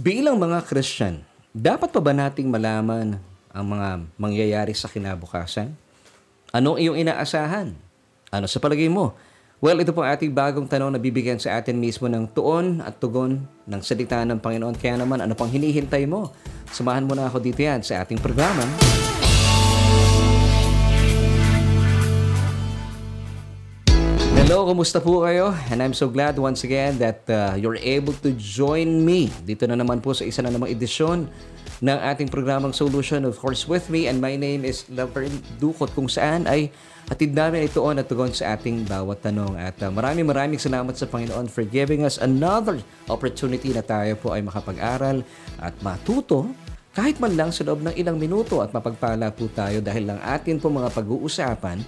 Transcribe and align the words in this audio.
Bilang 0.00 0.40
mga 0.40 0.64
Christian, 0.64 1.20
dapat 1.52 1.92
pa 1.92 2.00
ba 2.00 2.16
nating 2.16 2.48
malaman 2.48 3.20
ang 3.52 3.66
mga 3.68 4.00
mangyayari 4.16 4.72
sa 4.72 4.88
kinabukasan? 4.88 5.76
Anong 6.56 6.80
iyong 6.80 6.96
inaasahan? 7.04 7.76
Ano 8.32 8.48
sa 8.48 8.56
palagay 8.64 8.88
mo? 8.88 9.12
Well, 9.60 9.76
ito 9.76 9.92
po 9.92 10.00
ating 10.00 10.32
bagong 10.32 10.64
tanong 10.64 10.96
na 10.96 10.96
bibigyan 10.96 11.36
sa 11.36 11.60
atin 11.60 11.76
mismo 11.76 12.08
ng 12.08 12.32
tuon 12.32 12.80
at 12.80 12.96
tugon 12.96 13.44
ng 13.68 13.82
salita 13.84 14.24
ng 14.24 14.40
Panginoon. 14.40 14.80
Kaya 14.80 14.96
naman, 14.96 15.20
ano 15.20 15.36
pang 15.36 15.52
hinihintay 15.52 16.08
mo? 16.08 16.32
Samahan 16.72 17.04
mo 17.04 17.12
na 17.12 17.28
ako 17.28 17.36
dito 17.44 17.60
yan 17.60 17.84
sa 17.84 18.00
ating 18.00 18.24
programa. 18.24 18.64
Hello, 24.50 24.66
kumusta 24.66 24.98
po 24.98 25.22
kayo? 25.22 25.54
And 25.70 25.78
I'm 25.78 25.94
so 25.94 26.10
glad 26.10 26.34
once 26.34 26.66
again 26.66 26.98
that 26.98 27.22
uh, 27.30 27.54
you're 27.54 27.78
able 27.78 28.10
to 28.18 28.34
join 28.34 29.06
me 29.06 29.30
dito 29.46 29.62
na 29.62 29.78
naman 29.78 30.02
po 30.02 30.10
sa 30.10 30.26
isa 30.26 30.42
na 30.42 30.50
namang 30.50 30.74
edisyon 30.74 31.30
ng 31.78 31.98
ating 32.10 32.26
programang 32.26 32.74
Solution, 32.74 33.22
of 33.22 33.38
course, 33.38 33.70
with 33.70 33.86
me. 33.94 34.10
And 34.10 34.18
my 34.18 34.34
name 34.34 34.66
is 34.66 34.90
Laverne 34.90 35.38
Dukot 35.62 35.94
kung 35.94 36.10
saan 36.10 36.50
ay 36.50 36.66
hatid 37.06 37.30
namin 37.30 37.70
ituon 37.70 38.02
at 38.02 38.10
tugon 38.10 38.34
sa 38.34 38.58
ating 38.58 38.90
bawat 38.90 39.22
tanong. 39.22 39.54
At 39.54 39.78
uh, 39.86 39.94
maraming 39.94 40.26
maraming 40.26 40.58
salamat 40.58 40.98
sa 40.98 41.06
Panginoon 41.06 41.46
for 41.46 41.62
giving 41.62 42.02
us 42.02 42.18
another 42.18 42.82
opportunity 43.06 43.70
na 43.70 43.86
tayo 43.86 44.18
po 44.18 44.34
ay 44.34 44.42
makapag-aral 44.42 45.22
at 45.62 45.78
matuto 45.78 46.50
kahit 46.90 47.22
man 47.22 47.38
lang 47.38 47.54
sa 47.54 47.62
loob 47.62 47.86
ng 47.86 47.94
ilang 47.94 48.18
minuto 48.18 48.58
at 48.58 48.74
mapagpala 48.74 49.30
po 49.30 49.46
tayo 49.54 49.78
dahil 49.78 50.10
lang 50.10 50.18
atin 50.26 50.58
po 50.58 50.74
mga 50.74 50.90
pag-uusapan 50.90 51.78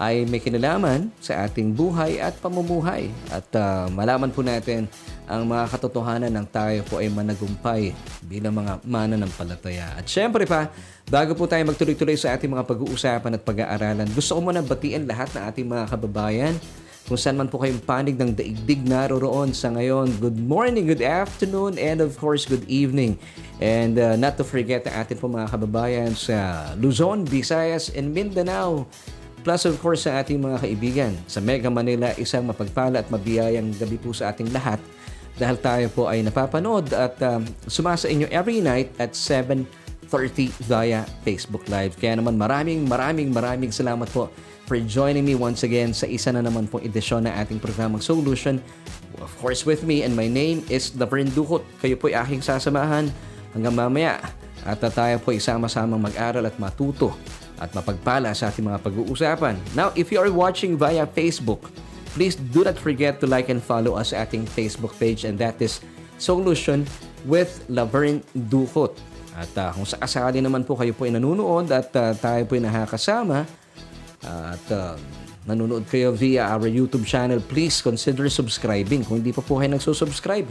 ay 0.00 0.24
may 0.24 0.40
kinalaman 0.40 1.12
sa 1.20 1.44
ating 1.44 1.76
buhay 1.76 2.16
at 2.24 2.32
pamumuhay. 2.40 3.12
At 3.28 3.44
uh, 3.52 3.84
malaman 3.92 4.32
po 4.32 4.40
natin 4.40 4.88
ang 5.28 5.44
mga 5.44 5.68
katotohanan 5.76 6.32
ng 6.32 6.46
tayo 6.48 6.80
po 6.88 7.04
ay 7.04 7.12
managumpay 7.12 7.92
bilang 8.24 8.56
mga 8.56 8.80
mananampalataya. 8.80 10.00
At 10.00 10.08
syempre 10.08 10.48
pa, 10.48 10.72
bago 11.04 11.36
po 11.36 11.44
tayo 11.44 11.68
magtuloy-tuloy 11.68 12.16
sa 12.16 12.32
ating 12.32 12.48
mga 12.48 12.64
pag-uusapan 12.64 13.36
at 13.36 13.42
pag-aaralan, 13.44 14.08
gusto 14.16 14.40
ko 14.40 14.40
muna 14.40 14.64
batiin 14.64 15.04
lahat 15.04 15.36
ng 15.36 15.42
ating 15.52 15.66
mga 15.68 15.84
kababayan 15.92 16.56
kung 17.04 17.20
saan 17.20 17.36
man 17.36 17.50
po 17.50 17.60
kayong 17.60 17.82
panig 17.84 18.16
ng 18.16 18.32
daigdig 18.32 18.86
naroroon 18.86 19.52
sa 19.52 19.68
ngayon. 19.68 20.16
Good 20.16 20.40
morning, 20.40 20.88
good 20.88 21.04
afternoon, 21.04 21.76
and 21.76 22.00
of 22.00 22.16
course, 22.16 22.48
good 22.48 22.64
evening. 22.70 23.20
And 23.60 24.00
uh, 24.00 24.16
not 24.16 24.40
to 24.40 24.46
forget 24.46 24.88
ang 24.88 25.04
ating 25.04 25.20
po 25.20 25.28
mga 25.28 25.50
kababayan 25.50 26.16
sa 26.16 26.70
Luzon, 26.78 27.28
Visayas, 27.28 27.92
and 27.92 28.14
Mindanao. 28.14 28.88
Plus 29.40 29.64
of 29.64 29.80
course 29.80 30.04
sa 30.04 30.20
ating 30.20 30.36
mga 30.36 30.58
kaibigan. 30.60 31.12
Sa 31.24 31.40
Mega 31.40 31.72
Manila, 31.72 32.12
isang 32.20 32.44
mapagpala 32.44 33.00
at 33.00 33.08
mabiyayang 33.08 33.72
gabi 33.80 33.96
po 33.96 34.12
sa 34.12 34.32
ating 34.32 34.52
lahat 34.52 34.80
dahil 35.40 35.56
tayo 35.56 35.86
po 35.88 36.04
ay 36.04 36.20
napapanood 36.20 36.92
at 36.92 37.16
um, 37.24 37.40
sumasa 37.64 38.12
inyo 38.12 38.28
every 38.28 38.60
night 38.60 38.92
at 39.00 39.16
7.30 39.16 39.64
via 40.68 41.08
Facebook 41.24 41.64
Live. 41.72 41.96
Kaya 41.96 42.20
naman 42.20 42.36
maraming 42.36 42.84
maraming 42.84 43.32
maraming 43.32 43.72
salamat 43.72 44.04
po 44.12 44.28
for 44.68 44.76
joining 44.84 45.24
me 45.24 45.32
once 45.32 45.64
again 45.64 45.96
sa 45.96 46.04
isa 46.04 46.28
na 46.28 46.44
naman 46.44 46.68
pong 46.68 46.84
edisyon 46.84 47.24
ng 47.24 47.32
ating 47.32 47.56
programang 47.56 48.04
Solution. 48.04 48.60
Of 49.24 49.32
course 49.40 49.64
with 49.64 49.80
me 49.88 50.04
and 50.04 50.12
my 50.12 50.28
name 50.28 50.60
is 50.68 50.92
Laverne 51.00 51.32
Duhot. 51.32 51.64
Kayo 51.80 51.96
po 51.96 52.12
ay 52.12 52.20
aking 52.20 52.44
sasamahan 52.44 53.08
hanggang 53.56 53.72
mamaya 53.72 54.20
at 54.68 54.84
tayo 54.92 55.16
po 55.24 55.32
isama-samang 55.32 55.96
mag-aral 55.96 56.44
at 56.44 56.60
matuto 56.60 57.16
at 57.60 57.70
mapagpala 57.76 58.32
sa 58.32 58.48
ating 58.48 58.64
mga 58.64 58.80
pag-uusapan. 58.80 59.54
Now, 59.76 59.92
if 59.92 60.08
you 60.08 60.18
are 60.18 60.32
watching 60.32 60.80
via 60.80 61.04
Facebook, 61.04 61.68
please 62.16 62.34
do 62.34 62.64
not 62.64 62.80
forget 62.80 63.20
to 63.20 63.28
like 63.28 63.52
and 63.52 63.60
follow 63.60 63.94
us 64.00 64.16
sa 64.16 64.24
ating 64.24 64.48
Facebook 64.48 64.96
page 64.96 65.28
and 65.28 65.36
that 65.38 65.60
is 65.60 65.84
Solution 66.20 66.84
with 67.24 67.64
Laverne 67.68 68.20
Duhot. 68.36 68.96
At 69.36 69.52
uh, 69.56 69.70
kung 69.72 69.88
sakasakali 69.88 70.44
naman 70.44 70.68
po 70.68 70.76
kayo 70.76 70.92
po 70.92 71.08
ay 71.08 71.16
nanonood 71.16 71.70
at 71.72 71.88
uh, 71.96 72.12
tayo 72.16 72.42
po 72.44 72.58
ay 72.58 72.64
nakakasama 72.66 73.48
uh, 74.26 74.52
at 74.52 74.64
uh, 74.74 74.94
nanonood 75.48 75.88
kayo 75.88 76.12
via 76.12 76.50
our 76.50 76.68
YouTube 76.68 77.08
channel, 77.08 77.40
please 77.40 77.80
consider 77.80 78.28
subscribing 78.28 79.06
kung 79.06 79.24
hindi 79.24 79.32
pa 79.32 79.40
po 79.40 79.56
kayo 79.56 79.72
nagsusubscribe. 79.72 80.48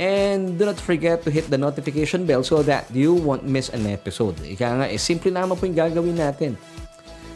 And 0.00 0.56
do 0.56 0.64
not 0.64 0.80
forget 0.80 1.20
to 1.28 1.30
hit 1.30 1.52
the 1.52 1.60
notification 1.60 2.24
bell 2.24 2.40
so 2.40 2.64
that 2.64 2.88
you 2.88 3.12
won't 3.12 3.44
miss 3.44 3.68
an 3.68 3.84
episode. 3.84 4.32
Ika 4.40 4.80
nga, 4.80 4.86
eh, 4.88 4.96
simple 4.96 5.28
naman 5.28 5.60
po 5.60 5.68
yung 5.68 5.76
gagawin 5.76 6.16
natin 6.16 6.56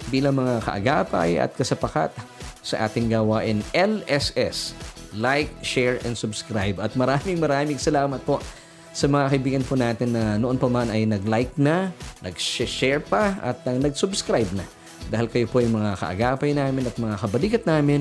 bilang 0.08 0.40
mga 0.40 0.64
kaagapay 0.64 1.36
at 1.36 1.52
kasapakat 1.52 2.16
sa 2.64 2.88
ating 2.88 3.12
gawain 3.12 3.60
LSS. 3.76 4.72
Like, 5.12 5.52
share, 5.60 6.00
and 6.08 6.16
subscribe. 6.16 6.80
At 6.80 6.96
maraming 6.96 7.36
maraming 7.36 7.76
salamat 7.76 8.24
po 8.24 8.40
sa 8.96 9.12
mga 9.12 9.26
kaibigan 9.28 9.62
po 9.62 9.76
natin 9.76 10.16
na 10.16 10.40
noon 10.40 10.56
pa 10.56 10.66
man 10.72 10.88
ay 10.88 11.04
nag-like 11.04 11.52
na, 11.60 11.92
nag-share 12.24 13.04
pa, 13.04 13.36
at 13.44 13.60
nag-subscribe 13.68 14.48
na. 14.56 14.64
Dahil 15.12 15.28
kayo 15.28 15.46
po 15.52 15.60
yung 15.60 15.76
mga 15.76 16.00
kaagapay 16.00 16.56
namin 16.56 16.88
at 16.88 16.96
mga 16.96 17.20
kabalikat 17.20 17.62
namin 17.68 18.00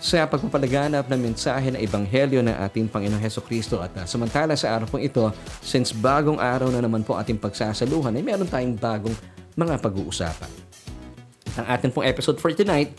sa 0.00 0.24
pagpapalaganap 0.24 1.12
ng 1.12 1.20
mensahe 1.20 1.68
ng 1.68 1.76
Ebanghelyo 1.76 2.40
ng 2.40 2.56
ating 2.56 2.88
Panginoong 2.88 3.20
Heso 3.20 3.44
Kristo. 3.44 3.84
At 3.84 3.92
uh, 4.00 4.08
samantala 4.08 4.56
sa 4.56 4.72
araw 4.72 4.88
pong 4.88 5.04
ito, 5.04 5.28
since 5.60 5.92
bagong 5.92 6.40
araw 6.40 6.72
na 6.72 6.80
naman 6.80 7.04
po 7.04 7.20
ating 7.20 7.36
pagsasaluhan, 7.36 8.16
ay 8.16 8.24
meron 8.24 8.48
tayong 8.48 8.80
bagong 8.80 9.12
mga 9.60 9.76
pag-uusapan. 9.76 10.48
Ang 11.60 11.66
ating 11.68 11.92
pong 11.92 12.08
episode 12.08 12.40
for 12.40 12.48
tonight 12.56 12.96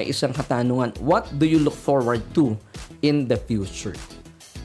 ay 0.00 0.08
isang 0.08 0.32
katanungan, 0.32 0.96
What 1.04 1.28
do 1.36 1.44
you 1.44 1.60
look 1.60 1.76
forward 1.76 2.24
to 2.32 2.56
in 3.04 3.28
the 3.28 3.36
future? 3.36 3.94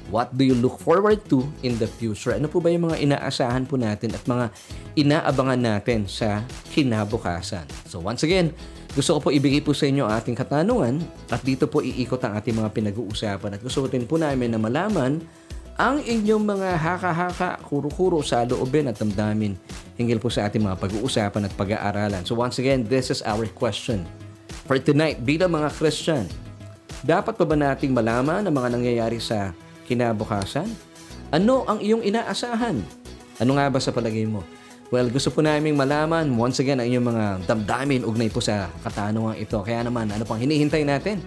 What 0.08 0.36
do 0.38 0.48
you 0.48 0.56
look 0.56 0.80
forward 0.80 1.26
to 1.32 1.44
in 1.66 1.76
the 1.82 1.90
future? 1.90 2.36
Ano 2.38 2.48
po 2.48 2.64
ba 2.64 2.72
yung 2.72 2.92
mga 2.92 3.02
inaasahan 3.02 3.66
po 3.66 3.76
natin 3.76 4.14
at 4.14 4.24
mga 4.24 4.46
inaabangan 5.00 5.60
natin 5.60 6.06
sa 6.06 6.46
kinabukasan? 6.72 7.66
So 7.90 8.04
once 8.04 8.22
again, 8.22 8.54
gusto 8.94 9.18
ko 9.18 9.20
po 9.26 9.30
ibigay 9.34 9.62
po 9.66 9.74
sa 9.74 9.90
inyo 9.90 10.06
ating 10.06 10.38
katanungan 10.38 11.02
at 11.34 11.42
dito 11.42 11.66
po 11.66 11.82
iikot 11.82 12.22
ang 12.22 12.38
ating 12.38 12.54
mga 12.54 12.70
pinag-uusapan 12.70 13.58
at 13.58 13.62
gusto 13.62 13.90
din 13.90 14.06
po 14.06 14.22
namin 14.22 14.54
na 14.54 14.62
malaman 14.62 15.18
ang 15.74 16.06
inyong 16.06 16.46
mga 16.46 16.70
haka-haka, 16.78 17.58
kuro-kuro 17.66 18.22
sa 18.22 18.46
loobin 18.46 18.86
at 18.86 18.98
damdamin 19.02 19.58
hinggil 19.98 20.22
po 20.22 20.30
sa 20.30 20.46
ating 20.46 20.62
mga 20.62 20.78
pag-uusapan 20.78 21.50
at 21.50 21.54
pag-aaralan. 21.58 22.22
So 22.22 22.38
once 22.38 22.62
again, 22.62 22.86
this 22.86 23.10
is 23.10 23.26
our 23.26 23.50
question. 23.58 24.06
For 24.70 24.78
tonight, 24.78 25.26
bilang 25.26 25.58
mga 25.58 25.74
Christian, 25.74 26.30
dapat 27.02 27.34
pa 27.34 27.46
ba 27.50 27.58
nating 27.58 27.90
malaman 27.90 28.46
ang 28.46 28.54
mga 28.54 28.70
nangyayari 28.78 29.18
sa 29.18 29.58
kinabukasan? 29.90 30.70
Ano 31.34 31.66
ang 31.66 31.82
iyong 31.82 32.06
inaasahan? 32.06 32.78
Ano 33.42 33.58
nga 33.58 33.66
ba 33.74 33.82
sa 33.82 33.90
palagay 33.90 34.30
mo? 34.30 34.46
Well, 34.94 35.10
gusto 35.10 35.34
po 35.34 35.42
namin 35.42 35.74
malaman 35.74 36.30
once 36.38 36.62
again 36.62 36.78
ang 36.78 36.86
inyong 36.86 37.08
mga 37.10 37.26
damdamin 37.50 38.06
ugnay 38.06 38.30
po 38.30 38.38
sa 38.38 38.70
katanungan 38.86 39.42
ito. 39.42 39.58
Kaya 39.66 39.82
naman, 39.82 40.06
ano 40.14 40.22
pang 40.22 40.38
hinihintay 40.38 40.86
natin? 40.86 41.18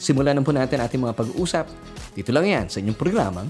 Simulan 0.00 0.32
na 0.32 0.40
po 0.40 0.56
natin 0.56 0.80
ating 0.80 1.04
mga 1.04 1.12
pag-uusap. 1.12 1.68
Dito 2.16 2.32
lang 2.32 2.48
yan 2.48 2.72
sa 2.72 2.80
inyong 2.80 2.96
programang 2.96 3.44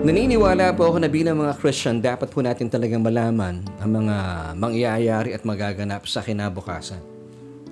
Naniniwala 0.00 0.72
po 0.72 0.88
ako 0.88 1.04
na 1.04 1.12
bilang 1.12 1.36
mga 1.44 1.60
Christian, 1.60 2.00
dapat 2.00 2.32
po 2.32 2.40
natin 2.40 2.72
talagang 2.72 3.04
malaman 3.04 3.60
ang 3.84 3.90
mga 4.00 4.16
mangyayari 4.56 5.36
at 5.36 5.44
magaganap 5.44 6.08
sa 6.08 6.24
kinabukasan. 6.24 7.15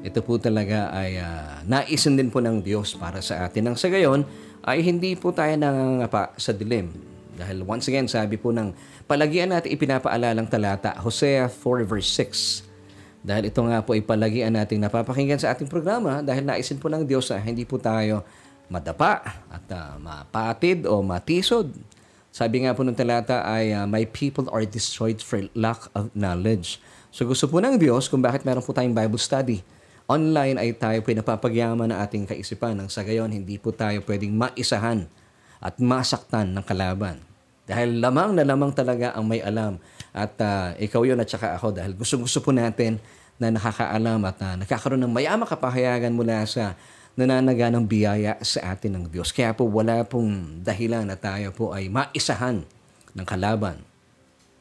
Ito 0.05 0.21
po 0.21 0.37
talaga 0.37 0.93
ay 0.93 1.17
uh, 1.17 1.65
naisin 1.65 2.21
din 2.21 2.29
po 2.29 2.45
ng 2.45 2.61
Diyos 2.61 2.93
para 2.93 3.25
sa 3.25 3.49
atin. 3.49 3.65
Nang 3.65 3.79
sa 3.81 3.89
gayon, 3.89 4.29
ay 4.61 4.85
hindi 4.85 5.17
po 5.17 5.33
tayo 5.33 5.57
nangangapa 5.57 6.37
sa 6.37 6.53
dilim. 6.53 6.93
Dahil 7.35 7.65
once 7.65 7.89
again, 7.89 8.05
sabi 8.05 8.37
po 8.37 8.53
ng 8.53 8.77
palagian 9.09 9.49
natin 9.49 9.73
ipinapaalalang 9.73 10.47
talata, 10.47 10.93
Hosea 11.01 11.49
4 11.49 11.89
verse 11.89 12.13
6. 12.21 13.25
Dahil 13.25 13.49
ito 13.49 13.65
nga 13.65 13.81
po 13.81 13.97
ay 13.97 14.05
palagian 14.05 14.53
natin 14.53 14.85
napapakinggan 14.85 15.41
sa 15.41 15.57
ating 15.57 15.73
programa 15.73 16.21
dahil 16.21 16.45
naisin 16.45 16.77
po 16.77 16.93
ng 16.93 17.09
Diyos 17.09 17.33
na 17.33 17.41
hindi 17.41 17.65
po 17.65 17.81
tayo 17.81 18.21
madapa 18.69 19.25
at 19.49 19.65
uh, 19.73 19.97
mapatid 19.97 20.85
o 20.85 21.01
matisod 21.01 21.73
sabi 22.35 22.67
nga 22.67 22.75
po 22.75 22.83
ng 22.83 22.99
talata 22.99 23.47
ay, 23.47 23.71
uh, 23.71 23.87
My 23.87 24.11
people 24.11 24.51
are 24.51 24.67
destroyed 24.67 25.23
for 25.23 25.47
lack 25.55 25.87
of 25.95 26.11
knowledge. 26.19 26.83
So 27.15 27.23
gusto 27.31 27.47
po 27.47 27.63
ng 27.63 27.79
Diyos 27.79 28.11
kung 28.11 28.27
bakit 28.27 28.43
meron 28.43 28.59
po 28.59 28.75
tayong 28.75 28.91
Bible 28.91 29.23
study. 29.23 29.63
Online 30.05 30.61
ay 30.61 30.77
tayo 30.77 31.01
po 31.01 31.17
napapagyaman 31.17 31.89
ng 31.89 31.99
ating 32.05 32.25
kaisipan 32.29 32.77
nang 32.77 32.93
sa 32.93 33.01
gayon 33.01 33.33
hindi 33.33 33.57
po 33.57 33.73
tayo 33.73 34.05
pwedeng 34.05 34.37
maisahan 34.37 35.09
at 35.65 35.81
masaktan 35.81 36.53
ng 36.53 36.61
kalaban. 36.61 37.25
Dahil 37.65 38.05
lamang 38.05 38.37
na 38.37 38.45
lamang 38.45 38.69
talaga 38.77 39.17
ang 39.17 39.25
may 39.25 39.41
alam. 39.41 39.81
At 40.13 40.37
uh, 40.45 40.77
ikaw 40.77 41.09
yun 41.09 41.17
at 41.25 41.33
saka 41.33 41.57
ako 41.57 41.73
dahil 41.73 41.97
gusto-gusto 41.97 42.45
po 42.45 42.53
natin 42.53 43.01
na 43.41 43.49
nakakaalam 43.49 44.21
at 44.29 44.37
uh, 44.45 44.55
nakakaroon 44.61 45.01
ng 45.09 45.13
mayamang 45.17 45.49
kapahayagan 45.49 46.13
mula 46.13 46.45
sa 46.45 46.77
nananaga 47.17 47.73
ng 47.73 47.89
biyaya 47.89 48.37
sa 48.45 48.77
atin 48.77 49.01
ng 49.01 49.05
Diyos. 49.09 49.33
Kaya 49.33 49.57
po 49.57 49.65
wala 49.65 50.05
pong 50.05 50.61
dahilan 50.61 51.09
na 51.09 51.17
tayo 51.17 51.49
po 51.57 51.73
ay 51.73 51.89
maisahan 51.89 52.61
ng 53.17 53.25
kalaban. 53.25 53.81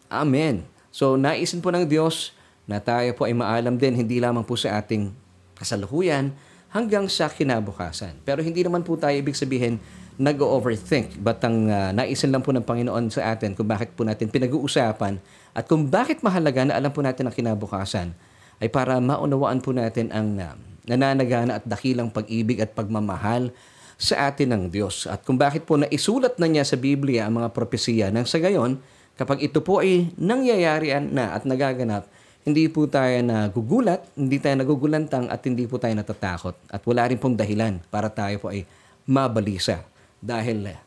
Amen. 0.08 0.64
So 0.88 1.20
naisin 1.20 1.60
po 1.60 1.68
ng 1.76 1.84
Diyos 1.84 2.32
na 2.64 2.80
tayo 2.80 3.12
po 3.12 3.28
ay 3.28 3.36
maalam 3.36 3.76
din 3.76 3.92
hindi 3.92 4.24
lamang 4.24 4.48
po 4.48 4.56
sa 4.56 4.80
ating 4.80 5.23
kasalukuyan, 5.64 6.36
hanggang 6.74 7.06
sa 7.06 7.30
kinabukasan. 7.30 8.18
Pero 8.26 8.42
hindi 8.42 8.66
naman 8.66 8.82
po 8.82 8.98
tayo 8.98 9.14
ibig 9.14 9.38
sabihin 9.38 9.78
nag-overthink. 10.18 11.22
But 11.22 11.42
ang 11.46 11.70
uh, 11.70 11.90
naisin 11.94 12.34
lang 12.34 12.42
po 12.42 12.54
ng 12.54 12.66
Panginoon 12.66 13.14
sa 13.14 13.34
atin 13.34 13.54
kung 13.58 13.70
bakit 13.70 13.94
po 13.94 14.06
natin 14.06 14.30
pinag-uusapan 14.30 15.22
at 15.54 15.64
kung 15.70 15.90
bakit 15.90 16.26
mahalaga 16.26 16.66
na 16.66 16.74
alam 16.78 16.90
po 16.94 17.02
natin 17.06 17.30
ang 17.30 17.36
kinabukasan 17.36 18.14
ay 18.62 18.70
para 18.70 18.98
maunawaan 18.98 19.62
po 19.62 19.74
natin 19.74 20.10
ang 20.14 20.38
uh, 20.38 20.54
nananagana 20.86 21.62
at 21.62 21.66
dakilang 21.66 22.10
pag-ibig 22.14 22.62
at 22.62 22.74
pagmamahal 22.74 23.54
sa 23.98 24.30
atin 24.30 24.54
ng 24.54 24.64
Diyos. 24.74 25.06
At 25.06 25.22
kung 25.26 25.38
bakit 25.38 25.70
po 25.70 25.78
naisulat 25.78 26.42
na 26.42 26.50
niya 26.50 26.66
sa 26.66 26.78
Biblia 26.78 27.30
ang 27.30 27.42
mga 27.42 27.54
propesiya 27.54 28.10
nang 28.10 28.26
sa 28.26 28.42
gayon, 28.42 28.82
kapag 29.14 29.46
ito 29.46 29.62
po 29.62 29.82
ay 29.82 30.10
nangyayarian 30.18 31.14
na 31.14 31.38
at 31.38 31.46
nagaganap, 31.46 32.10
hindi 32.44 32.68
po 32.68 32.84
tayo 32.92 33.24
nagugulat, 33.24 34.04
hindi 34.20 34.36
tayo 34.36 34.60
nagugulantang 34.60 35.32
at 35.32 35.40
hindi 35.48 35.64
po 35.64 35.80
tayo 35.80 35.96
natatakot. 35.96 36.56
At 36.68 36.84
wala 36.84 37.08
rin 37.08 37.16
pong 37.16 37.40
dahilan 37.40 37.80
para 37.88 38.12
tayo 38.12 38.36
po 38.44 38.52
ay 38.52 38.68
mabalisa. 39.08 39.88
Dahil 40.20 40.68
eh, 40.68 40.80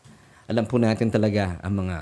alam 0.53 0.69
po 0.69 0.77
natin 0.77 1.09
talaga 1.09 1.57
ang 1.65 1.81
mga 1.81 1.97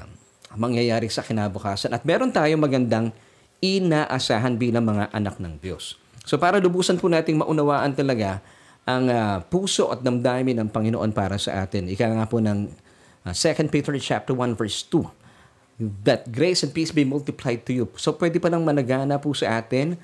mangyayari 0.59 1.07
sa 1.07 1.23
kinabukasan. 1.23 1.95
At 1.95 2.03
meron 2.03 2.35
tayong 2.35 2.63
magandang 2.63 3.15
inaasahan 3.63 4.59
bilang 4.59 4.91
mga 4.91 5.15
anak 5.15 5.39
ng 5.39 5.63
Diyos. 5.63 6.03
So 6.27 6.35
para 6.35 6.59
lubusan 6.59 6.99
po 6.99 7.07
nating 7.07 7.39
maunawaan 7.39 7.95
talaga 7.95 8.43
ang 8.85 9.07
uh, 9.09 9.39
puso 9.49 9.89
at 9.89 10.03
damdamin 10.03 10.61
ng 10.61 10.69
Panginoon 10.69 11.15
para 11.15 11.39
sa 11.39 11.63
atin. 11.63 11.89
Ika 11.89 12.11
nga 12.11 12.27
po 12.27 12.43
ng 12.43 12.69
uh, 13.23 13.33
2 13.33 13.71
Peter 13.71 13.95
chapter 14.03 14.35
1 14.35 14.59
verse 14.59 14.83
2 14.91 15.24
that 15.81 16.31
grace 16.31 16.63
and 16.63 16.71
peace 16.71 16.95
be 16.95 17.03
multiplied 17.03 17.67
to 17.67 17.73
you. 17.75 17.85
So 17.99 18.15
pwede 18.15 18.39
pa 18.39 18.51
lang 18.51 18.63
managana 18.63 19.19
po 19.19 19.35
sa 19.35 19.59
atin 19.59 19.99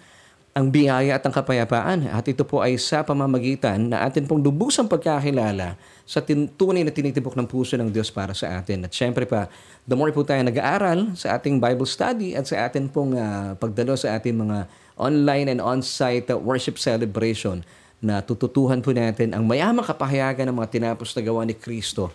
ang 0.51 0.67
biyaya 0.67 1.15
at 1.15 1.23
ang 1.23 1.31
kapayapaan. 1.31 2.11
At 2.11 2.27
ito 2.27 2.43
po 2.43 2.59
ay 2.59 2.75
sa 2.75 3.07
pamamagitan 3.07 3.95
na 3.95 4.03
atin 4.03 4.27
pong 4.27 4.43
lubusang 4.43 4.91
pagkakilala 4.91 5.79
sa 6.03 6.19
tunay 6.27 6.83
na 6.83 6.91
tinitibok 6.91 7.39
ng 7.39 7.47
puso 7.47 7.79
ng 7.79 7.87
Diyos 7.87 8.11
para 8.11 8.35
sa 8.35 8.59
atin. 8.59 8.83
At 8.83 8.91
syempre 8.91 9.31
pa, 9.31 9.47
the 9.87 9.95
more 9.95 10.11
po 10.11 10.27
tayo 10.27 10.43
nag-aaral 10.43 11.15
sa 11.15 11.39
ating 11.39 11.63
Bible 11.63 11.87
study 11.87 12.35
at 12.35 12.51
sa 12.51 12.67
atin 12.67 12.91
pong 12.91 13.15
uh, 13.15 13.55
pagdalo 13.63 13.95
sa 13.95 14.19
ating 14.19 14.35
mga 14.35 14.67
online 14.99 15.55
and 15.55 15.63
on-site 15.63 16.27
worship 16.43 16.83
celebration 16.83 17.63
na 18.03 18.19
tututuhan 18.19 18.83
po 18.83 18.91
natin 18.91 19.37
ang 19.37 19.47
mayamang 19.47 19.87
kapahayagan 19.87 20.51
ng 20.51 20.57
mga 20.57 20.69
tinapos 20.73 21.15
na 21.15 21.23
gawa 21.23 21.47
ni 21.47 21.55
Kristo 21.55 22.11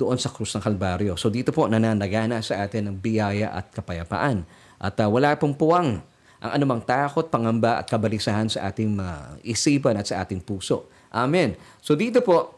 doon 0.00 0.16
sa 0.16 0.32
krus 0.32 0.56
ng 0.56 0.64
Kalbaryo. 0.64 1.20
So 1.20 1.28
dito 1.28 1.52
po 1.52 1.68
nananagana 1.68 2.40
sa 2.40 2.64
atin 2.64 2.88
ang 2.88 2.96
biyaya 2.96 3.52
at 3.52 3.68
kapayapaan. 3.76 4.48
At 4.80 4.96
uh, 4.96 5.12
wala 5.12 5.36
pong 5.36 5.52
puwang 5.52 6.00
ang 6.40 6.50
anumang 6.56 6.80
takot, 6.80 7.28
pangamba 7.28 7.76
at 7.76 7.86
kabalisahan 7.92 8.48
sa 8.48 8.72
ating 8.72 8.96
uh, 8.96 9.36
isipan 9.44 10.00
at 10.00 10.08
sa 10.08 10.24
ating 10.24 10.40
puso. 10.40 10.88
Amen. 11.12 11.52
So 11.84 11.92
dito 11.92 12.24
po, 12.24 12.56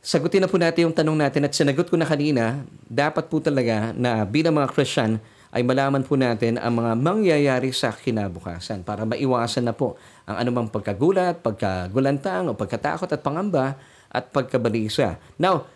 sagutin 0.00 0.40
na 0.40 0.48
po 0.48 0.56
natin 0.56 0.88
yung 0.88 0.96
tanong 0.96 1.20
natin 1.20 1.44
at 1.44 1.52
sinagot 1.52 1.92
ko 1.92 2.00
na 2.00 2.08
kanina, 2.08 2.64
dapat 2.88 3.28
po 3.28 3.44
talaga 3.44 3.92
na 3.92 4.24
bilang 4.24 4.56
mga 4.56 4.72
Christian 4.72 5.20
ay 5.54 5.62
malaman 5.62 6.02
po 6.02 6.18
natin 6.18 6.58
ang 6.58 6.80
mga 6.80 6.92
mangyayari 6.98 7.70
sa 7.70 7.94
kinabukasan 7.94 8.82
para 8.82 9.06
maiwasan 9.06 9.68
na 9.68 9.76
po 9.76 9.94
ang 10.26 10.40
anumang 10.40 10.66
pagkagulat, 10.66 11.44
pagkagulantang 11.44 12.50
o 12.50 12.58
pagkatakot 12.58 13.06
at 13.06 13.22
pangamba 13.22 13.78
at 14.10 14.34
pagkabalisa. 14.34 15.14
Now, 15.38 15.70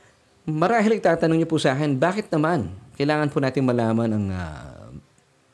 Marahil 0.49 0.97
itatanong 0.97 1.45
niyo 1.45 1.45
po 1.45 1.61
sa 1.61 1.77
akin, 1.77 2.01
bakit 2.01 2.33
naman 2.33 2.73
kailangan 2.97 3.29
po 3.29 3.37
natin 3.37 3.69
malaman 3.69 4.09
ang 4.17 4.27
uh, 4.33 4.89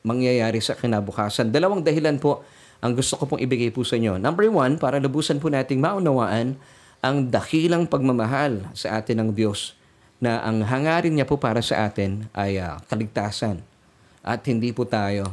mangyayari 0.07 0.63
sa 0.63 0.71
kinabukasan? 0.71 1.51
Dalawang 1.51 1.83
dahilan 1.83 2.15
po 2.15 2.47
ang 2.79 2.95
gusto 2.95 3.19
ko 3.19 3.27
pong 3.27 3.43
ibigay 3.43 3.75
po 3.75 3.83
sa 3.83 3.99
inyo. 3.99 4.15
Number 4.15 4.47
one, 4.47 4.79
para 4.79 4.95
lubusan 5.03 5.43
po 5.43 5.51
nating 5.51 5.83
maunawaan 5.83 6.55
ang 7.03 7.27
dakilang 7.27 7.91
pagmamahal 7.91 8.71
sa 8.71 8.95
atin 8.95 9.19
ng 9.19 9.29
Diyos 9.35 9.75
na 10.23 10.39
ang 10.47 10.63
hangarin 10.63 11.11
niya 11.11 11.27
po 11.27 11.35
para 11.35 11.59
sa 11.59 11.91
atin 11.91 12.31
ay 12.31 12.55
uh, 12.63 12.79
kaligtasan 12.87 13.59
at 14.23 14.47
hindi 14.47 14.71
po 14.71 14.87
tayo 14.87 15.27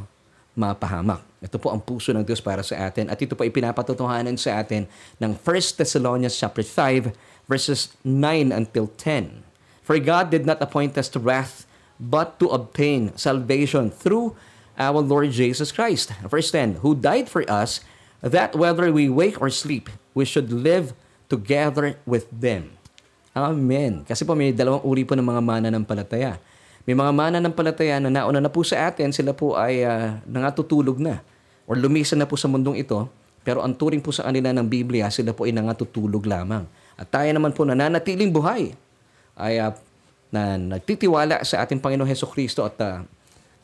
mapahamak. 0.59 1.23
Ito 1.39 1.55
po 1.55 1.71
ang 1.71 1.79
puso 1.79 2.11
ng 2.11 2.27
Diyos 2.27 2.43
para 2.43 2.67
sa 2.67 2.83
atin 2.83 3.07
at 3.07 3.15
ito 3.15 3.31
po 3.31 3.47
ipinapatutuhanan 3.47 4.35
sa 4.35 4.59
atin 4.59 4.91
ng 5.23 5.31
1 5.39 5.79
Thessalonians 5.79 6.35
chapter 6.35 6.67
5 6.67 7.15
verses 7.47 7.95
9 8.03 8.51
until 8.51 8.91
10. 8.99 9.42
For 9.83 9.99
God 9.99 10.31
did 10.31 10.47
not 10.47 10.63
appoint 10.63 10.95
us 10.95 11.11
to 11.11 11.19
wrath, 11.19 11.67
but 11.99 12.39
to 12.39 12.47
obtain 12.55 13.11
salvation 13.19 13.91
through 13.91 14.33
our 14.79 15.03
Lord 15.03 15.35
Jesus 15.35 15.75
Christ. 15.75 16.15
Verse 16.23 16.49
10, 16.49 16.81
who 16.81 16.95
died 16.95 17.27
for 17.27 17.43
us, 17.51 17.83
that 18.23 18.55
whether 18.55 18.87
we 18.89 19.11
wake 19.11 19.37
or 19.43 19.51
sleep, 19.51 19.91
we 20.15 20.23
should 20.23 20.49
live 20.49 20.95
together 21.27 21.99
with 22.07 22.31
them. 22.31 22.79
Amen. 23.35 24.07
Kasi 24.07 24.23
po 24.23 24.39
may 24.39 24.55
dalawang 24.55 24.87
uri 24.87 25.03
po 25.03 25.19
ng 25.19 25.25
mga 25.25 25.41
mana 25.43 25.67
ng 25.67 25.83
palataya. 25.83 26.39
May 26.87 26.95
mga 26.95 27.11
mana 27.11 27.37
ng 27.43 27.51
palataya 27.55 27.99
na 27.99 28.07
nauna 28.07 28.39
na 28.39 28.51
po 28.51 28.63
sa 28.63 28.87
atin, 28.87 29.11
sila 29.11 29.35
po 29.35 29.59
ay 29.59 29.83
uh, 29.83 30.19
nangatutulog 30.23 30.99
na 30.99 31.19
or 31.67 31.75
lumisan 31.79 32.19
na 32.19 32.27
po 32.27 32.35
sa 32.35 32.47
mundong 32.47 32.79
ito, 32.79 33.07
pero 33.43 33.63
ang 33.63 33.75
turing 33.75 34.03
po 34.03 34.11
sa 34.11 34.27
kanila 34.27 34.51
ng 34.51 34.67
Biblia, 34.67 35.07
sila 35.11 35.31
po 35.31 35.47
ay 35.47 35.55
nangatutulog 35.55 36.23
lamang. 36.23 36.67
At 36.95 37.11
tayo 37.11 37.27
naman 37.31 37.51
po 37.51 37.67
nananatiling 37.67 38.31
buhay 38.31 38.75
ay 39.37 39.61
uh, 39.61 39.73
na 40.33 40.57
nagtitiwala 40.57 41.45
sa 41.45 41.61
ating 41.61 41.77
Panginoong 41.77 42.09
Heso 42.09 42.25
Kristo 42.25 42.65
at 42.65 42.73
uh, 42.81 43.05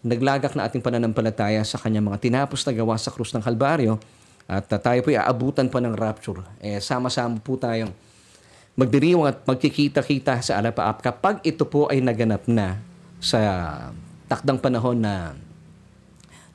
naglagak 0.05 0.53
na 0.53 0.69
ating 0.69 0.85
pananampalataya 0.85 1.65
sa 1.65 1.81
kanyang 1.81 2.05
mga 2.13 2.21
tinapos 2.21 2.61
na 2.63 2.77
gawa 2.77 2.95
sa 2.95 3.09
krus 3.09 3.33
ng 3.33 3.41
Kalbaryo 3.41 3.97
at 4.45 4.69
uh, 4.69 4.77
tayo 4.77 5.01
po 5.01 5.09
aabutan 5.09 5.65
pa 5.65 5.81
ng 5.81 5.97
rapture. 5.97 6.45
Eh, 6.61 6.77
sama-sama 6.77 7.41
po 7.41 7.57
tayong 7.57 7.89
magdiriwang 8.77 9.33
at 9.33 9.37
magkikita-kita 9.43 10.39
sa 10.45 10.61
alapaap 10.61 11.01
kapag 11.01 11.41
ito 11.41 11.65
po 11.65 11.89
ay 11.89 11.99
naganap 11.99 12.45
na 12.45 12.79
sa 13.19 13.41
takdang 14.29 14.61
panahon 14.61 14.95
na 15.01 15.35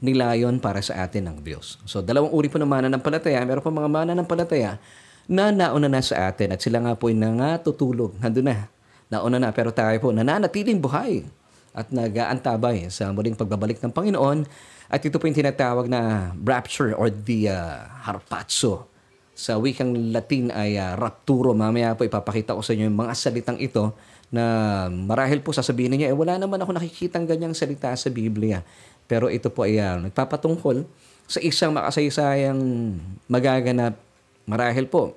nilayon 0.00 0.62
para 0.62 0.80
sa 0.80 1.04
atin 1.04 1.32
ng 1.32 1.38
Diyos. 1.44 1.80
So, 1.84 2.00
dalawang 2.00 2.32
uri 2.32 2.48
po 2.48 2.56
ng 2.60 2.68
mana 2.68 2.88
ng 2.92 3.02
palataya. 3.02 3.40
Meron 3.44 3.64
po 3.64 3.72
mga 3.72 3.90
mana 3.90 4.12
ng 4.16 4.28
palataya 4.28 4.76
na 5.24 5.48
nauna 5.48 5.88
na 5.88 6.04
sa 6.04 6.28
atin 6.28 6.52
at 6.52 6.60
sila 6.60 6.80
nga 6.84 6.92
po 6.92 7.08
ay 7.08 7.16
nangatutulog. 7.16 8.16
Nandun 8.20 8.46
na 8.52 8.73
nauna 9.14 9.38
na 9.38 9.54
pero 9.54 9.70
tayo 9.70 9.94
po 10.02 10.10
nananatiling 10.10 10.82
buhay 10.82 11.22
at 11.74 11.90
nag-aantabay 11.90 12.86
sa 12.90 13.10
muling 13.10 13.34
pagbabalik 13.34 13.82
ng 13.82 13.90
Panginoon. 13.90 14.46
At 14.86 15.02
ito 15.02 15.18
po 15.18 15.26
yung 15.26 15.34
tinatawag 15.34 15.90
na 15.90 16.30
rapture 16.38 16.94
or 16.94 17.10
the 17.10 17.50
uh, 17.50 17.82
harpazo. 18.06 18.86
Sa 19.34 19.58
wikang 19.58 20.14
Latin 20.14 20.54
ay 20.54 20.78
uh, 20.78 20.94
rapturo. 20.94 21.50
Mamaya 21.50 21.98
po 21.98 22.06
ipapakita 22.06 22.54
ko 22.54 22.62
sa 22.62 22.78
inyo 22.78 22.86
yung 22.86 23.00
mga 23.02 23.14
salitang 23.18 23.58
ito 23.58 23.90
na 24.30 24.86
marahil 24.86 25.42
po 25.42 25.50
sasabihin 25.50 25.98
niya, 25.98 26.10
eh 26.10 26.16
wala 26.16 26.38
naman 26.38 26.62
ako 26.62 26.78
nakikitang 26.78 27.26
ganyang 27.26 27.54
salita 27.58 27.90
sa 27.98 28.06
Biblia. 28.06 28.62
Pero 29.10 29.26
ito 29.26 29.50
po 29.50 29.66
ay 29.66 29.82
uh, 29.82 29.98
nagpapatungkol 29.98 30.86
sa 31.26 31.42
isang 31.42 31.74
makasaysayang 31.74 32.60
magaganap 33.26 33.98
marahil 34.44 34.86
po 34.86 35.16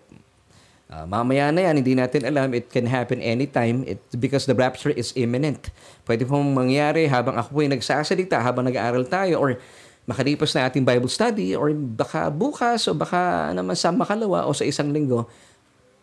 Uh, 0.87 1.03
mamaya 1.03 1.51
na 1.51 1.67
yan, 1.67 1.83
hindi 1.83 1.99
natin 1.99 2.23
alam. 2.23 2.55
It 2.55 2.71
can 2.71 2.87
happen 2.87 3.19
anytime 3.19 3.83
it, 3.83 3.99
because 4.15 4.47
the 4.47 4.55
rapture 4.55 4.95
is 4.95 5.11
imminent. 5.19 5.67
Pwede 6.07 6.23
pong 6.23 6.55
mangyari 6.55 7.11
habang 7.11 7.35
ako 7.35 7.49
po 7.51 7.59
ay 7.59 7.75
nagsasalita, 7.75 8.39
habang 8.39 8.63
nag-aaral 8.63 9.03
tayo, 9.03 9.35
or 9.43 9.59
makalipas 10.07 10.55
na 10.55 10.71
ating 10.71 10.87
Bible 10.87 11.11
study, 11.11 11.51
or 11.59 11.75
baka 11.75 12.31
bukas, 12.31 12.87
o 12.87 12.95
baka 12.95 13.51
naman 13.51 13.75
sa 13.75 13.91
makalawa, 13.91 14.47
o 14.47 14.55
sa 14.55 14.63
isang 14.63 14.95
linggo. 14.95 15.27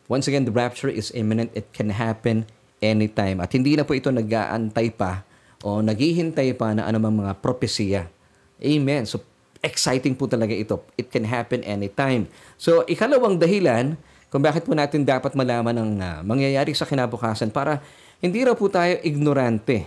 Once 0.05 0.29
again, 0.29 0.45
the 0.45 0.53
rapture 0.53 0.93
is 0.93 1.09
imminent. 1.17 1.49
It 1.57 1.73
can 1.73 1.89
happen 1.89 2.45
anytime. 2.85 3.41
At 3.41 3.57
hindi 3.57 3.81
na 3.81 3.89
po 3.89 3.97
ito 3.97 4.13
nag-aantay 4.13 4.93
pa 4.93 5.25
o 5.65 5.81
naghihintay 5.81 6.53
pa 6.61 6.77
na 6.77 6.85
anumang 6.85 7.25
mga 7.25 7.41
propesya. 7.41 8.13
Amen. 8.61 9.09
So, 9.09 9.25
exciting 9.65 10.13
po 10.13 10.29
talaga 10.29 10.53
ito. 10.53 10.85
It 11.01 11.09
can 11.09 11.25
happen 11.25 11.65
anytime. 11.65 12.29
So, 12.61 12.85
ikalawang 12.85 13.41
dahilan, 13.41 13.97
kung 14.35 14.43
bakit 14.43 14.67
po 14.67 14.75
natin 14.75 15.07
dapat 15.07 15.31
malaman 15.39 15.79
ang 15.79 15.91
uh, 15.95 16.19
mangyayari 16.27 16.75
sa 16.75 16.83
kinabukasan 16.83 17.55
para 17.55 17.79
hindi 18.19 18.43
raw 18.43 18.59
po 18.59 18.67
tayo 18.67 18.99
ignorante 19.07 19.87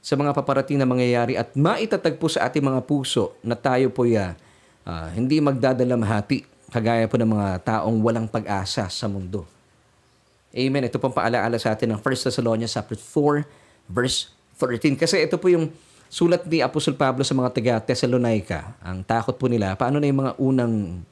sa 0.00 0.16
mga 0.16 0.32
paparating 0.32 0.80
na 0.80 0.88
mangyayari 0.88 1.36
at 1.36 1.52
maitatagpo 1.52 2.24
sa 2.32 2.48
ating 2.48 2.64
mga 2.64 2.80
puso 2.88 3.36
na 3.44 3.52
tayo 3.52 3.92
po 3.92 4.08
ya, 4.08 4.40
uh, 4.88 5.12
hindi 5.12 5.36
magdadalamhati 5.36 6.48
kagaya 6.72 7.04
po 7.12 7.20
ng 7.20 7.28
mga 7.28 7.48
taong 7.60 8.00
walang 8.00 8.24
pag-asa 8.24 8.88
sa 8.88 9.04
mundo. 9.04 9.44
Amen. 10.56 10.88
Ito 10.88 10.96
pong 10.96 11.12
paalaala 11.12 11.60
sa 11.60 11.76
atin 11.76 11.92
ng 11.92 12.00
1 12.00 12.24
Thessalonians 12.24 12.72
chapter 12.72 12.96
4 12.96 13.44
verse 13.92 14.32
13. 14.64 14.96
Kasi 14.96 15.28
ito 15.28 15.36
po 15.36 15.52
yung 15.52 15.68
sulat 16.08 16.48
ni 16.48 16.64
Apostol 16.64 16.96
Pablo 16.96 17.20
sa 17.20 17.36
mga 17.36 17.52
taga 17.52 17.84
Thessalonica. 17.84 18.80
Ang 18.80 19.04
takot 19.04 19.36
po 19.36 19.44
nila, 19.44 19.76
paano 19.76 20.00
na 20.00 20.08
yung 20.08 20.24
mga 20.24 20.32
unang 20.40 21.04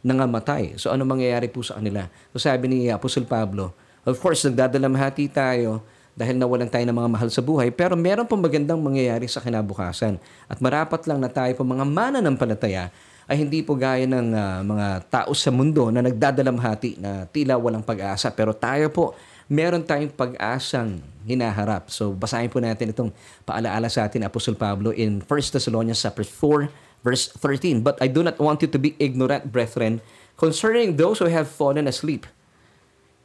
nangamatay. 0.00 0.76
So 0.80 0.92
ano 0.92 1.04
mangyayari 1.04 1.48
po 1.52 1.60
sa 1.64 1.76
kanila? 1.76 2.08
So 2.32 2.40
sabi 2.40 2.68
ni 2.68 2.78
Apostol 2.88 3.28
Pablo, 3.28 3.72
of 4.04 4.16
course, 4.18 4.44
nagdadalamhati 4.48 5.28
tayo 5.32 5.84
dahil 6.16 6.36
nawalan 6.36 6.68
tayo 6.68 6.84
ng 6.84 6.96
mga 6.96 7.10
mahal 7.16 7.28
sa 7.32 7.40
buhay, 7.40 7.72
pero 7.72 7.94
meron 7.96 8.28
pong 8.28 8.44
magandang 8.44 8.80
mangyayari 8.80 9.24
sa 9.30 9.40
kinabukasan. 9.40 10.20
At 10.50 10.58
marapat 10.60 11.08
lang 11.08 11.22
na 11.22 11.30
tayo 11.32 11.54
po 11.56 11.62
mga 11.64 11.86
mana 11.86 12.18
ng 12.20 12.36
palataya 12.36 12.92
ay 13.30 13.46
hindi 13.46 13.62
po 13.62 13.78
gaya 13.78 14.10
ng 14.10 14.28
ah, 14.34 14.60
mga 14.66 14.86
tao 15.06 15.30
sa 15.38 15.54
mundo 15.54 15.86
na 15.94 16.02
nagdadalamhati 16.02 16.98
na 16.98 17.30
tila 17.30 17.54
walang 17.54 17.86
pag-asa. 17.86 18.26
Pero 18.34 18.50
tayo 18.50 18.90
po, 18.90 19.14
meron 19.46 19.86
tayong 19.86 20.10
pag-asang 20.10 20.98
hinaharap. 21.22 21.86
So 21.94 22.10
basahin 22.10 22.50
po 22.50 22.58
natin 22.58 22.90
itong 22.90 23.14
paalaala 23.46 23.86
sa 23.86 24.10
atin 24.10 24.26
Apostol 24.26 24.58
Pablo 24.58 24.90
in 24.90 25.22
1 25.22 25.26
Thessalonians 25.26 26.02
chapter 26.02 26.26
4 26.26 26.89
verse 27.02 27.32
13. 27.32 27.84
But 27.84 28.00
I 28.00 28.08
do 28.08 28.24
not 28.24 28.36
want 28.40 28.64
you 28.64 28.70
to 28.70 28.80
be 28.80 28.96
ignorant, 29.00 29.52
brethren, 29.52 30.00
concerning 30.36 30.96
those 30.96 31.20
who 31.20 31.28
have 31.28 31.48
fallen 31.48 31.88
asleep. 31.88 32.24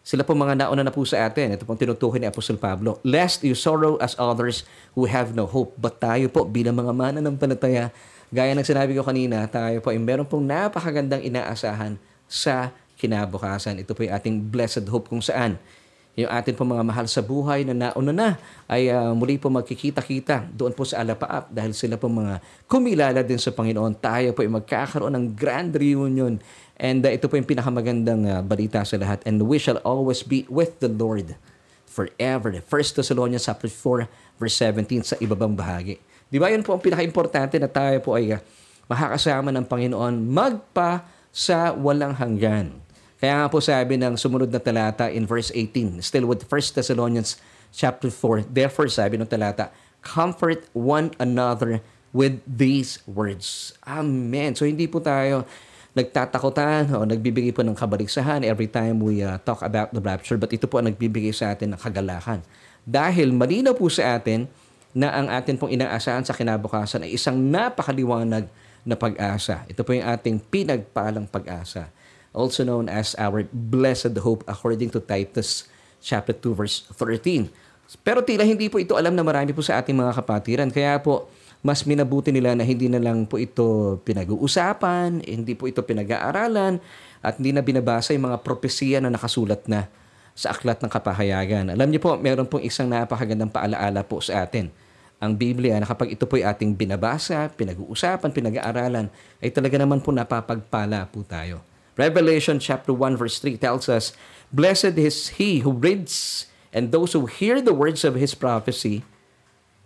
Sila 0.05 0.21
po 0.21 0.37
mga 0.37 0.61
nauna 0.61 0.85
na 0.85 0.93
po 0.93 1.01
sa 1.01 1.25
atin. 1.25 1.57
Ito 1.57 1.65
pong 1.65 1.81
tinutukoy 1.81 2.21
ni 2.21 2.29
Apostol 2.29 2.61
Pablo. 2.61 3.01
Lest 3.01 3.41
you 3.41 3.57
sorrow 3.57 3.97
as 3.97 4.13
others 4.21 4.61
who 4.93 5.09
have 5.09 5.33
no 5.33 5.49
hope. 5.49 5.73
But 5.81 5.97
tayo 5.97 6.29
po 6.29 6.45
bilang 6.45 6.77
mga 6.77 6.93
mananampalataya, 6.93 7.89
gaya 8.29 8.53
ng 8.53 8.61
sinabi 8.61 8.93
ko 8.93 9.01
kanina, 9.01 9.49
tayo 9.49 9.81
po 9.81 9.89
ay 9.89 9.97
meron 9.97 10.29
pong 10.29 10.45
napakagandang 10.45 11.25
inaasahan 11.25 11.97
sa 12.29 12.69
kinabukasan. 13.01 13.81
Ito 13.81 13.97
po 13.97 14.05
yung 14.05 14.13
ating 14.13 14.35
blessed 14.53 14.85
hope 14.93 15.09
kung 15.09 15.25
saan 15.25 15.57
yung 16.15 16.31
atin 16.31 16.55
po 16.55 16.63
mga 16.63 16.87
mahal 16.87 17.11
sa 17.11 17.19
buhay 17.19 17.67
na 17.67 17.75
nauna 17.75 18.15
na 18.15 18.29
ay 18.71 18.87
uh, 18.87 19.11
muli 19.11 19.35
po 19.35 19.51
magkikita-kita 19.51 20.47
doon 20.55 20.71
po 20.71 20.87
sa 20.87 21.03
Alapaap 21.03 21.51
dahil 21.51 21.75
sila 21.75 21.99
po 21.99 22.07
mga 22.07 22.39
kumilala 22.71 23.19
din 23.19 23.35
sa 23.35 23.51
Panginoon. 23.51 23.99
Tayo 23.99 24.31
po 24.31 24.39
ay 24.39 24.47
magkakaroon 24.47 25.11
ng 25.11 25.25
grand 25.35 25.75
reunion 25.75 26.39
and 26.79 27.03
uh, 27.03 27.11
ito 27.11 27.27
po 27.27 27.35
yung 27.35 27.43
pinakamagandang 27.43 28.23
uh, 28.31 28.39
balita 28.39 28.79
sa 28.87 28.95
lahat 28.95 29.19
and 29.27 29.43
we 29.43 29.59
shall 29.59 29.75
always 29.83 30.23
be 30.23 30.47
with 30.47 30.79
the 30.79 30.87
Lord 30.87 31.35
forever. 31.83 32.55
1 32.63 32.63
Thessalonians 32.95 33.43
chapter 33.43 33.67
4 33.67 34.39
verse 34.39 34.55
17 34.63 35.03
sa 35.03 35.15
ibabang 35.19 35.51
bahagi. 35.51 35.99
Di 36.31 36.39
ba 36.39 36.47
yun 36.47 36.63
po 36.63 36.79
ang 36.79 36.81
pinaka-importante 36.81 37.59
na 37.59 37.67
tayo 37.67 37.99
po 37.99 38.15
ay 38.15 38.39
uh, 38.39 38.39
makakasama 38.87 39.51
ng 39.51 39.67
Panginoon 39.67 40.15
magpa 40.31 41.03
sa 41.35 41.75
walang 41.75 42.15
hanggan. 42.15 42.84
Kaya 43.25 43.41
nga 43.41 43.49
po 43.49 43.57
sabi 43.57 43.97
ng 43.97 44.21
sumunod 44.21 44.53
na 44.53 44.61
talata 44.61 45.09
in 45.09 45.25
verse 45.25 45.49
18, 45.49 45.97
still 46.05 46.29
with 46.29 46.45
1 46.45 46.77
Thessalonians 46.77 47.41
chapter 47.73 48.13
4, 48.13 48.45
therefore 48.53 48.85
sabi 48.85 49.17
ng 49.17 49.25
talata, 49.25 49.73
comfort 50.05 50.69
one 50.77 51.09
another 51.17 51.81
with 52.13 52.37
these 52.45 53.01
words. 53.09 53.73
Amen. 53.81 54.53
So 54.53 54.69
hindi 54.69 54.85
po 54.85 55.01
tayo 55.01 55.41
nagtatakutan 55.97 56.93
o 56.93 57.01
nagbibigay 57.01 57.49
po 57.49 57.65
ng 57.65 57.73
kabaligsahan 57.73 58.45
every 58.45 58.69
time 58.69 59.01
we 59.01 59.25
uh, 59.25 59.41
talk 59.41 59.65
about 59.65 59.89
the 59.89 60.05
rapture, 60.05 60.37
but 60.37 60.53
ito 60.53 60.69
po 60.69 60.77
ang 60.77 60.93
nagbibigay 60.93 61.33
sa 61.33 61.49
atin 61.49 61.73
ng 61.73 61.81
kagalakan. 61.81 62.45
Dahil 62.85 63.33
malinaw 63.33 63.73
po 63.73 63.89
sa 63.89 64.21
atin 64.21 64.45
na 64.93 65.09
ang 65.09 65.33
atin 65.33 65.57
pong 65.57 65.73
inaasahan 65.73 66.21
sa 66.21 66.37
kinabukasan 66.37 67.09
ay 67.09 67.17
isang 67.17 67.41
napakaliwanag 67.41 68.45
na 68.85 68.93
pag-asa. 68.93 69.65
Ito 69.65 69.81
po 69.81 69.97
yung 69.97 70.05
ating 70.05 70.45
pinagpalang 70.45 71.25
pag-asa 71.25 71.89
also 72.35 72.67
known 72.67 72.91
as 72.91 73.15
our 73.15 73.47
blessed 73.49 74.13
hope 74.19 74.43
according 74.45 74.91
to 74.91 74.99
Titus 74.99 75.65
chapter 76.03 76.35
2 76.35 76.51
verse 76.53 76.83
13. 76.93 77.49
Pero 78.03 78.21
tila 78.21 78.43
hindi 78.43 78.67
po 78.67 78.77
ito 78.77 78.99
alam 78.99 79.15
na 79.15 79.23
marami 79.23 79.55
po 79.55 79.63
sa 79.63 79.79
ating 79.79 79.95
mga 79.95 80.13
kapatiran. 80.19 80.69
Kaya 80.69 80.99
po, 80.99 81.31
mas 81.65 81.81
minabuti 81.81 82.29
nila 82.29 82.53
na 82.53 82.61
hindi 82.61 82.85
na 82.85 83.01
lang 83.01 83.25
po 83.25 83.41
ito 83.41 83.97
pinag-uusapan, 84.05 85.25
hindi 85.25 85.57
po 85.57 85.65
ito 85.65 85.81
pinag-aaralan, 85.81 86.77
at 87.25 87.41
hindi 87.41 87.49
na 87.49 87.65
binabasa 87.65 88.13
yung 88.13 88.29
mga 88.29 88.45
propesiya 88.45 89.01
na 89.01 89.09
nakasulat 89.09 89.65
na 89.65 89.89
sa 90.37 90.53
aklat 90.53 90.77
ng 90.83 90.91
kapahayagan. 90.93 91.73
Alam 91.73 91.89
niyo 91.89 92.05
po, 92.05 92.13
meron 92.21 92.45
pong 92.45 92.61
isang 92.61 92.85
napakagandang 92.85 93.49
paalaala 93.49 94.05
po 94.05 94.21
sa 94.21 94.45
atin. 94.45 94.69
Ang 95.17 95.33
Biblia 95.33 95.79
na 95.81 95.89
kapag 95.89 96.13
ito 96.13 96.29
po 96.29 96.37
ay 96.37 96.45
ating 96.45 96.77
binabasa, 96.77 97.49
pinag-uusapan, 97.57 98.29
pinag-aaralan, 98.29 99.09
ay 99.41 99.49
talaga 99.49 99.79
naman 99.81 100.05
po 100.05 100.13
napapagpala 100.13 101.07
po 101.09 101.25
tayo. 101.25 101.65
Revelation 101.95 102.59
chapter 102.59 102.91
1 102.91 103.15
verse 103.15 103.39
3 103.39 103.55
tells 103.57 103.87
us, 103.87 104.11
Blessed 104.51 104.99
is 104.99 105.39
he 105.39 105.63
who 105.63 105.71
reads 105.71 106.45
and 106.75 106.91
those 106.91 107.15
who 107.15 107.25
hear 107.25 107.63
the 107.63 107.73
words 107.73 108.03
of 108.03 108.19
his 108.19 108.35
prophecy 108.35 109.07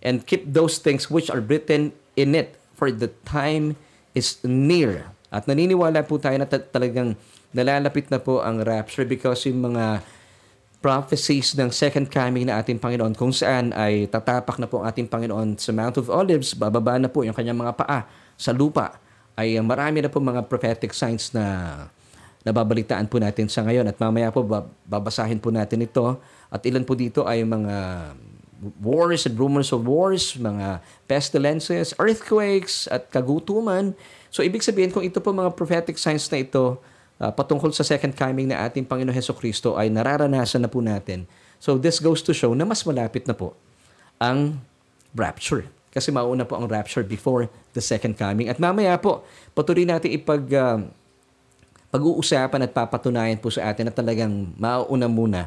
and 0.02 0.26
keep 0.26 0.42
those 0.46 0.82
things 0.82 1.10
which 1.10 1.30
are 1.30 1.42
written 1.44 1.94
in 2.18 2.34
it, 2.34 2.58
for 2.74 2.90
the 2.90 3.12
time 3.28 3.76
is 4.16 4.40
near. 4.42 5.12
At 5.30 5.46
naniniwala 5.46 6.08
po 6.08 6.18
tayo 6.18 6.40
na 6.42 6.48
talagang 6.50 7.14
nalalapit 7.54 8.10
na 8.10 8.18
po 8.18 8.42
ang 8.42 8.64
rapture 8.66 9.06
because 9.06 9.46
yung 9.46 9.62
mga 9.62 10.02
prophecies 10.80 11.54
ng 11.60 11.70
second 11.76 12.08
coming 12.08 12.48
na 12.48 12.64
ating 12.64 12.80
Panginoon 12.80 13.12
kung 13.14 13.36
saan 13.36 13.76
ay 13.76 14.08
tatapak 14.08 14.58
na 14.58 14.66
po 14.66 14.80
ang 14.80 14.88
ating 14.88 15.12
Panginoon 15.12 15.60
sa 15.60 15.76
Mount 15.76 16.00
of 16.00 16.08
Olives, 16.08 16.56
bababa 16.56 16.96
na 16.96 17.12
po 17.12 17.28
yung 17.28 17.36
kanyang 17.36 17.60
mga 17.60 17.76
paa 17.76 18.08
sa 18.40 18.56
lupa, 18.56 18.96
ay 19.36 19.60
marami 19.60 20.00
na 20.00 20.10
po 20.10 20.24
mga 20.24 20.48
prophetic 20.48 20.96
signs 20.96 21.36
na 21.36 21.46
nababalitaan 22.44 23.08
po 23.12 23.20
natin 23.20 23.52
sa 23.52 23.66
ngayon. 23.68 23.88
At 23.90 24.00
mamaya 24.00 24.32
po 24.32 24.46
babasahin 24.88 25.44
po 25.44 25.52
natin 25.52 25.84
ito. 25.84 26.20
At 26.48 26.64
ilan 26.64 26.88
po 26.88 26.96
dito 26.96 27.28
ay 27.28 27.44
mga 27.44 27.76
wars 28.84 29.24
and 29.24 29.40
rumors 29.40 29.72
of 29.72 29.88
wars, 29.88 30.36
mga 30.36 30.84
pestilences, 31.08 31.96
earthquakes, 31.96 32.92
at 32.92 33.08
kagutuman. 33.08 33.96
So 34.30 34.44
ibig 34.44 34.64
sabihin 34.64 34.92
kung 34.92 35.04
ito 35.04 35.24
po 35.24 35.32
mga 35.32 35.56
prophetic 35.56 35.96
signs 35.96 36.28
na 36.28 36.44
ito 36.44 36.80
uh, 37.24 37.32
patungkol 37.32 37.72
sa 37.72 37.88
second 37.88 38.16
coming 38.16 38.52
na 38.52 38.68
ating 38.68 38.84
Panginoon 38.84 39.16
Heso 39.16 39.32
Kristo 39.36 39.80
ay 39.80 39.88
nararanasan 39.88 40.64
na 40.64 40.70
po 40.72 40.84
natin. 40.84 41.24
So 41.60 41.80
this 41.80 42.00
goes 42.00 42.24
to 42.24 42.36
show 42.36 42.52
na 42.56 42.68
mas 42.68 42.84
malapit 42.84 43.28
na 43.28 43.36
po 43.36 43.56
ang 44.20 44.60
rapture. 45.16 45.68
Kasi 45.90 46.14
mauna 46.14 46.46
po 46.46 46.54
ang 46.54 46.70
rapture 46.70 47.02
before 47.02 47.50
the 47.74 47.82
second 47.82 48.14
coming. 48.14 48.46
At 48.46 48.62
mamaya 48.62 48.94
po, 49.02 49.26
patuloy 49.58 49.90
natin 49.90 50.14
ipag 50.14 50.46
uh, 50.54 50.86
pag-uusapan 51.90 52.66
at 52.66 52.72
papatunayan 52.74 53.42
po 53.42 53.50
sa 53.50 53.70
atin 53.70 53.90
na 53.90 53.94
talagang 53.94 54.54
mauuna 54.58 55.10
muna 55.10 55.42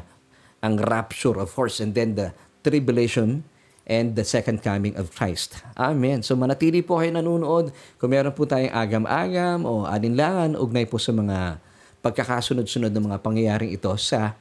ang 0.63 0.79
rapture, 0.79 1.35
of 1.39 1.51
course, 1.51 1.83
and 1.83 1.91
then 1.95 2.15
the 2.15 2.31
tribulation 2.63 3.43
and 3.83 4.15
the 4.15 4.23
second 4.23 4.63
coming 4.63 4.95
of 4.95 5.11
Christ. 5.11 5.59
Amen. 5.75 6.23
So 6.23 6.39
manatili 6.39 6.79
po 6.79 7.03
kayo 7.03 7.11
nanonood. 7.11 7.75
Kung 7.99 8.15
meron 8.15 8.31
po 8.31 8.47
tayong 8.47 8.71
agam-agam 8.71 9.67
o 9.67 9.83
alinlangan, 9.83 10.55
ugnay 10.55 10.87
po 10.87 10.95
sa 10.99 11.11
mga 11.11 11.59
pagkakasunod-sunod 11.99 12.91
ng 12.91 13.03
mga 13.11 13.17
pangyayaring 13.19 13.71
ito 13.75 13.91
sa 13.99 14.35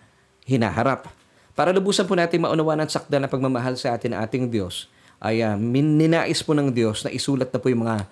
hinaharap. 0.46 1.10
Para 1.54 1.74
lubusan 1.74 2.06
po 2.06 2.14
natin 2.14 2.42
maunawan 2.42 2.82
ang 2.82 2.90
sakda 2.90 3.18
na 3.18 3.30
pagmamahal 3.30 3.74
sa 3.78 3.94
atin 3.94 4.14
ng 4.14 4.20
ating 4.22 4.44
Diyos, 4.50 4.90
ay 5.22 5.42
uh, 5.42 5.54
ninais 5.58 6.42
po 6.42 6.54
ng 6.54 6.74
Diyos 6.74 7.06
na 7.06 7.10
isulat 7.14 7.54
na 7.54 7.58
po 7.62 7.70
yung 7.70 7.86
mga 7.86 8.06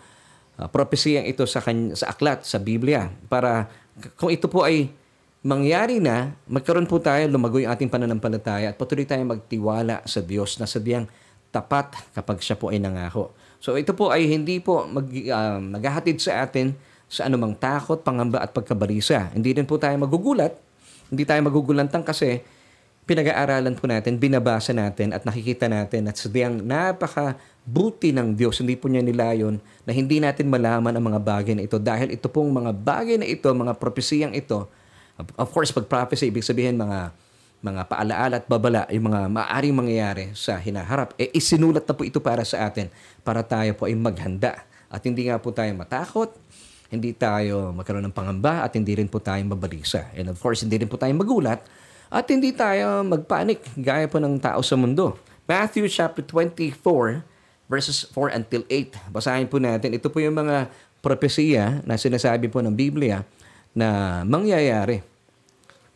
uh, 0.60 0.68
propesiyang 0.68 1.24
ito 1.24 1.48
sa, 1.48 1.64
kanya, 1.64 1.96
sa 1.96 2.12
aklat, 2.12 2.44
sa 2.44 2.60
Biblia, 2.60 3.08
para 3.32 3.72
kung 4.20 4.28
ito 4.28 4.46
po 4.46 4.68
ay 4.68 4.92
mangyari 5.40 6.04
na, 6.04 6.36
magkaroon 6.44 6.84
po 6.84 7.00
tayo, 7.00 7.24
lumago 7.32 7.56
yung 7.56 7.72
ating 7.72 7.88
pananampalataya 7.88 8.72
at 8.72 8.76
patuloy 8.76 9.08
tayong 9.08 9.40
magtiwala 9.40 10.04
sa 10.04 10.20
Diyos 10.20 10.60
na 10.60 10.68
sadyang 10.68 11.08
tapat 11.48 11.96
kapag 12.12 12.44
siya 12.44 12.60
po 12.60 12.68
ay 12.68 12.78
nangako. 12.78 13.32
So 13.58 13.74
ito 13.80 13.96
po 13.96 14.12
ay 14.12 14.28
hindi 14.28 14.60
po 14.60 14.84
mag, 14.84 15.08
uh, 15.08 15.58
maghahatid 15.58 16.20
sa 16.20 16.44
atin 16.44 16.76
sa 17.10 17.26
anumang 17.26 17.58
takot, 17.58 18.04
pangamba 18.04 18.38
at 18.44 18.54
pagkabalisa. 18.54 19.34
Hindi 19.34 19.56
din 19.56 19.66
po 19.66 19.80
tayo 19.80 19.96
magugulat, 19.98 20.54
hindi 21.10 21.26
tayo 21.26 21.42
magugulantang 21.42 22.06
kasi 22.06 22.38
pinag-aaralan 23.10 23.74
po 23.74 23.90
natin, 23.90 24.22
binabasa 24.22 24.70
natin 24.70 25.10
at 25.10 25.26
nakikita 25.26 25.66
natin 25.66 26.06
at 26.06 26.14
sadyang 26.14 26.62
napaka 26.62 27.34
buti 27.66 28.14
ng 28.14 28.38
Diyos. 28.38 28.62
Hindi 28.62 28.78
po 28.78 28.86
niya 28.86 29.02
nilayon 29.02 29.58
na 29.82 29.90
hindi 29.90 30.22
natin 30.22 30.46
malaman 30.46 30.94
ang 30.94 31.04
mga 31.10 31.18
bagay 31.18 31.58
na 31.58 31.66
ito 31.66 31.74
dahil 31.82 32.14
ito 32.14 32.30
pong 32.30 32.54
mga 32.54 32.70
bagay 32.70 33.18
na 33.18 33.26
ito, 33.26 33.50
mga 33.50 33.74
propesiyang 33.82 34.30
ito, 34.30 34.70
of 35.34 35.50
course, 35.50 35.74
pag 35.74 35.90
prophecy, 35.90 36.30
ibig 36.30 36.46
sabihin 36.46 36.78
mga 36.78 37.10
mga 37.60 37.82
paalaala 37.92 38.40
at 38.40 38.46
babala, 38.48 38.88
yung 38.88 39.12
mga 39.12 39.20
maaaring 39.28 39.76
mangyayari 39.76 40.24
sa 40.32 40.56
hinaharap, 40.56 41.12
eh 41.20 41.28
isinulat 41.36 41.84
na 41.84 41.92
po 41.92 42.08
ito 42.08 42.16
para 42.16 42.40
sa 42.40 42.64
atin, 42.64 42.88
para 43.20 43.44
tayo 43.44 43.76
po 43.76 43.84
ay 43.84 43.92
maghanda. 43.92 44.64
At 44.88 45.04
hindi 45.04 45.28
nga 45.28 45.36
po 45.36 45.52
tayo 45.52 45.68
matakot, 45.76 46.32
hindi 46.88 47.12
tayo 47.12 47.68
magkaroon 47.76 48.08
ng 48.08 48.16
pangamba, 48.16 48.64
at 48.64 48.72
hindi 48.80 48.96
rin 48.96 49.12
po 49.12 49.20
tayo 49.20 49.44
mabalisa. 49.44 50.08
And 50.16 50.32
of 50.32 50.40
course, 50.40 50.64
hindi 50.64 50.80
rin 50.80 50.88
po 50.88 50.96
tayo 50.96 51.12
magulat, 51.12 51.60
at 52.10 52.26
hindi 52.26 52.50
tayo 52.50 53.06
magpanik, 53.06 53.62
gaya 53.78 54.10
po 54.10 54.18
ng 54.18 54.42
tao 54.42 54.58
sa 54.66 54.74
mundo. 54.74 55.14
Matthew 55.46 55.86
chapter 55.86 56.26
24, 56.26 57.22
verses 57.70 58.02
4 58.10 58.34
until 58.34 58.66
8. 58.66 59.14
Basahin 59.14 59.46
po 59.46 59.62
natin. 59.62 59.94
Ito 59.94 60.10
po 60.10 60.18
yung 60.18 60.34
mga 60.34 60.66
propesiya 60.98 61.78
na 61.86 61.94
sinasabi 61.94 62.50
po 62.50 62.58
ng 62.58 62.74
Biblia 62.74 63.22
na 63.70 64.20
mangyayari 64.26 65.06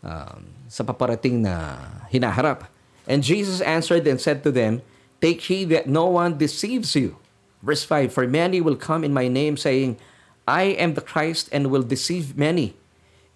um, 0.07 0.47
sa 0.71 0.87
paparating 0.87 1.43
na 1.43 1.83
hinaharap. 2.15 2.71
And 3.11 3.21
Jesus 3.21 3.59
answered 3.59 4.07
and 4.07 4.23
said 4.23 4.47
to 4.47 4.55
them, 4.55 4.87
Take 5.19 5.43
heed 5.43 5.75
that 5.75 5.91
no 5.91 6.07
one 6.15 6.39
deceives 6.39 6.95
you. 6.95 7.19
Verse 7.59 7.83
5, 7.83 8.15
For 8.15 8.29
many 8.31 8.63
will 8.63 8.79
come 8.79 9.03
in 9.03 9.11
my 9.11 9.27
name, 9.27 9.59
saying, 9.59 9.99
I 10.47 10.79
am 10.79 10.95
the 10.95 11.03
Christ, 11.03 11.51
and 11.51 11.73
will 11.73 11.83
deceive 11.83 12.39
many. 12.39 12.77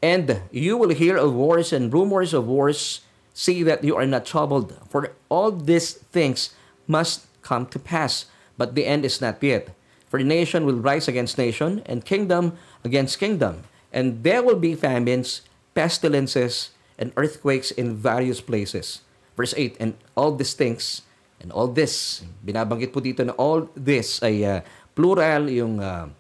And 0.03 0.43
you 0.51 0.77
will 0.77 0.95
hear 0.95 1.17
of 1.17 1.35
wars 1.35 1.73
and 1.73 1.93
rumors 1.93 2.33
of 2.33 2.47
wars. 2.47 3.01
See 3.35 3.63
that 3.63 3.85
you 3.85 3.95
are 3.95 4.07
not 4.07 4.27
troubled, 4.27 4.75
for 4.91 5.15
all 5.31 5.53
these 5.53 5.95
things 6.11 6.51
must 6.91 7.31
come 7.43 7.71
to 7.71 7.79
pass, 7.79 8.27
but 8.59 8.75
the 8.75 8.83
end 8.83 9.05
is 9.07 9.21
not 9.23 9.39
yet. 9.39 9.71
For 10.11 10.19
nation 10.19 10.67
will 10.67 10.83
rise 10.83 11.07
against 11.07 11.39
nation, 11.39 11.83
and 11.87 12.03
kingdom 12.03 12.59
against 12.83 13.23
kingdom. 13.23 13.63
And 13.93 14.25
there 14.25 14.43
will 14.43 14.59
be 14.59 14.75
famines, 14.75 15.47
pestilences, 15.75 16.75
and 16.99 17.13
earthquakes 17.15 17.71
in 17.71 17.95
various 17.95 18.41
places. 18.41 19.07
Verse 19.39 19.55
8, 19.57 19.77
And 19.79 19.95
all 20.17 20.35
these 20.35 20.59
things, 20.59 21.03
and 21.39 21.53
all 21.55 21.71
this, 21.71 22.27
binabanggit 22.43 22.91
po 22.91 22.99
dito 22.99 23.23
na 23.23 23.39
all 23.39 23.71
this 23.79 24.19
ay 24.19 24.43
uh, 24.43 24.61
plural, 24.99 25.47
yung 25.47 25.79
uh, 25.79 26.11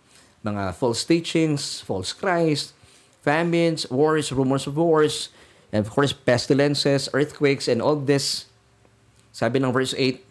mga 0.46 0.70
false 0.78 1.02
teachings, 1.02 1.82
false 1.82 2.14
Christ, 2.14 2.77
famines, 3.28 3.84
wars, 3.92 4.32
rumors 4.32 4.64
of 4.64 4.80
wars, 4.80 5.28
and 5.68 5.84
of 5.84 5.92
course, 5.92 6.16
pestilences, 6.16 7.12
earthquakes, 7.12 7.68
and 7.68 7.84
all 7.84 8.00
this, 8.00 8.48
sabi 9.36 9.60
ng 9.60 9.68
verse 9.68 9.92
8, 9.92 10.24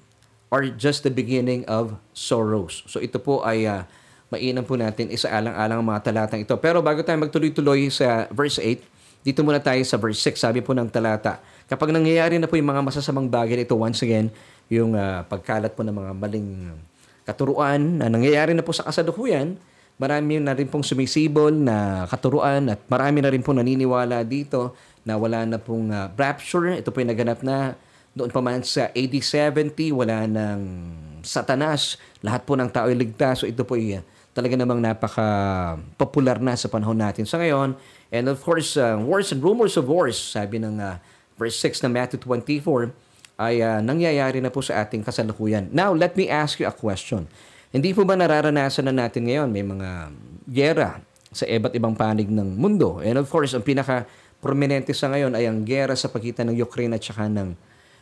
are 0.50 0.66
just 0.74 1.06
the 1.06 1.14
beginning 1.14 1.62
of 1.70 2.02
sorrows. 2.18 2.82
So 2.90 2.98
ito 2.98 3.22
po 3.22 3.46
ay 3.46 3.70
uh, 3.70 3.86
mainam 4.34 4.66
po 4.66 4.74
natin 4.80 5.14
isaalang-alang 5.14 5.78
ang 5.84 5.88
mga 5.88 6.02
talatang 6.10 6.42
ito. 6.42 6.58
Pero 6.58 6.82
bago 6.82 7.06
tayo 7.06 7.22
magtuloy-tuloy 7.22 7.94
sa 7.94 8.26
verse 8.34 8.58
8, 8.58 8.82
dito 9.28 9.44
muna 9.44 9.60
tayo 9.60 9.84
sa 9.84 10.00
verse 10.00 10.24
6. 10.24 10.40
Sabi 10.40 10.60
po 10.64 10.72
ng 10.72 10.88
talata, 10.88 11.44
kapag 11.68 11.92
nangyayari 11.92 12.40
na 12.40 12.48
po 12.48 12.56
yung 12.56 12.72
mga 12.72 12.82
masasamang 12.82 13.28
bagay 13.28 13.62
ito, 13.62 13.76
once 13.76 14.02
again, 14.02 14.32
yung 14.72 14.96
uh, 14.96 15.24
pagkalat 15.28 15.76
po 15.76 15.84
ng 15.84 15.96
mga 15.96 16.12
maling 16.16 16.50
katuruan 17.28 18.00
na 18.00 18.08
nangyayari 18.08 18.56
na 18.56 18.64
po 18.64 18.72
sa 18.72 18.88
kasalukuyan, 18.88 19.60
marami 19.98 20.38
na 20.38 20.54
rin 20.54 20.70
pong 20.70 20.86
sumisibol 20.86 21.50
na 21.50 22.06
katuruan 22.06 22.70
at 22.70 22.80
marami 22.86 23.22
na 23.22 23.34
rin 23.34 23.42
pong 23.42 23.62
naniniwala 23.62 24.22
dito 24.22 24.78
na 25.02 25.18
wala 25.18 25.44
na 25.44 25.58
pong 25.58 25.90
uh, 25.90 26.14
rapture. 26.14 26.78
Ito 26.78 26.94
po 26.94 27.02
yung 27.02 27.12
naganap 27.12 27.42
na 27.42 27.74
doon 28.18 28.34
pa 28.34 28.42
man 28.42 28.66
sa 28.66 28.90
AD 28.94 29.14
70, 29.14 29.74
wala 29.94 30.26
ng 30.26 30.60
satanas. 31.22 32.02
Lahat 32.26 32.42
po 32.46 32.58
ng 32.58 32.70
tao 32.70 32.90
ay 32.90 32.98
ligtas. 32.98 33.42
So 33.42 33.46
ito 33.46 33.62
po 33.62 33.78
ay 33.78 34.02
talaga 34.38 34.54
namang 34.54 34.82
napaka-popular 34.82 36.38
na 36.42 36.54
sa 36.54 36.70
panahon 36.70 36.98
natin 36.98 37.26
sa 37.26 37.42
ngayon. 37.42 37.74
And 38.14 38.26
of 38.30 38.42
course, 38.42 38.78
uh, 38.78 38.98
wars 39.02 39.34
and 39.34 39.42
rumors 39.42 39.78
of 39.78 39.90
wars, 39.90 40.18
sabi 40.18 40.62
ng 40.62 40.78
uh, 40.78 41.02
verse 41.42 41.58
6 41.62 41.86
ng 41.86 41.92
Matthew 41.94 42.22
24, 42.22 42.94
ay 43.38 43.62
uh, 43.62 43.82
nangyayari 43.82 44.42
na 44.42 44.50
po 44.50 44.66
sa 44.66 44.82
ating 44.82 45.06
kasalukuyan. 45.06 45.70
Now, 45.70 45.94
let 45.94 46.18
me 46.18 46.26
ask 46.30 46.58
you 46.58 46.66
a 46.66 46.74
question. 46.74 47.30
Hindi 47.68 47.92
po 47.92 48.08
ba 48.08 48.16
nararanasan 48.16 48.88
na 48.88 48.96
natin 48.96 49.28
ngayon 49.28 49.50
may 49.52 49.66
mga 49.66 49.90
gera 50.48 50.90
sa 51.36 51.44
iba't 51.44 51.76
ibang 51.76 51.92
panig 51.94 52.32
ng 52.32 52.56
mundo? 52.56 53.04
And 53.04 53.20
of 53.20 53.28
course, 53.28 53.52
ang 53.52 53.68
pinaka 53.68 54.08
prominente 54.40 54.96
sa 54.96 55.12
ngayon 55.12 55.36
ay 55.36 55.52
ang 55.52 55.68
gera 55.68 55.92
sa 56.00 56.08
pagitan 56.08 56.48
ng 56.48 56.58
Ukraine 56.64 56.96
at 56.96 57.04
saka 57.04 57.28
ng 57.28 57.52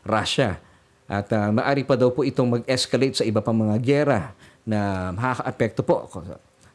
Russia. 0.05 0.61
At 1.09 1.33
uh, 1.33 1.49
maari 1.49 1.81
pa 1.81 1.97
daw 1.97 2.13
po 2.13 2.21
itong 2.21 2.61
mag-escalate 2.61 3.17
sa 3.17 3.25
iba 3.25 3.41
pang 3.41 3.57
mga 3.57 3.75
gera 3.81 4.19
na 4.65 5.09
makaka-apekto 5.13 5.81
po 5.81 6.09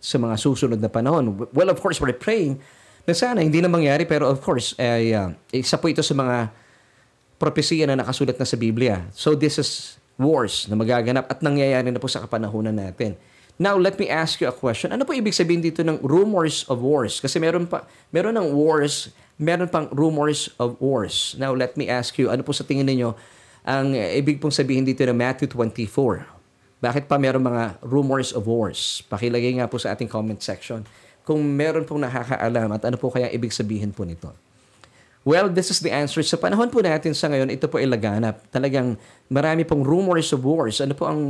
sa 0.03 0.17
mga 0.19 0.35
susunod 0.35 0.79
na 0.83 0.91
panahon. 0.91 1.47
Well, 1.55 1.71
of 1.71 1.79
course, 1.79 2.03
we're 2.03 2.15
praying 2.17 2.59
na 3.07 3.15
sana 3.15 3.43
hindi 3.43 3.63
na 3.63 3.71
mangyari 3.71 4.03
pero 4.03 4.27
of 4.27 4.43
course, 4.43 4.75
ay, 4.79 5.15
uh, 5.15 5.31
isa 5.55 5.79
po 5.79 5.87
ito 5.87 6.03
sa 6.03 6.15
mga 6.15 6.51
propesiya 7.39 7.87
na 7.87 8.03
nakasulat 8.03 8.35
na 8.35 8.47
sa 8.47 8.59
Biblia. 8.59 9.07
So 9.15 9.39
this 9.39 9.63
is 9.63 10.00
wars 10.21 10.69
na 10.69 10.77
magaganap 10.77 11.25
at 11.33 11.41
nangyayari 11.41 11.89
na 11.89 11.97
po 11.97 12.07
sa 12.07 12.21
kapanahunan 12.21 12.77
natin. 12.77 13.17
Now, 13.61 13.77
let 13.77 14.01
me 14.01 14.09
ask 14.09 14.41
you 14.41 14.49
a 14.49 14.57
question. 14.57 14.93
Ano 14.93 15.05
po 15.05 15.13
ibig 15.13 15.37
sabihin 15.37 15.61
dito 15.61 15.85
ng 15.85 16.01
rumors 16.01 16.65
of 16.69 16.81
wars? 16.81 17.21
Kasi 17.21 17.37
meron 17.37 17.69
pa 17.69 17.85
meron 18.13 18.37
ng 18.37 18.53
wars 18.57 19.13
meron 19.41 19.73
pang 19.73 19.89
rumors 19.89 20.53
of 20.61 20.77
wars. 20.77 21.33
Now, 21.41 21.57
let 21.57 21.73
me 21.81 21.89
ask 21.89 22.13
you, 22.21 22.29
ano 22.29 22.45
po 22.45 22.53
sa 22.53 22.61
tingin 22.61 22.85
ninyo 22.85 23.17
ang 23.65 23.97
ibig 23.97 24.37
pong 24.37 24.53
sabihin 24.53 24.85
dito 24.85 25.01
ng 25.01 25.17
Matthew 25.17 25.49
24? 25.49 26.29
Bakit 26.81 27.09
pa 27.09 27.17
meron 27.17 27.41
mga 27.41 27.81
rumors 27.81 28.37
of 28.37 28.45
wars? 28.45 29.01
Pakilagay 29.09 29.57
nga 29.57 29.69
po 29.69 29.81
sa 29.81 29.97
ating 29.97 30.13
comment 30.13 30.37
section 30.37 30.85
kung 31.25 31.41
meron 31.41 31.89
pong 31.89 32.05
nakakaalam 32.05 32.69
at 32.77 32.83
ano 32.85 32.97
po 33.01 33.09
kaya 33.09 33.33
ibig 33.33 33.53
sabihin 33.53 33.97
po 33.97 34.05
nito. 34.05 34.29
Well, 35.21 35.53
this 35.53 35.69
is 35.69 35.85
the 35.85 35.93
answer. 35.93 36.25
Sa 36.25 36.41
panahon 36.41 36.73
po 36.73 36.81
natin 36.81 37.13
sa 37.13 37.29
ngayon, 37.29 37.53
ito 37.53 37.69
po 37.69 37.77
ay 37.77 37.85
laganap. 37.85 38.41
Talagang 38.49 38.97
marami 39.29 39.69
pong 39.69 39.85
rumors 39.85 40.33
of 40.33 40.41
wars. 40.41 40.81
Ano 40.81 40.97
po 40.97 41.05
ang 41.05 41.21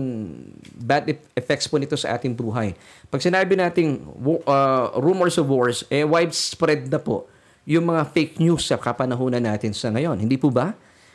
bad 0.78 1.10
effects 1.34 1.66
po 1.66 1.74
nito 1.74 1.98
sa 1.98 2.14
ating 2.14 2.30
buhay? 2.30 2.78
Pag 3.10 3.18
sinabi 3.18 3.58
nating 3.58 4.06
uh, 4.46 4.94
rumors 4.94 5.34
of 5.42 5.50
wars, 5.50 5.82
eh 5.90 6.06
widespread 6.06 6.86
na 6.86 7.02
po 7.02 7.26
yung 7.66 7.90
mga 7.90 8.06
fake 8.14 8.38
news 8.38 8.62
sa 8.62 8.78
kapanahunan 8.78 9.42
natin 9.42 9.74
sa 9.74 9.90
ngayon. 9.90 10.22
Hindi 10.22 10.38
po 10.38 10.54
ba? 10.54 10.70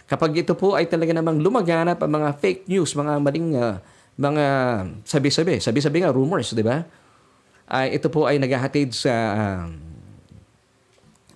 Kapag 0.05 0.35
ito 0.35 0.51
po 0.51 0.75
ay 0.75 0.91
talaga 0.91 1.15
namang 1.15 1.39
lumaganap 1.39 2.03
ang 2.03 2.11
mga 2.11 2.29
fake 2.43 2.67
news, 2.67 2.91
mga 2.91 3.13
maling 3.23 3.49
uh, 3.55 3.79
mga 4.19 4.45
sabi-sabi, 5.07 5.63
sabi-sabi 5.63 6.03
nga 6.03 6.11
rumors, 6.11 6.51
di 6.51 6.59
ba? 6.59 6.83
Ay 7.71 7.95
ito 7.95 8.11
po 8.11 8.27
ay 8.27 8.35
naghahatid 8.35 8.91
sa 8.91 9.13
uh, 9.15 9.63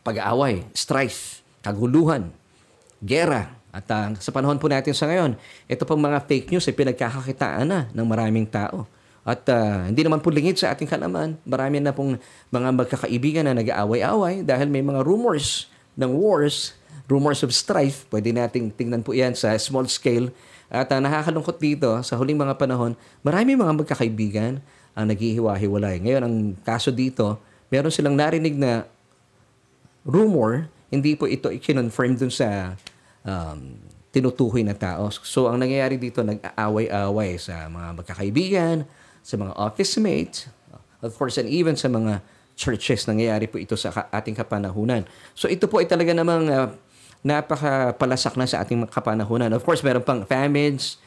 pag-aaway, 0.03 0.65
strife, 0.73 1.43
kaguluhan, 1.63 2.31
gera. 3.03 3.55
At 3.69 3.85
uh, 3.93 4.17
sa 4.17 4.33
panahon 4.33 4.57
po 4.57 4.65
natin 4.65 4.97
sa 4.97 5.05
ngayon, 5.05 5.38
ito 5.69 5.83
pong 5.85 6.01
mga 6.01 6.25
fake 6.25 6.49
news 6.49 6.65
ay 6.65 6.75
pinagkakakitaan 6.75 7.65
na 7.69 7.79
ng 7.93 8.07
maraming 8.07 8.49
tao. 8.49 8.89
At 9.21 9.45
uh, 9.51 9.85
hindi 9.85 10.01
naman 10.01 10.25
po 10.25 10.33
lingid 10.33 10.57
sa 10.57 10.73
ating 10.73 10.89
kalaman. 10.89 11.38
Marami 11.45 11.77
na 11.77 11.93
pong 11.93 12.17
mga 12.49 12.69
magkakaibigan 12.73 13.45
na 13.45 13.53
nag-aaway-away 13.53 14.41
dahil 14.41 14.67
may 14.73 14.81
mga 14.81 15.05
rumors 15.05 15.69
ng 15.93 16.09
wars, 16.09 16.73
rumors 17.05 17.45
of 17.45 17.53
strife. 17.53 18.09
Pwede 18.09 18.33
nating 18.33 18.73
tingnan 18.73 19.05
po 19.05 19.13
yan 19.13 19.38
sa 19.38 19.53
small 19.62 19.85
scale. 19.85 20.33
At 20.69 20.89
uh, 20.89 20.97
nakakalungkot 20.97 21.62
dito, 21.62 21.89
sa 22.01 22.17
huling 22.17 22.38
mga 22.41 22.57
panahon, 22.57 22.97
marami 23.21 23.53
mga 23.53 23.73
magkakaibigan 23.85 24.62
ang 24.97 25.05
naghihiwa-hiwalay. 25.13 26.01
Ngayon, 26.01 26.23
ang 26.25 26.35
kaso 26.65 26.89
dito, 26.89 27.38
meron 27.69 27.93
silang 27.93 28.17
narinig 28.17 28.57
na 28.57 28.89
rumor, 30.10 30.67
hindi 30.89 31.13
po 31.13 31.30
ito 31.30 31.54
i-confirm 31.54 32.17
dun 32.17 32.34
sa 32.34 32.74
um, 33.22 33.78
tinutukoy 34.10 34.65
na 34.65 34.74
tao. 34.74 35.13
So, 35.13 35.45
ang 35.45 35.62
nangyayari 35.62 36.02
dito, 36.02 36.26
nag-aaway-away 36.26 37.38
sa 37.38 37.69
mga 37.69 37.88
magkakaibigan, 38.02 38.89
sa 39.22 39.38
mga 39.38 39.54
office 39.54 40.02
mates, 40.02 40.50
of 41.06 41.13
course, 41.13 41.38
and 41.38 41.48
even 41.48 41.78
sa 41.78 41.88
mga 41.88 42.26
churches. 42.60 43.08
Nangyayari 43.08 43.48
po 43.48 43.56
ito 43.56 43.80
sa 43.80 44.12
ating 44.12 44.36
kapanahunan. 44.36 45.08
So 45.32 45.48
ito 45.48 45.72
po 45.72 45.80
ay 45.80 45.88
talaga 45.88 46.12
namang 46.12 46.52
uh, 46.52 46.67
napakapalasak 47.24 48.36
na 48.36 48.43
sa 48.43 48.60
ating 48.60 48.84
kapanahunan. 48.91 49.56
Of 49.56 49.63
course, 49.63 49.80
meron 49.80 50.04
pang 50.04 50.28
famines. 50.28 51.00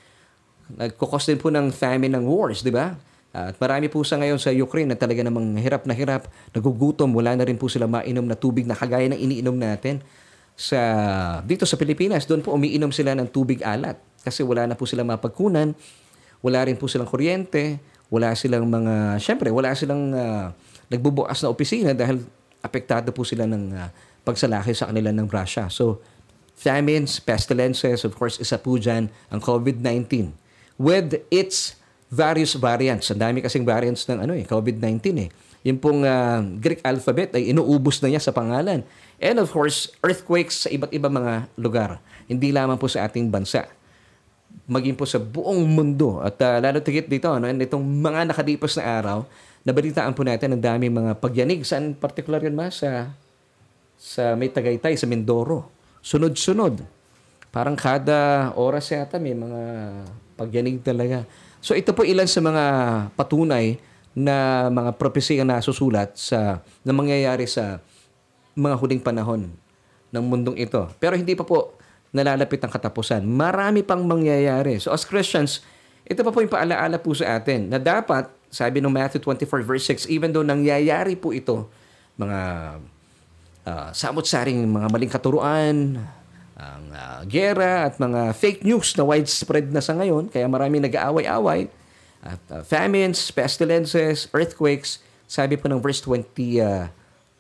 Nagkukos 0.73 1.29
din 1.29 1.37
po 1.37 1.53
ng 1.53 1.69
famine 1.69 2.17
ng 2.17 2.25
wars, 2.25 2.65
di 2.65 2.73
ba? 2.73 2.97
At 3.33 3.57
marami 3.57 3.89
po 3.89 4.05
sa 4.05 4.21
ngayon 4.21 4.37
sa 4.37 4.53
Ukraine 4.53 4.93
na 4.93 4.99
talaga 5.01 5.25
namang 5.25 5.57
hirap 5.57 5.89
na 5.89 5.97
hirap, 5.97 6.29
nagugutom, 6.53 7.09
wala 7.17 7.33
na 7.33 7.49
rin 7.49 7.57
po 7.57 7.65
sila 7.73 7.89
mainom 7.89 8.29
na 8.29 8.37
tubig 8.37 8.69
na 8.69 8.77
kagaya 8.77 9.09
ng 9.09 9.17
iniinom 9.17 9.57
natin 9.57 10.05
sa 10.53 10.81
dito 11.41 11.65
sa 11.65 11.81
Pilipinas. 11.81 12.29
Doon 12.29 12.45
po 12.45 12.53
umiinom 12.53 12.93
sila 12.93 13.17
ng 13.17 13.33
tubig 13.33 13.65
alat 13.65 13.97
kasi 14.21 14.45
wala 14.45 14.69
na 14.69 14.77
po 14.77 14.85
sila 14.85 15.01
mapagkunan, 15.01 15.73
wala 16.45 16.61
rin 16.69 16.77
po 16.77 16.93
silang 16.93 17.09
kuryente, 17.09 17.81
wala 18.13 18.37
silang 18.37 18.69
mga, 18.69 19.17
syempre, 19.17 19.49
wala 19.49 19.73
silang 19.73 20.13
uh, 20.13 20.53
nagbubukas 20.93 21.41
na 21.41 21.49
opisina 21.49 21.97
dahil 21.97 22.21
apektado 22.61 23.11
po 23.17 23.25
sila 23.25 23.49
ng 23.49 23.65
uh, 23.73 23.89
pagsalaki 24.23 24.77
sa 24.77 24.93
kanila 24.93 25.09
ng 25.09 25.27
Russia. 25.27 25.73
So, 25.73 26.05
famines, 26.53 27.19
pestilences, 27.19 28.05
of 28.05 28.13
course, 28.15 28.37
isa 28.39 28.61
po 28.61 28.77
dyan 28.77 29.09
ang 29.33 29.41
COVID-19 29.41 30.37
with 30.77 31.17
its 31.33 31.81
various 32.13 32.53
variants. 32.61 33.09
Ang 33.09 33.25
dami 33.25 33.41
kasing 33.41 33.65
variants 33.65 34.05
ng 34.05 34.29
ano 34.29 34.37
eh, 34.37 34.45
COVID-19 34.45 35.01
eh. 35.25 35.29
Yung 35.65 35.81
pong 35.81 36.05
uh, 36.05 36.45
Greek 36.61 36.85
alphabet 36.85 37.33
ay 37.33 37.57
inuubos 37.57 38.05
na 38.05 38.13
niya 38.13 38.21
sa 38.21 38.37
pangalan. 38.37 38.85
And 39.17 39.37
of 39.41 39.49
course, 39.49 39.89
earthquakes 40.05 40.67
sa 40.67 40.69
iba't 40.69 40.93
ibang 40.93 41.17
mga 41.17 41.49
lugar. 41.57 42.03
Hindi 42.29 42.53
lamang 42.53 42.77
po 42.77 42.91
sa 42.91 43.09
ating 43.09 43.33
bansa 43.33 43.65
maging 44.69 44.95
po 44.95 45.05
sa 45.09 45.19
buong 45.19 45.65
mundo. 45.67 46.23
At 46.23 46.39
uh, 46.41 46.61
lalo 46.63 46.79
tigit 46.81 47.09
dito, 47.09 47.29
ano, 47.29 47.49
itong 47.49 47.83
mga 47.83 48.31
nakalipas 48.31 48.79
na 48.79 48.85
araw, 49.01 49.19
nabalitaan 49.67 50.15
po 50.15 50.23
natin 50.23 50.55
ang 50.55 50.63
daming 50.63 50.93
mga 50.93 51.19
pagyanig. 51.19 51.67
Saan 51.67 51.97
particular 51.97 52.43
yun 52.43 52.55
ma? 52.55 52.71
Sa, 52.71 53.11
sa 53.99 54.39
may 54.39 54.51
Tagaytay, 54.53 54.95
sa 54.95 55.09
Mindoro. 55.09 55.69
Sunod-sunod. 56.03 56.83
Parang 57.53 57.77
kada 57.77 58.51
oras 58.57 58.89
yata 58.89 59.21
may 59.21 59.37
mga 59.37 59.63
pagyanig 60.41 60.81
talaga. 60.81 61.29
So 61.63 61.79
ito 61.79 61.95
po 61.95 62.03
ilan 62.03 62.27
sa 62.27 62.43
mga 62.43 62.65
patunay 63.15 63.79
na 64.13 64.67
mga 64.69 64.99
propesya 64.99 65.47
na 65.47 65.63
susulat 65.63 66.19
sa 66.19 66.61
na 66.83 66.93
mangyayari 66.93 67.47
sa 67.49 67.79
mga 68.53 68.77
huling 68.77 69.01
panahon 69.01 69.49
ng 70.13 70.25
mundong 70.27 70.59
ito. 70.61 70.91
Pero 71.01 71.17
hindi 71.17 71.33
pa 71.33 71.47
po 71.47 71.79
nalalapit 72.13 72.61
ang 72.61 72.69
katapusan. 72.69 73.25
Marami 73.25 73.81
pang 73.81 74.05
mangyayari. 74.05 74.77
So 74.77 74.93
as 74.93 75.09
Christians, 75.09 75.65
ito 76.05 76.21
pa 76.21 76.29
po 76.29 76.45
yung 76.45 76.53
paalaala 76.53 77.01
po 77.01 77.17
sa 77.17 77.41
atin 77.41 77.73
na 77.73 77.81
dapat, 77.81 78.29
sabi 78.53 78.85
ng 78.85 78.93
Matthew 78.93 79.25
24 79.25 79.65
verse 79.65 79.87
6, 79.89 80.13
even 80.13 80.29
though 80.29 80.45
nangyayari 80.45 81.17
po 81.17 81.33
ito, 81.33 81.73
mga 82.21 82.41
uh, 83.65 83.89
samot-saring 83.97 84.61
mga 84.69 84.89
maling 84.93 85.09
katuruan, 85.09 86.05
ang 86.57 86.85
uh, 86.93 87.21
gera 87.27 87.89
at 87.89 87.97
mga 87.97 88.37
fake 88.37 88.63
news 88.63 88.93
na 88.97 89.05
widespread 89.07 89.73
na 89.73 89.81
sa 89.81 89.97
ngayon, 89.97 90.29
kaya 90.29 90.47
marami 90.47 90.81
nag-aaway-away, 90.83 91.73
At 92.23 92.39
uh, 92.55 92.63
famines, 92.63 93.19
pestilences, 93.35 94.31
earthquakes, 94.31 95.03
sabi 95.27 95.59
po 95.59 95.67
ng 95.67 95.83
verse 95.83 95.99
20, 95.99 96.63
uh, 96.63 96.87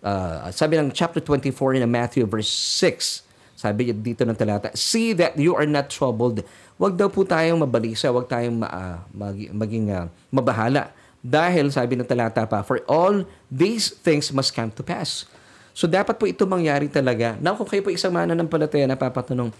uh, 0.03 0.51
sabi 0.51 0.75
ng 0.75 0.91
chapter 0.91 1.23
24 1.23 1.79
in 1.79 1.87
Matthew 1.87 2.27
verse 2.27 2.51
6, 2.51 3.23
sabi 3.55 3.95
dito 3.95 4.27
ng 4.27 4.35
talata, 4.35 4.75
See 4.75 5.15
that 5.15 5.39
you 5.39 5.55
are 5.55 5.71
not 5.71 5.87
troubled. 5.87 6.43
Huwag 6.83 6.99
daw 6.99 7.07
po 7.07 7.23
tayong 7.23 7.63
mabalisa, 7.63 8.11
huwag 8.11 8.27
tayong 8.27 8.59
ma, 8.59 8.69
uh, 8.75 8.99
mag, 9.15 9.39
maging 9.55 9.87
uh, 9.95 10.11
mabahala. 10.35 10.91
Dahil, 11.23 11.71
sabi 11.71 11.95
ng 11.95 12.03
talata 12.03 12.43
pa, 12.43 12.67
For 12.67 12.83
all 12.91 13.23
these 13.47 13.95
things 13.95 14.35
must 14.35 14.51
come 14.51 14.75
to 14.75 14.83
pass. 14.83 15.31
So 15.73 15.89
dapat 15.89 16.21
po 16.21 16.29
ito 16.29 16.45
mangyari 16.45 16.89
talaga. 16.89 17.37
Now 17.41 17.57
kung 17.57 17.69
kayo 17.69 17.81
po 17.81 17.89
isang 17.89 18.13
mananampalataya, 18.13 18.85
napapatanong, 18.89 19.53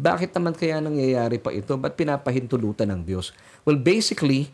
bakit 0.00 0.34
naman 0.34 0.54
kaya 0.54 0.82
nangyayari 0.82 1.36
pa 1.38 1.54
ito? 1.54 1.76
Ba't 1.76 1.94
pinapahintulutan 1.94 2.88
ng 2.90 3.00
Diyos? 3.04 3.36
Well, 3.68 3.76
basically, 3.76 4.48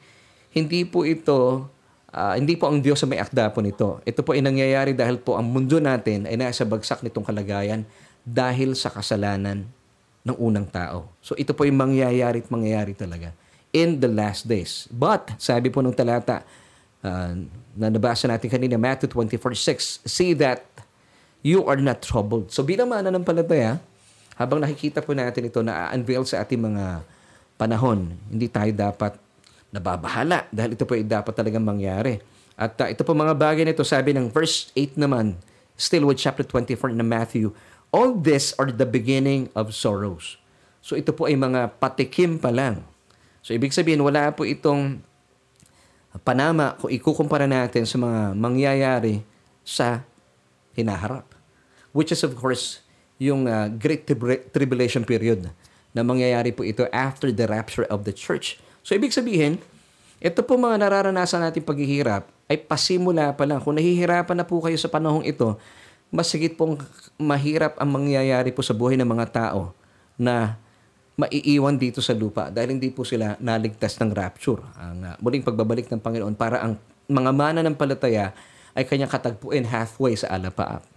hindi 0.50 0.83
po 0.83 1.07
ito, 1.07 1.70
uh, 2.11 2.35
hindi 2.35 2.59
po 2.59 2.66
ang 2.66 2.83
Diyos 2.83 2.98
ang 3.07 3.14
may 3.14 3.20
akda 3.22 3.55
po 3.55 3.62
nito. 3.62 4.02
Ito 4.02 4.26
po 4.26 4.35
ay 4.35 4.42
nangyayari 4.42 4.92
dahil 4.92 5.22
po 5.22 5.38
ang 5.38 5.46
mundo 5.46 5.79
natin 5.79 6.26
ay 6.26 6.35
nasa 6.35 6.66
bagsak 6.66 7.07
nitong 7.07 7.22
kalagayan 7.22 7.87
dahil 8.26 8.74
sa 8.74 8.90
kasalanan 8.90 9.70
ng 10.26 10.37
unang 10.37 10.66
tao. 10.66 11.07
So 11.22 11.38
ito 11.38 11.55
po 11.55 11.62
yung 11.62 11.79
mangyayari 11.79 12.42
at 12.42 12.50
mangyayari 12.50 12.92
talaga 12.98 13.31
in 13.70 14.02
the 14.02 14.11
last 14.11 14.50
days. 14.50 14.90
But, 14.90 15.37
sabi 15.38 15.70
po 15.70 15.85
ng 15.85 15.94
talata, 15.94 16.42
uh, 17.05 17.33
na 17.76 17.87
nabasa 17.92 18.24
natin 18.26 18.48
kanina, 18.48 18.81
Matthew 18.81 19.12
24.6, 19.12 20.02
See 20.09 20.33
that 20.40 20.64
you 21.46 21.62
are 21.70 21.78
not 21.78 22.02
troubled. 22.02 22.50
So 22.50 22.66
bilang 22.66 22.90
mananampalataya, 22.90 23.78
habang 24.35 24.59
nakikita 24.59 24.98
po 24.98 25.14
natin 25.14 25.46
ito 25.46 25.62
na 25.62 25.94
unveil 25.94 26.26
sa 26.26 26.42
ating 26.42 26.59
mga 26.59 27.06
panahon, 27.54 28.18
hindi 28.26 28.50
tayo 28.50 28.74
dapat 28.74 29.14
nababahala 29.70 30.50
dahil 30.50 30.74
ito 30.74 30.82
po 30.82 30.98
ay 30.98 31.06
dapat 31.06 31.30
talagang 31.30 31.62
mangyari. 31.62 32.18
At 32.59 32.74
uh, 32.82 32.90
ito 32.90 33.06
po 33.06 33.14
mga 33.14 33.38
bagay 33.38 33.62
nito, 33.62 33.87
sabi 33.87 34.11
ng 34.11 34.26
verse 34.26 34.74
8 34.74 34.98
naman, 34.98 35.38
still 35.78 36.11
with 36.11 36.18
chapter 36.18 36.42
24 36.42 36.90
na 36.98 37.06
Matthew, 37.06 37.54
All 37.94 38.18
this 38.18 38.52
are 38.59 38.68
the 38.68 38.85
beginning 38.88 39.48
of 39.54 39.70
sorrows. 39.72 40.37
So 40.82 40.98
ito 40.98 41.14
po 41.14 41.30
ay 41.30 41.38
mga 41.38 41.78
patikim 41.78 42.38
pa 42.38 42.50
lang. 42.50 42.82
So 43.42 43.54
ibig 43.54 43.74
sabihin, 43.74 44.02
wala 44.02 44.35
po 44.35 44.42
itong 44.42 45.00
panama 46.26 46.74
kung 46.76 46.90
ikukumpara 46.90 47.46
natin 47.46 47.87
sa 47.87 47.96
mga 47.96 48.35
mangyayari 48.35 49.22
sa 49.62 50.02
hinaharap. 50.74 51.36
Which 51.96 52.12
is 52.12 52.20
of 52.20 52.37
course 52.37 52.85
yung 53.16 53.48
uh, 53.48 53.72
Great 53.72 54.04
Tribulation 54.52 55.09
period 55.09 55.48
na 55.96 56.04
mangyayari 56.04 56.52
po 56.52 56.61
ito 56.61 56.85
after 56.92 57.32
the 57.32 57.48
rapture 57.48 57.88
of 57.88 58.04
the 58.04 58.12
church. 58.12 58.61
So 58.85 58.92
ibig 58.92 59.16
sabihin, 59.16 59.56
ito 60.20 60.44
po 60.44 60.61
mga 60.61 60.85
nararanasan 60.85 61.40
natin 61.40 61.64
paghihirap 61.64 62.28
ay 62.52 62.61
pasimula 62.61 63.32
pa 63.32 63.48
lang. 63.48 63.64
Kung 63.64 63.80
nahihirapan 63.80 64.37
na 64.37 64.44
po 64.44 64.61
kayo 64.61 64.76
sa 64.76 64.92
panahong 64.92 65.24
ito, 65.24 65.56
mas 66.12 66.28
higit 66.30 66.52
pong 66.52 66.76
mahirap 67.16 67.80
ang 67.80 67.88
mangyayari 67.88 68.52
po 68.52 68.61
sa 68.61 68.76
buhay 68.76 69.00
ng 69.00 69.09
mga 69.09 69.26
tao 69.32 69.72
na 70.20 70.61
maiiwan 71.16 71.80
dito 71.80 72.04
sa 72.04 72.12
lupa 72.12 72.52
dahil 72.52 72.76
hindi 72.76 72.92
po 72.92 73.02
sila 73.02 73.40
naligtas 73.40 73.96
ng 73.96 74.12
rapture. 74.12 74.61
Ang 74.76 75.00
uh, 75.00 75.16
muling 75.24 75.40
pagbabalik 75.40 75.88
ng 75.88 76.00
Panginoon 76.00 76.37
para 76.37 76.61
ang 76.61 76.76
mga 77.09 77.32
mana 77.32 77.61
ng 77.64 77.72
palataya 77.72 78.37
ay 78.76 78.85
kanyang 78.85 79.09
katagpuin 79.09 79.64
halfway 79.64 80.12
sa 80.12 80.28
alapaap. 80.37 80.95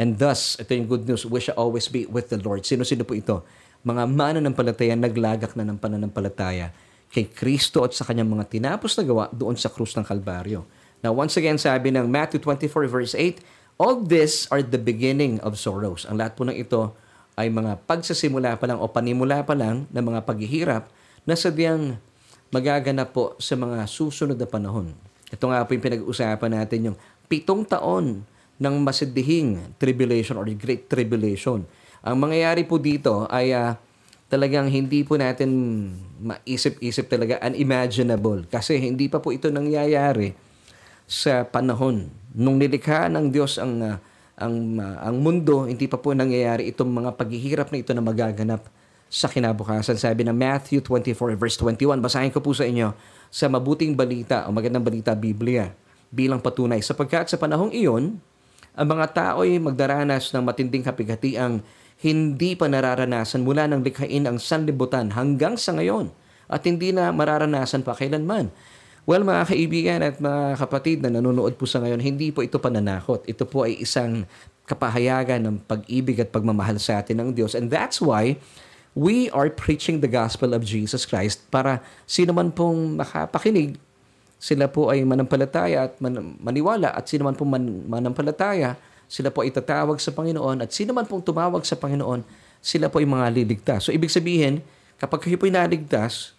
And 0.00 0.16
thus, 0.16 0.56
ito 0.56 0.72
yung 0.72 0.88
good 0.88 1.04
news, 1.04 1.28
we 1.28 1.44
shall 1.44 1.60
always 1.60 1.84
be 1.92 2.08
with 2.08 2.32
the 2.32 2.40
Lord. 2.40 2.64
Sino-sino 2.64 3.04
po 3.04 3.12
ito? 3.12 3.44
Mga 3.84 4.08
mananampalataya, 4.08 4.96
naglagak 4.96 5.52
na 5.60 5.68
ng 5.68 5.76
pananampalataya 5.76 6.72
kay 7.12 7.28
Kristo 7.28 7.84
at 7.84 7.92
sa 7.92 8.08
kanyang 8.08 8.32
mga 8.32 8.48
tinapos 8.48 8.96
na 8.96 9.04
gawa 9.04 9.24
doon 9.28 9.60
sa 9.60 9.68
krus 9.68 9.92
ng 10.00 10.06
Kalbaryo. 10.08 10.64
Now, 11.04 11.12
once 11.12 11.36
again, 11.36 11.60
sabi 11.60 11.92
ng 11.92 12.08
Matthew 12.08 12.40
24 12.40 12.88
verse 12.88 13.12
8, 13.12 13.44
All 13.76 14.00
this 14.00 14.48
are 14.48 14.64
the 14.64 14.80
beginning 14.80 15.36
of 15.44 15.60
sorrows. 15.60 16.08
Ang 16.08 16.16
lahat 16.16 16.32
po 16.32 16.48
ng 16.48 16.56
ito 16.56 16.96
ay 17.36 17.52
mga 17.52 17.84
pagsasimula 17.84 18.56
pa 18.56 18.68
lang 18.68 18.80
o 18.80 18.88
panimula 18.88 19.44
pa 19.44 19.52
lang 19.52 19.84
ng 19.88 20.04
mga 20.04 20.20
paghihirap 20.24 20.88
na 21.28 21.36
sadyang 21.36 22.00
magaganap 22.48 23.12
po 23.12 23.36
sa 23.36 23.52
mga 23.56 23.84
susunod 23.84 24.36
na 24.36 24.48
panahon. 24.48 24.96
Ito 25.28 25.44
nga 25.48 25.64
po 25.64 25.76
yung 25.76 25.84
pinag-uusapan 25.84 26.50
natin 26.56 26.92
yung 26.92 26.96
pitong 27.28 27.64
taon 27.68 28.24
ng 28.60 28.74
masidihing 28.84 29.74
tribulation 29.80 30.36
or 30.36 30.44
great 30.52 30.86
tribulation. 30.86 31.64
Ang 32.04 32.16
mangyayari 32.20 32.68
po 32.68 32.76
dito 32.76 33.24
ay 33.32 33.56
uh, 33.56 33.72
talagang 34.28 34.68
hindi 34.68 35.00
po 35.02 35.16
natin 35.16 35.50
maisip-isip 36.20 37.08
talaga 37.08 37.40
unimaginable 37.40 38.44
kasi 38.46 38.76
hindi 38.76 39.08
pa 39.08 39.18
po 39.18 39.32
ito 39.32 39.48
nangyayari 39.48 40.36
sa 41.08 41.42
panahon 41.42 42.12
nung 42.36 42.60
nilikha 42.60 43.10
ng 43.10 43.32
Diyos 43.34 43.58
ang 43.58 43.82
uh, 43.82 43.96
ang 44.40 44.54
uh, 44.78 44.96
ang 45.02 45.16
mundo 45.18 45.66
hindi 45.66 45.90
pa 45.90 45.98
po 45.98 46.14
nangyayari 46.14 46.70
itong 46.70 46.88
mga 46.88 47.10
paghihirap 47.16 47.68
na 47.72 47.80
ito 47.80 47.90
na 47.96 48.04
magaganap 48.04 48.68
sa 49.10 49.26
kinabukasan. 49.26 49.98
Sabi 49.98 50.22
ng 50.22 50.36
Matthew 50.36 50.86
24 50.86 51.34
verse 51.34 51.58
21, 51.58 51.98
basahin 51.98 52.30
ko 52.30 52.38
po 52.38 52.54
sa 52.54 52.62
inyo 52.62 52.94
sa 53.26 53.50
mabuting 53.50 53.98
balita 53.98 54.46
o 54.46 54.54
magandang 54.54 54.86
balita 54.86 55.18
Biblia 55.18 55.74
bilang 56.14 56.38
patunay 56.38 56.78
sapagkat 56.78 57.26
sa 57.26 57.34
panahong 57.34 57.74
iyon 57.74 58.22
ang 58.80 58.88
mga 58.88 59.06
tao 59.12 59.44
ay 59.44 59.60
magdaranas 59.60 60.32
ng 60.32 60.40
matinding 60.40 60.80
kapighatiang 60.80 61.60
hindi 62.00 62.56
pa 62.56 62.64
nararanasan 62.64 63.44
mula 63.44 63.68
nang 63.68 63.84
likhain 63.84 64.24
ang 64.24 64.40
sanlibutan 64.40 65.12
hanggang 65.12 65.60
sa 65.60 65.76
ngayon 65.76 66.08
at 66.48 66.64
hindi 66.64 66.88
na 66.88 67.12
mararanasan 67.12 67.84
pa 67.84 67.92
kailanman. 67.92 68.48
Well, 69.04 69.20
mga 69.20 69.52
kaibigan 69.52 70.00
at 70.00 70.16
mga 70.16 70.56
kapatid 70.56 71.04
na 71.04 71.12
nanonood 71.12 71.60
po 71.60 71.68
sa 71.68 71.84
ngayon, 71.84 72.00
hindi 72.00 72.32
po 72.32 72.40
ito 72.40 72.56
pananakot. 72.56 73.28
Ito 73.28 73.44
po 73.44 73.68
ay 73.68 73.84
isang 73.84 74.24
kapahayagan 74.64 75.44
ng 75.44 75.56
pag-ibig 75.68 76.16
at 76.24 76.32
pagmamahal 76.32 76.80
sa 76.80 77.04
atin 77.04 77.20
ng 77.20 77.30
Diyos. 77.36 77.52
And 77.52 77.68
that's 77.68 78.00
why 78.00 78.40
we 78.96 79.28
are 79.36 79.52
preaching 79.52 80.00
the 80.00 80.08
gospel 80.08 80.56
of 80.56 80.64
Jesus 80.64 81.04
Christ 81.04 81.44
para 81.52 81.84
sino 82.08 82.32
man 82.32 82.48
pong 82.48 82.96
makapakinig 82.96 83.76
sila 84.40 84.72
po 84.72 84.88
ay 84.88 85.04
manampalataya 85.04 85.92
at 85.92 86.00
man, 86.00 86.40
maniwala 86.40 86.96
at 86.96 87.04
sino 87.04 87.28
man 87.28 87.36
pong 87.36 87.52
man, 87.52 87.64
manampalataya, 87.84 88.80
sila 89.04 89.28
po 89.28 89.44
ay 89.44 89.52
tatawag 89.52 90.00
sa 90.00 90.16
Panginoon 90.16 90.64
at 90.64 90.72
sino 90.72 90.96
man 90.96 91.04
pong 91.04 91.20
tumawag 91.20 91.60
sa 91.68 91.76
Panginoon, 91.76 92.24
sila 92.64 92.88
po 92.88 93.04
ay 93.04 93.06
mga 93.06 93.28
liligtas. 93.36 93.84
So 93.84 93.92
ibig 93.92 94.08
sabihin, 94.08 94.64
kapag 94.96 95.28
kayo 95.28 95.36
po 95.36 95.44
ay 95.44 95.52
naligtas, 95.52 96.32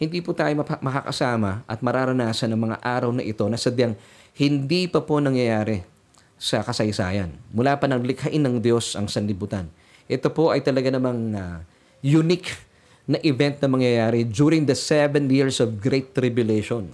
hindi 0.00 0.24
po 0.24 0.32
tayo 0.32 0.56
makakasama 0.62 1.68
at 1.68 1.84
mararanasan 1.84 2.48
ng 2.48 2.60
mga 2.70 2.76
araw 2.80 3.12
na 3.12 3.20
ito 3.20 3.44
na 3.44 3.60
sadyang 3.60 3.92
hindi 4.32 4.88
pa 4.88 5.04
po 5.04 5.20
nangyayari 5.20 5.84
sa 6.38 6.64
kasaysayan. 6.64 7.34
Mula 7.50 7.76
pa 7.76 7.90
nang 7.90 8.06
likhain 8.06 8.40
ng 8.40 8.62
Diyos 8.62 8.94
ang 8.94 9.10
sanlibutan. 9.10 9.68
Ito 10.08 10.32
po 10.32 10.54
ay 10.54 10.64
talaga 10.64 10.88
namang 10.94 11.34
uh, 11.36 11.60
unique 12.00 12.56
na 13.04 13.18
event 13.26 13.58
na 13.60 13.68
mangyayari 13.68 14.22
during 14.24 14.64
the 14.64 14.78
seven 14.78 15.26
years 15.28 15.58
of 15.58 15.82
Great 15.82 16.14
Tribulation. 16.14 16.88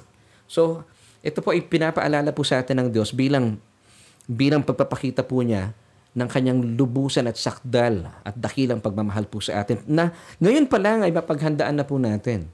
So, 0.46 0.84
ito 1.24 1.40
po 1.40 1.56
ay 1.56 1.64
pinapaalala 1.64 2.30
po 2.36 2.44
sa 2.44 2.60
atin 2.60 2.84
ng 2.84 2.88
Diyos 2.92 3.16
bilang 3.16 3.56
bilang 4.28 4.64
pagpapakita 4.64 5.24
po 5.24 5.40
niya 5.44 5.72
ng 6.14 6.28
kanyang 6.30 6.78
lubusan 6.78 7.26
at 7.26 7.36
sakdal 7.36 8.06
at 8.22 8.34
dakilang 8.38 8.78
pagmamahal 8.78 9.26
po 9.26 9.42
sa 9.42 9.60
atin 9.60 9.82
na 9.84 10.14
ngayon 10.38 10.70
pa 10.70 10.78
lang 10.78 11.02
ay 11.02 11.10
mapaghandaan 11.10 11.74
na 11.74 11.84
po 11.84 11.98
natin. 11.98 12.48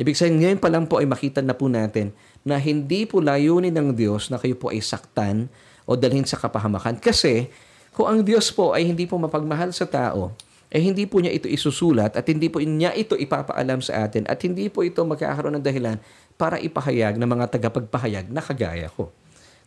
Ibig 0.00 0.16
sabihin, 0.16 0.40
ngayon 0.40 0.60
pa 0.62 0.72
lang 0.72 0.88
po 0.88 0.96
ay 0.96 1.04
makita 1.04 1.44
na 1.44 1.52
po 1.52 1.68
natin 1.68 2.14
na 2.40 2.56
hindi 2.56 3.04
po 3.04 3.20
layunin 3.20 3.74
ng 3.74 3.92
Diyos 3.92 4.32
na 4.32 4.40
kayo 4.40 4.56
po 4.56 4.72
ay 4.72 4.80
saktan 4.80 5.52
o 5.84 5.92
dalhin 5.92 6.24
sa 6.24 6.40
kapahamakan. 6.40 6.96
Kasi 6.96 7.52
kung 7.92 8.08
ang 8.08 8.24
Diyos 8.24 8.48
po 8.48 8.72
ay 8.72 8.88
hindi 8.88 9.04
po 9.04 9.20
mapagmahal 9.20 9.76
sa 9.76 9.84
tao, 9.84 10.32
eh 10.70 10.80
hindi 10.80 11.04
po 11.04 11.18
niya 11.18 11.34
ito 11.34 11.50
isusulat 11.50 12.14
at 12.14 12.24
hindi 12.30 12.46
po 12.46 12.62
niya 12.62 12.94
ito 12.94 13.18
ipapaalam 13.18 13.82
sa 13.82 14.06
atin 14.06 14.24
at 14.30 14.38
hindi 14.46 14.70
po 14.70 14.86
ito 14.86 15.02
magkakaroon 15.02 15.58
ng 15.58 15.64
dahilan 15.66 15.98
para 16.40 16.56
ipahayag 16.56 17.20
ng 17.20 17.28
mga 17.28 17.52
tagapagpahayag 17.52 18.32
na 18.32 18.40
kagaya 18.40 18.88
ko. 18.88 19.12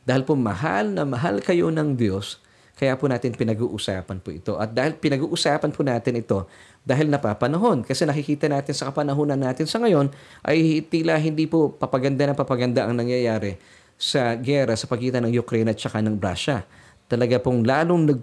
Dahil 0.02 0.26
po 0.26 0.34
mahal 0.34 0.98
na 0.98 1.06
mahal 1.06 1.38
kayo 1.46 1.70
ng 1.70 1.94
Diyos, 1.94 2.42
kaya 2.74 2.98
po 2.98 3.06
natin 3.06 3.38
pinag-uusapan 3.38 4.18
po 4.18 4.34
ito. 4.34 4.58
At 4.58 4.74
dahil 4.74 4.98
pinag-uusapan 4.98 5.70
po 5.70 5.86
natin 5.86 6.18
ito, 6.18 6.50
dahil 6.82 7.14
napapanahon. 7.14 7.86
Kasi 7.86 8.10
nakikita 8.10 8.50
natin 8.50 8.74
sa 8.74 8.90
kapanahunan 8.90 9.38
natin 9.38 9.70
sa 9.70 9.78
ngayon, 9.78 10.10
ay 10.42 10.82
tila 10.90 11.14
hindi 11.22 11.46
po 11.46 11.70
papaganda 11.70 12.26
na 12.26 12.34
papaganda 12.34 12.90
ang 12.90 12.98
nangyayari 12.98 13.62
sa 13.94 14.34
gera 14.42 14.74
sa 14.74 14.90
pagitan 14.90 15.24
ng 15.30 15.34
Ukraine 15.38 15.70
at 15.70 15.78
saka 15.78 16.02
ng 16.02 16.18
Russia. 16.18 16.66
Talaga 17.06 17.38
pong 17.38 17.62
lalong 17.62 18.10
nag, 18.10 18.20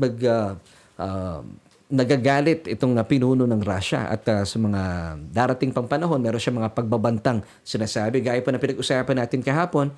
mag, 0.00 0.16
uh, 0.24 0.52
uh, 0.96 1.44
nagagalit 1.90 2.70
itong 2.70 2.94
uh, 2.94 3.02
pinuno 3.02 3.44
ng 3.50 3.60
Russia 3.66 4.06
at 4.06 4.22
uh, 4.30 4.46
sa 4.46 4.56
mga 4.62 4.82
darating 5.34 5.74
pang 5.74 5.90
panahon, 5.90 6.22
meron 6.22 6.38
siya 6.38 6.54
mga 6.54 6.70
pagbabantang 6.70 7.42
sinasabi. 7.66 8.22
Gaya 8.22 8.38
pa 8.40 8.54
na 8.54 8.62
pinag-usapan 8.62 9.18
natin 9.18 9.42
kahapon 9.42 9.90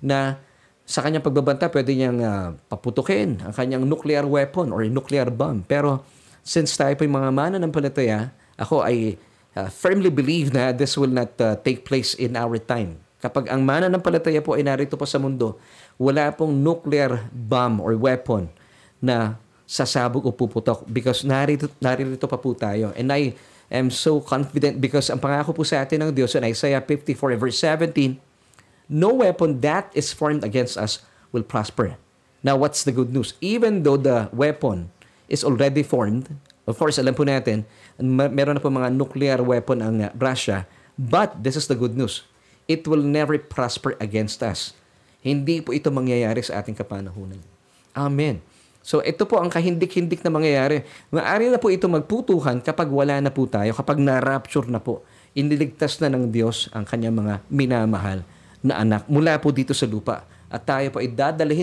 na 0.00 0.40
sa 0.84 1.00
kanyang 1.04 1.24
pagbabanta, 1.24 1.68
pwede 1.68 1.92
niyang 1.96 2.18
uh, 2.20 2.48
paputukin 2.68 3.40
ang 3.44 3.52
kanyang 3.52 3.84
nuclear 3.84 4.24
weapon 4.24 4.72
or 4.72 4.84
nuclear 4.88 5.28
bomb. 5.28 5.64
Pero 5.64 6.04
since 6.44 6.76
tayo 6.76 6.92
po 6.96 7.04
yung 7.04 7.20
mga 7.20 7.32
mana 7.32 7.56
ng 7.60 7.72
palataya, 7.72 8.32
ako 8.56 8.84
ay 8.84 9.20
uh, 9.56 9.68
firmly 9.68 10.08
believe 10.08 10.52
na 10.52 10.72
this 10.72 10.96
will 10.96 11.12
not 11.12 11.32
uh, 11.40 11.56
take 11.60 11.84
place 11.84 12.12
in 12.16 12.36
our 12.36 12.56
time. 12.60 13.00
Kapag 13.24 13.48
ang 13.48 13.64
mananampalataya 13.64 14.44
po 14.44 14.52
ay 14.52 14.68
narito 14.68 15.00
pa 15.00 15.08
sa 15.08 15.16
mundo, 15.16 15.56
wala 15.96 16.28
pong 16.36 16.60
nuclear 16.60 17.24
bomb 17.32 17.80
or 17.80 17.96
weapon 17.96 18.52
na 19.00 19.40
sasabog 19.64 20.24
o 20.28 20.32
puputok 20.32 20.84
because 20.88 21.24
narito, 21.24 21.68
narito 21.80 22.28
pa 22.28 22.36
po 22.36 22.52
tayo. 22.52 22.92
And 22.96 23.08
I 23.10 23.32
am 23.72 23.88
so 23.88 24.20
confident 24.20 24.80
because 24.80 25.08
ang 25.08 25.20
pangako 25.20 25.56
po 25.56 25.64
sa 25.64 25.82
atin 25.82 26.04
ng 26.04 26.10
Diyos 26.12 26.36
in 26.36 26.44
Isaiah 26.44 26.84
54 26.84 27.40
verse 27.40 27.58
17, 27.60 28.20
No 28.92 29.24
weapon 29.24 29.64
that 29.64 29.88
is 29.96 30.12
formed 30.12 30.44
against 30.44 30.76
us 30.76 31.00
will 31.32 31.44
prosper. 31.44 31.96
Now, 32.44 32.60
what's 32.60 32.84
the 32.84 32.92
good 32.92 33.08
news? 33.08 33.32
Even 33.40 33.80
though 33.82 33.96
the 33.96 34.28
weapon 34.28 34.92
is 35.32 35.40
already 35.40 35.80
formed, 35.80 36.28
of 36.68 36.76
course, 36.76 37.00
alam 37.00 37.16
po 37.16 37.24
natin, 37.24 37.64
meron 37.96 38.60
na 38.60 38.62
po 38.62 38.68
mga 38.68 38.92
nuclear 38.92 39.40
weapon 39.40 39.80
ang 39.80 40.12
Russia, 40.20 40.68
but 41.00 41.32
this 41.40 41.56
is 41.56 41.64
the 41.72 41.74
good 41.74 41.96
news. 41.96 42.28
It 42.68 42.84
will 42.84 43.00
never 43.00 43.40
prosper 43.40 43.96
against 43.96 44.44
us. 44.44 44.76
Hindi 45.24 45.64
po 45.64 45.72
ito 45.72 45.88
mangyayari 45.88 46.44
sa 46.44 46.60
ating 46.60 46.76
kapanahunan. 46.76 47.40
Amen. 47.96 48.44
So 48.84 49.00
ito 49.00 49.24
po 49.24 49.40
ang 49.40 49.48
kahindik-hindik 49.48 50.20
na 50.20 50.28
mangyayari. 50.28 50.84
Maaari 51.08 51.48
na 51.48 51.56
po 51.56 51.72
ito 51.72 51.88
magputuhan 51.88 52.60
kapag 52.60 52.92
wala 52.92 53.16
na 53.24 53.32
po 53.32 53.48
tayo, 53.48 53.72
kapag 53.72 53.96
na-rapture 53.96 54.68
na 54.68 54.76
po. 54.76 55.00
Iniligtas 55.32 56.04
na 56.04 56.12
ng 56.12 56.28
Diyos 56.28 56.68
ang 56.76 56.84
kanyang 56.84 57.16
mga 57.16 57.34
minamahal 57.48 58.22
na 58.60 58.84
anak 58.84 59.08
mula 59.08 59.40
po 59.40 59.48
dito 59.56 59.72
sa 59.72 59.88
lupa. 59.88 60.28
At 60.52 60.68
tayo 60.68 60.92
po 60.92 61.00
ay 61.00 61.16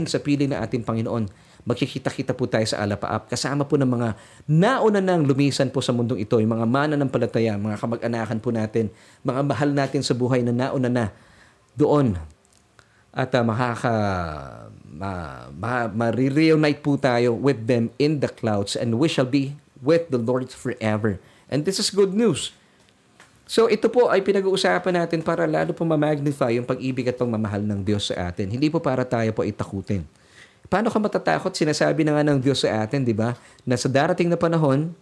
sa 0.09 0.17
pili 0.17 0.49
ng 0.49 0.57
ating 0.57 0.81
Panginoon. 0.81 1.29
Magkikita-kita 1.61 2.33
po 2.33 2.49
tayo 2.49 2.65
sa 2.65 2.81
alapaap. 2.81 3.29
Kasama 3.29 3.69
po 3.69 3.77
ng 3.77 3.85
mga 3.85 4.17
nauna 4.49 4.97
nang 4.97 5.21
lumisan 5.21 5.69
po 5.69 5.77
sa 5.77 5.93
mundong 5.93 6.25
ito, 6.25 6.41
yung 6.41 6.57
mga 6.57 6.65
mana 6.65 6.97
ng 6.97 7.05
palataya, 7.05 7.53
mga 7.53 7.77
kamag-anakan 7.77 8.39
po 8.41 8.49
natin, 8.49 8.89
mga 9.21 9.41
mahal 9.45 9.69
natin 9.69 10.01
sa 10.01 10.17
buhay 10.17 10.41
na 10.41 10.49
nauna 10.49 10.89
na 10.89 11.13
doon 11.77 12.17
at 13.11 13.35
uh, 13.35 13.43
makaka 13.43 13.95
ma, 14.87 15.45
ma, 15.51 15.87
ma-reunite 15.91 16.79
po 16.79 16.95
tayo 16.95 17.35
with 17.35 17.67
them 17.67 17.91
in 17.99 18.23
the 18.23 18.31
clouds 18.31 18.75
and 18.75 18.95
we 18.95 19.11
shall 19.11 19.27
be 19.27 19.55
with 19.83 20.07
the 20.13 20.19
Lord 20.19 20.47
forever. 20.51 21.19
And 21.51 21.67
this 21.67 21.79
is 21.81 21.91
good 21.91 22.15
news. 22.15 22.55
So 23.51 23.67
ito 23.67 23.91
po 23.91 24.07
ay 24.07 24.23
pinag-uusapan 24.23 25.03
natin 25.03 25.19
para 25.19 25.43
lalo 25.43 25.75
po 25.75 25.83
ma-magnify 25.83 26.55
yung 26.55 26.63
pag-ibig 26.63 27.11
at 27.11 27.19
pagmamahal 27.19 27.59
ng 27.67 27.83
Diyos 27.83 28.07
sa 28.07 28.31
atin. 28.31 28.47
Hindi 28.47 28.71
po 28.71 28.79
para 28.79 29.03
tayo 29.03 29.35
po 29.35 29.43
itakutin. 29.43 30.07
Paano 30.71 30.87
ka 30.87 30.95
matatakot? 31.03 31.51
Sinasabi 31.51 32.07
na 32.07 32.15
nga 32.15 32.23
ng 32.23 32.39
Diyos 32.39 32.63
sa 32.63 32.87
atin, 32.87 33.03
di 33.03 33.11
ba? 33.11 33.35
Na 33.67 33.75
sa 33.75 33.91
darating 33.91 34.31
na 34.31 34.39
panahon 34.39 34.95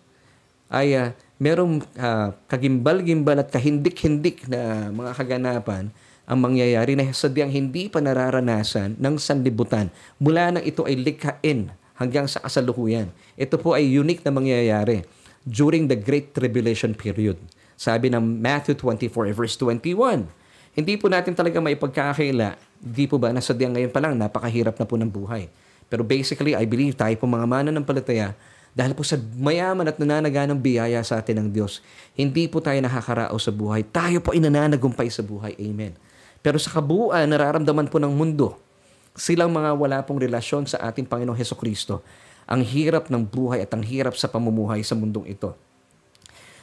ay 0.66 0.98
uh, 0.98 1.14
merong 1.38 1.86
uh, 1.94 2.34
kagimbal-gimbal 2.50 3.38
at 3.38 3.54
kahindik-hindik 3.54 4.50
na 4.50 4.90
mga 4.90 5.12
kaganapan 5.14 5.94
ang 6.30 6.46
mangyayari 6.46 6.94
na 6.94 7.10
sadyang 7.10 7.50
hindi 7.50 7.90
pa 7.90 7.98
nararanasan 7.98 9.02
ng 9.02 9.16
sanlibutan 9.18 9.90
mula 10.22 10.54
nang 10.54 10.62
ito 10.62 10.86
ay 10.86 10.94
likhain 10.94 11.74
hanggang 11.98 12.30
sa 12.30 12.38
kasalukuyan. 12.46 13.10
Ito 13.34 13.58
po 13.58 13.74
ay 13.74 13.90
unique 13.90 14.22
na 14.22 14.30
mangyayari 14.30 15.10
during 15.42 15.90
the 15.90 15.98
Great 15.98 16.38
Tribulation 16.38 16.94
period. 16.94 17.42
Sabi 17.74 18.14
ng 18.14 18.22
Matthew 18.22 18.78
24 18.78 19.34
verse 19.34 19.58
21. 19.58 20.30
Hindi 20.78 20.94
po 21.02 21.10
natin 21.10 21.34
talaga 21.34 21.58
may 21.58 21.74
pagkakaila. 21.74 22.54
Hindi 22.78 23.04
po 23.10 23.18
ba 23.18 23.34
na 23.34 23.42
sadyang 23.42 23.74
ngayon 23.74 23.92
pa 23.92 24.00
lang 24.00 24.14
napakahirap 24.14 24.78
na 24.78 24.86
po 24.86 25.02
ng 25.02 25.10
buhay. 25.10 25.50
Pero 25.90 26.06
basically, 26.06 26.54
I 26.54 26.70
believe 26.70 26.94
tayo 26.94 27.12
po 27.18 27.26
mga 27.26 27.50
mananampalataya 27.50 28.38
dahil 28.78 28.94
po 28.94 29.02
sa 29.02 29.18
mayaman 29.18 29.90
at 29.90 29.98
nananaganang 29.98 30.62
biyaya 30.62 31.02
sa 31.02 31.18
atin 31.18 31.42
ng 31.42 31.50
Diyos, 31.50 31.82
hindi 32.14 32.46
po 32.46 32.62
tayo 32.62 32.78
nakakarao 32.78 33.34
sa 33.42 33.50
buhay. 33.50 33.82
Tayo 33.90 34.22
po 34.22 34.38
ay 34.38 34.46
nananagumpay 34.46 35.10
sa 35.10 35.26
buhay. 35.26 35.58
Amen. 35.58 35.98
Pero 36.40 36.56
sa 36.56 36.72
kabuuan, 36.72 37.28
nararamdaman 37.28 37.92
po 37.92 38.00
ng 38.00 38.12
mundo, 38.16 38.56
silang 39.16 39.52
mga 39.52 39.76
wala 39.76 39.98
pong 40.08 40.24
relasyon 40.24 40.64
sa 40.68 40.80
ating 40.88 41.04
Panginoong 41.04 41.36
Heso 41.36 41.60
Kristo, 41.60 42.00
ang 42.50 42.64
hirap 42.64 43.12
ng 43.12 43.22
buhay 43.28 43.62
at 43.62 43.72
ang 43.76 43.84
hirap 43.84 44.16
sa 44.16 44.32
pamumuhay 44.32 44.82
sa 44.82 44.96
mundong 44.98 45.28
ito. 45.30 45.54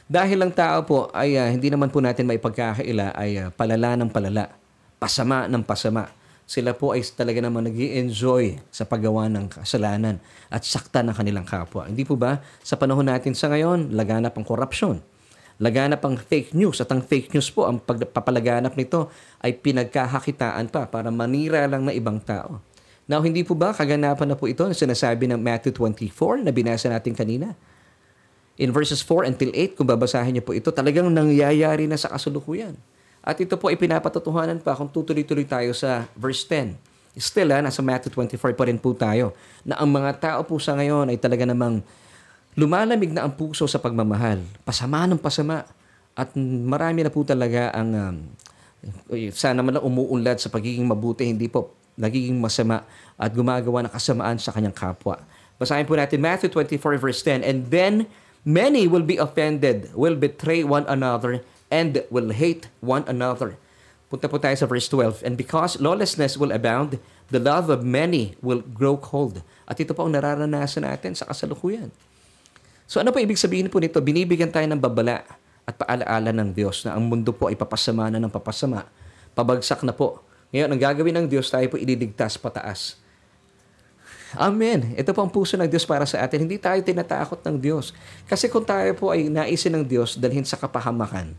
Dahil 0.07 0.39
lang 0.39 0.55
tao 0.55 0.87
po 0.87 1.11
ay 1.11 1.35
uh, 1.35 1.51
hindi 1.51 1.67
naman 1.67 1.91
po 1.91 1.99
natin 1.99 2.27
maipagkakaila 2.27 3.11
ay 3.11 3.43
uh, 3.43 3.47
palala 3.51 3.99
ng 3.99 4.07
palala, 4.07 4.55
pasama 4.97 5.51
ng 5.51 5.63
pasama. 5.67 6.07
Sila 6.47 6.71
po 6.71 6.95
ay 6.95 7.03
talaga 7.11 7.43
naman 7.43 7.67
nag 7.67 7.75
enjoy 7.75 8.55
sa 8.71 8.87
paggawa 8.87 9.27
ng 9.27 9.51
kasalanan 9.51 10.15
at 10.47 10.63
sakta 10.63 11.03
ng 11.03 11.11
kanilang 11.11 11.43
kapwa. 11.43 11.91
Hindi 11.91 12.07
po 12.07 12.15
ba 12.15 12.39
sa 12.63 12.79
panahon 12.79 13.03
natin 13.03 13.35
sa 13.35 13.51
ngayon, 13.51 13.91
laganap 13.91 14.31
ang 14.39 14.47
korupsyon, 14.47 15.03
laganap 15.57 16.01
ang 16.05 16.15
fake 16.17 16.53
news 16.53 16.77
at 16.81 16.89
ang 16.93 17.01
fake 17.01 17.33
news 17.33 17.49
po, 17.49 17.65
ang 17.65 17.81
pagpapalaganap 17.81 18.77
nito 18.77 19.09
ay 19.41 19.57
pinagkakakitaan 19.57 20.69
pa 20.69 20.85
para 20.85 21.09
manira 21.09 21.65
lang 21.65 21.85
na 21.85 21.93
ibang 21.93 22.21
tao. 22.21 22.61
Now, 23.07 23.23
hindi 23.23 23.41
po 23.41 23.55
ba 23.55 23.71
kaganapan 23.71 24.27
na 24.29 24.35
po 24.35 24.51
ito 24.51 24.67
na 24.67 24.75
sinasabi 24.75 25.31
ng 25.31 25.39
Matthew 25.39 25.73
24 25.73 26.43
na 26.43 26.51
binasa 26.51 26.91
natin 26.91 27.15
kanina? 27.15 27.55
In 28.57 28.73
verses 28.73 28.99
4 29.05 29.31
until 29.31 29.53
8, 29.53 29.77
kung 29.79 29.87
babasahin 29.87 30.35
niyo 30.35 30.43
po 30.43 30.51
ito, 30.51 30.69
talagang 30.73 31.07
nangyayari 31.07 31.87
na 31.87 31.95
sa 31.95 32.11
kasulukuyan. 32.11 32.75
At 33.23 33.39
ito 33.39 33.55
po 33.55 33.69
ay 33.71 33.79
pinapatotohanan 33.79 34.59
pa 34.59 34.75
kung 34.75 34.91
tutuloy-tuloy 34.91 35.47
tayo 35.47 35.71
sa 35.71 36.05
verse 36.19 36.43
10. 36.49 36.75
Still, 37.17 37.49
ha, 37.49 37.59
ah, 37.59 37.63
nasa 37.65 37.81
Matthew 37.81 38.13
24 38.13 38.53
pa 38.53 38.63
rin 38.69 38.77
po 38.77 38.93
tayo, 38.93 39.33
na 39.65 39.79
ang 39.79 39.89
mga 39.89 40.11
tao 40.21 40.39
po 40.45 40.61
sa 40.61 40.77
ngayon 40.77 41.09
ay 41.09 41.17
talaga 41.17 41.49
namang 41.49 41.81
lumalamig 42.57 43.13
na 43.13 43.29
ang 43.29 43.37
puso 43.37 43.69
sa 43.69 43.77
pagmamahal. 43.77 44.41
Pasama 44.65 45.05
ng 45.05 45.21
pasama. 45.21 45.63
At 46.17 46.33
marami 46.41 47.05
na 47.05 47.13
po 47.13 47.21
talaga 47.21 47.69
ang 47.77 47.89
um, 47.93 48.15
sana 49.29 49.61
man 49.61 49.77
lang 49.77 49.85
umuunlad 49.85 50.41
sa 50.41 50.49
pagiging 50.49 50.89
mabuti, 50.89 51.29
hindi 51.29 51.45
po 51.45 51.77
nagiging 51.93 52.37
masama 52.41 52.81
at 53.17 53.29
gumagawa 53.29 53.85
ng 53.85 53.93
kasamaan 53.93 54.41
sa 54.41 54.49
kanyang 54.49 54.73
kapwa. 54.73 55.21
Basahin 55.61 55.85
po 55.85 55.93
natin 55.93 56.17
Matthew 56.21 56.49
24 56.49 56.97
verse 56.97 57.21
10. 57.21 57.45
And 57.45 57.69
then 57.69 58.09
many 58.41 58.89
will 58.89 59.05
be 59.05 59.21
offended, 59.21 59.93
will 59.93 60.17
betray 60.17 60.65
one 60.65 60.85
another, 60.89 61.45
and 61.69 62.01
will 62.09 62.33
hate 62.33 62.69
one 62.81 63.05
another. 63.05 63.57
Punta 64.09 64.25
po 64.25 64.41
tayo 64.41 64.57
sa 64.57 64.65
verse 64.65 64.89
12. 64.89 65.21
And 65.21 65.37
because 65.37 65.77
lawlessness 65.77 66.37
will 66.39 66.53
abound, 66.53 66.97
the 67.29 67.41
love 67.41 67.69
of 67.69 67.85
many 67.85 68.39
will 68.41 68.65
grow 68.65 68.95
cold. 68.97 69.45
At 69.69 69.77
ito 69.77 69.91
po 69.93 70.07
ang 70.07 70.15
nararanasan 70.15 70.87
natin 70.87 71.13
sa 71.13 71.27
kasalukuyan. 71.27 71.91
So 72.87 73.03
ano 73.03 73.11
pa 73.11 73.19
ibig 73.19 73.35
sabihin 73.35 73.67
po 73.67 73.83
nito? 73.83 73.99
Binibigyan 73.99 74.47
tayo 74.47 74.63
ng 74.71 74.79
babala 74.79 75.27
at 75.67 75.75
paalaala 75.75 76.31
ng 76.31 76.55
Diyos 76.55 76.87
na 76.87 76.95
ang 76.95 77.03
mundo 77.03 77.35
po 77.35 77.51
ay 77.51 77.59
papasama 77.59 78.07
na 78.07 78.23
ng 78.23 78.31
papasama. 78.31 78.87
Pabagsak 79.35 79.83
na 79.83 79.91
po. 79.91 80.23
Ngayon, 80.55 80.71
ang 80.71 80.79
gagawin 80.79 81.15
ng 81.19 81.27
Diyos, 81.27 81.51
tayo 81.51 81.67
po 81.67 81.75
ililigtas 81.75 82.39
pataas. 82.39 82.95
Amen. 84.39 84.95
Ito 84.95 85.11
po 85.11 85.19
ang 85.27 85.31
puso 85.31 85.59
ng 85.59 85.67
Diyos 85.67 85.83
para 85.83 86.07
sa 86.07 86.23
atin. 86.23 86.47
Hindi 86.47 86.55
tayo 86.55 86.79
tinatakot 86.79 87.43
ng 87.43 87.59
Diyos. 87.59 87.91
Kasi 88.23 88.47
kung 88.47 88.63
tayo 88.63 88.95
po 88.95 89.11
ay 89.11 89.27
naisin 89.27 89.75
ng 89.75 89.83
Diyos 89.83 90.15
dalhin 90.15 90.47
sa 90.47 90.55
kapahamakan, 90.55 91.35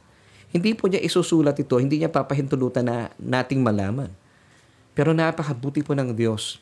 hindi 0.52 0.76
po 0.76 0.88
niya 0.88 1.00
isusulat 1.00 1.56
ito, 1.56 1.80
hindi 1.80 2.04
niya 2.04 2.12
papahintulutan 2.12 2.84
na 2.84 2.96
nating 3.16 3.64
malaman. 3.64 4.12
Pero 4.92 5.16
napakabuti 5.16 5.80
po 5.80 5.96
ng 5.96 6.12
Diyos 6.12 6.60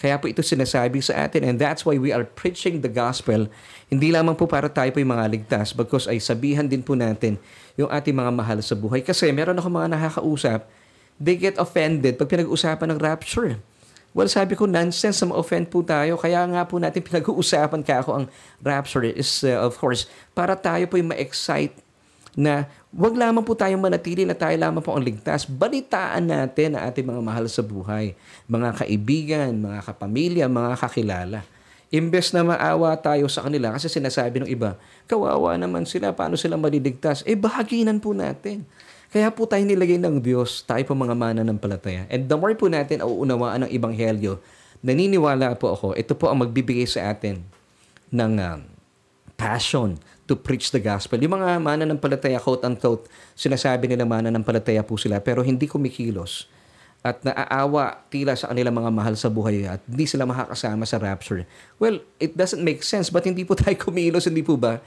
kaya 0.00 0.16
po 0.16 0.32
ito 0.32 0.40
sinasabi 0.40 1.04
sa 1.04 1.28
atin 1.28 1.44
and 1.44 1.56
that's 1.60 1.84
why 1.84 2.00
we 2.00 2.08
are 2.08 2.24
preaching 2.24 2.80
the 2.80 2.88
gospel. 2.88 3.52
Hindi 3.92 4.08
lamang 4.08 4.32
po 4.32 4.48
para 4.48 4.72
tayo 4.72 4.88
po 4.96 4.98
yung 4.98 5.12
mga 5.12 5.28
ligtas 5.28 5.76
because 5.76 6.08
ay 6.08 6.16
sabihan 6.16 6.64
din 6.64 6.80
po 6.80 6.96
natin 6.96 7.36
yung 7.76 7.92
ating 7.92 8.16
mga 8.16 8.32
mahal 8.32 8.58
sa 8.64 8.72
buhay. 8.72 9.04
Kasi 9.04 9.28
meron 9.28 9.60
ako 9.60 9.68
mga 9.68 9.92
nakakausap, 9.92 10.64
they 11.20 11.36
get 11.36 11.60
offended 11.60 12.16
pag 12.16 12.32
pinag-usapan 12.32 12.96
ng 12.96 12.98
rapture. 12.98 13.60
Well, 14.10 14.26
sabi 14.26 14.58
ko, 14.58 14.66
nonsense 14.66 15.22
na 15.22 15.30
ma-offend 15.30 15.70
po 15.70 15.86
tayo. 15.86 16.18
Kaya 16.18 16.42
nga 16.48 16.64
po 16.64 16.80
natin 16.80 17.04
pinag-uusapan 17.08 17.84
ka 17.84 18.00
ako 18.00 18.24
ang 18.24 18.26
rapture 18.64 19.04
is, 19.04 19.44
uh, 19.44 19.60
of 19.60 19.76
course, 19.76 20.08
para 20.32 20.56
tayo 20.56 20.88
po 20.88 20.96
yung 20.96 21.12
ma-excite 21.12 21.76
na 22.34 22.66
wag 22.90 23.14
lamang 23.14 23.46
po 23.46 23.54
tayong 23.54 23.78
manatili 23.78 24.26
na 24.26 24.34
tayo 24.34 24.54
lamang 24.58 24.82
po 24.82 24.90
ang 24.94 25.02
ligtas. 25.02 25.46
Balitaan 25.46 26.26
natin 26.26 26.74
ang 26.74 26.90
ating 26.90 27.06
mga 27.06 27.22
mahal 27.22 27.46
sa 27.46 27.62
buhay, 27.62 28.18
mga 28.50 28.82
kaibigan, 28.82 29.50
mga 29.62 29.80
kapamilya, 29.86 30.44
mga 30.50 30.74
kakilala. 30.74 31.40
Imbes 31.90 32.30
na 32.30 32.46
maawa 32.46 32.94
tayo 32.98 33.26
sa 33.26 33.46
kanila 33.46 33.74
kasi 33.74 33.90
sinasabi 33.90 34.42
ng 34.42 34.50
iba, 34.50 34.78
kawawa 35.10 35.58
naman 35.58 35.86
sila, 35.86 36.14
paano 36.14 36.38
sila 36.38 36.54
maliligtas? 36.54 37.26
Eh, 37.26 37.34
bahaginan 37.34 37.98
po 37.98 38.14
natin. 38.14 38.62
Kaya 39.10 39.26
po 39.34 39.42
tayo 39.42 39.66
nilagay 39.66 39.98
ng 39.98 40.22
Diyos, 40.22 40.62
tayo 40.62 40.86
po 40.86 40.94
mga 40.94 41.18
mana 41.18 41.42
ng 41.42 41.58
palataya. 41.58 42.06
And 42.06 42.30
the 42.30 42.38
more 42.38 42.54
po 42.54 42.70
natin 42.70 43.02
auunawaan 43.02 43.66
ng 43.66 43.70
Ebanghelyo, 43.74 44.38
naniniwala 44.86 45.58
po 45.58 45.74
ako, 45.74 45.98
ito 45.98 46.14
po 46.14 46.30
ang 46.30 46.46
magbibigay 46.46 46.86
sa 46.86 47.10
atin 47.10 47.42
ng 48.14 48.32
uh, 48.38 48.62
passion 49.34 49.98
to 50.30 50.38
preach 50.38 50.70
the 50.70 50.78
gospel. 50.78 51.18
Yung 51.18 51.34
mga 51.34 51.58
mananampalataya, 51.58 52.38
quote-unquote, 52.38 53.10
sinasabi 53.34 53.90
nila 53.90 54.06
mananampalataya 54.06 54.86
po 54.86 54.94
sila, 54.94 55.18
pero 55.18 55.42
hindi 55.42 55.66
kumikilos 55.66 56.46
at 57.00 57.24
naaawa 57.24 58.04
tila 58.12 58.36
sa 58.36 58.52
kanilang 58.52 58.76
mga 58.76 58.90
mahal 58.92 59.16
sa 59.16 59.32
buhay 59.32 59.64
at 59.64 59.80
hindi 59.88 60.04
sila 60.04 60.28
makakasama 60.28 60.84
sa 60.84 61.00
rapture. 61.00 61.48
Well, 61.80 62.04
it 62.20 62.36
doesn't 62.36 62.60
make 62.60 62.84
sense. 62.84 63.08
But 63.08 63.24
hindi 63.24 63.42
po 63.48 63.56
tayo 63.60 63.72
kumilos, 63.74 64.28
hindi 64.28 64.44
po 64.44 64.60
ba? 64.60 64.78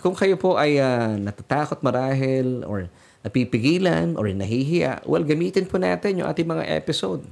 Kung 0.00 0.16
kayo 0.16 0.40
po 0.40 0.56
ay 0.56 0.80
uh, 0.80 1.20
natatakot 1.20 1.84
marahil 1.84 2.64
or 2.64 2.88
napipigilan 3.20 4.16
or 4.16 4.32
nahihiya, 4.32 5.04
well, 5.04 5.20
gamitin 5.20 5.68
po 5.68 5.76
natin 5.76 6.24
yung 6.24 6.28
ating 6.32 6.48
mga 6.48 6.64
episode. 6.80 7.28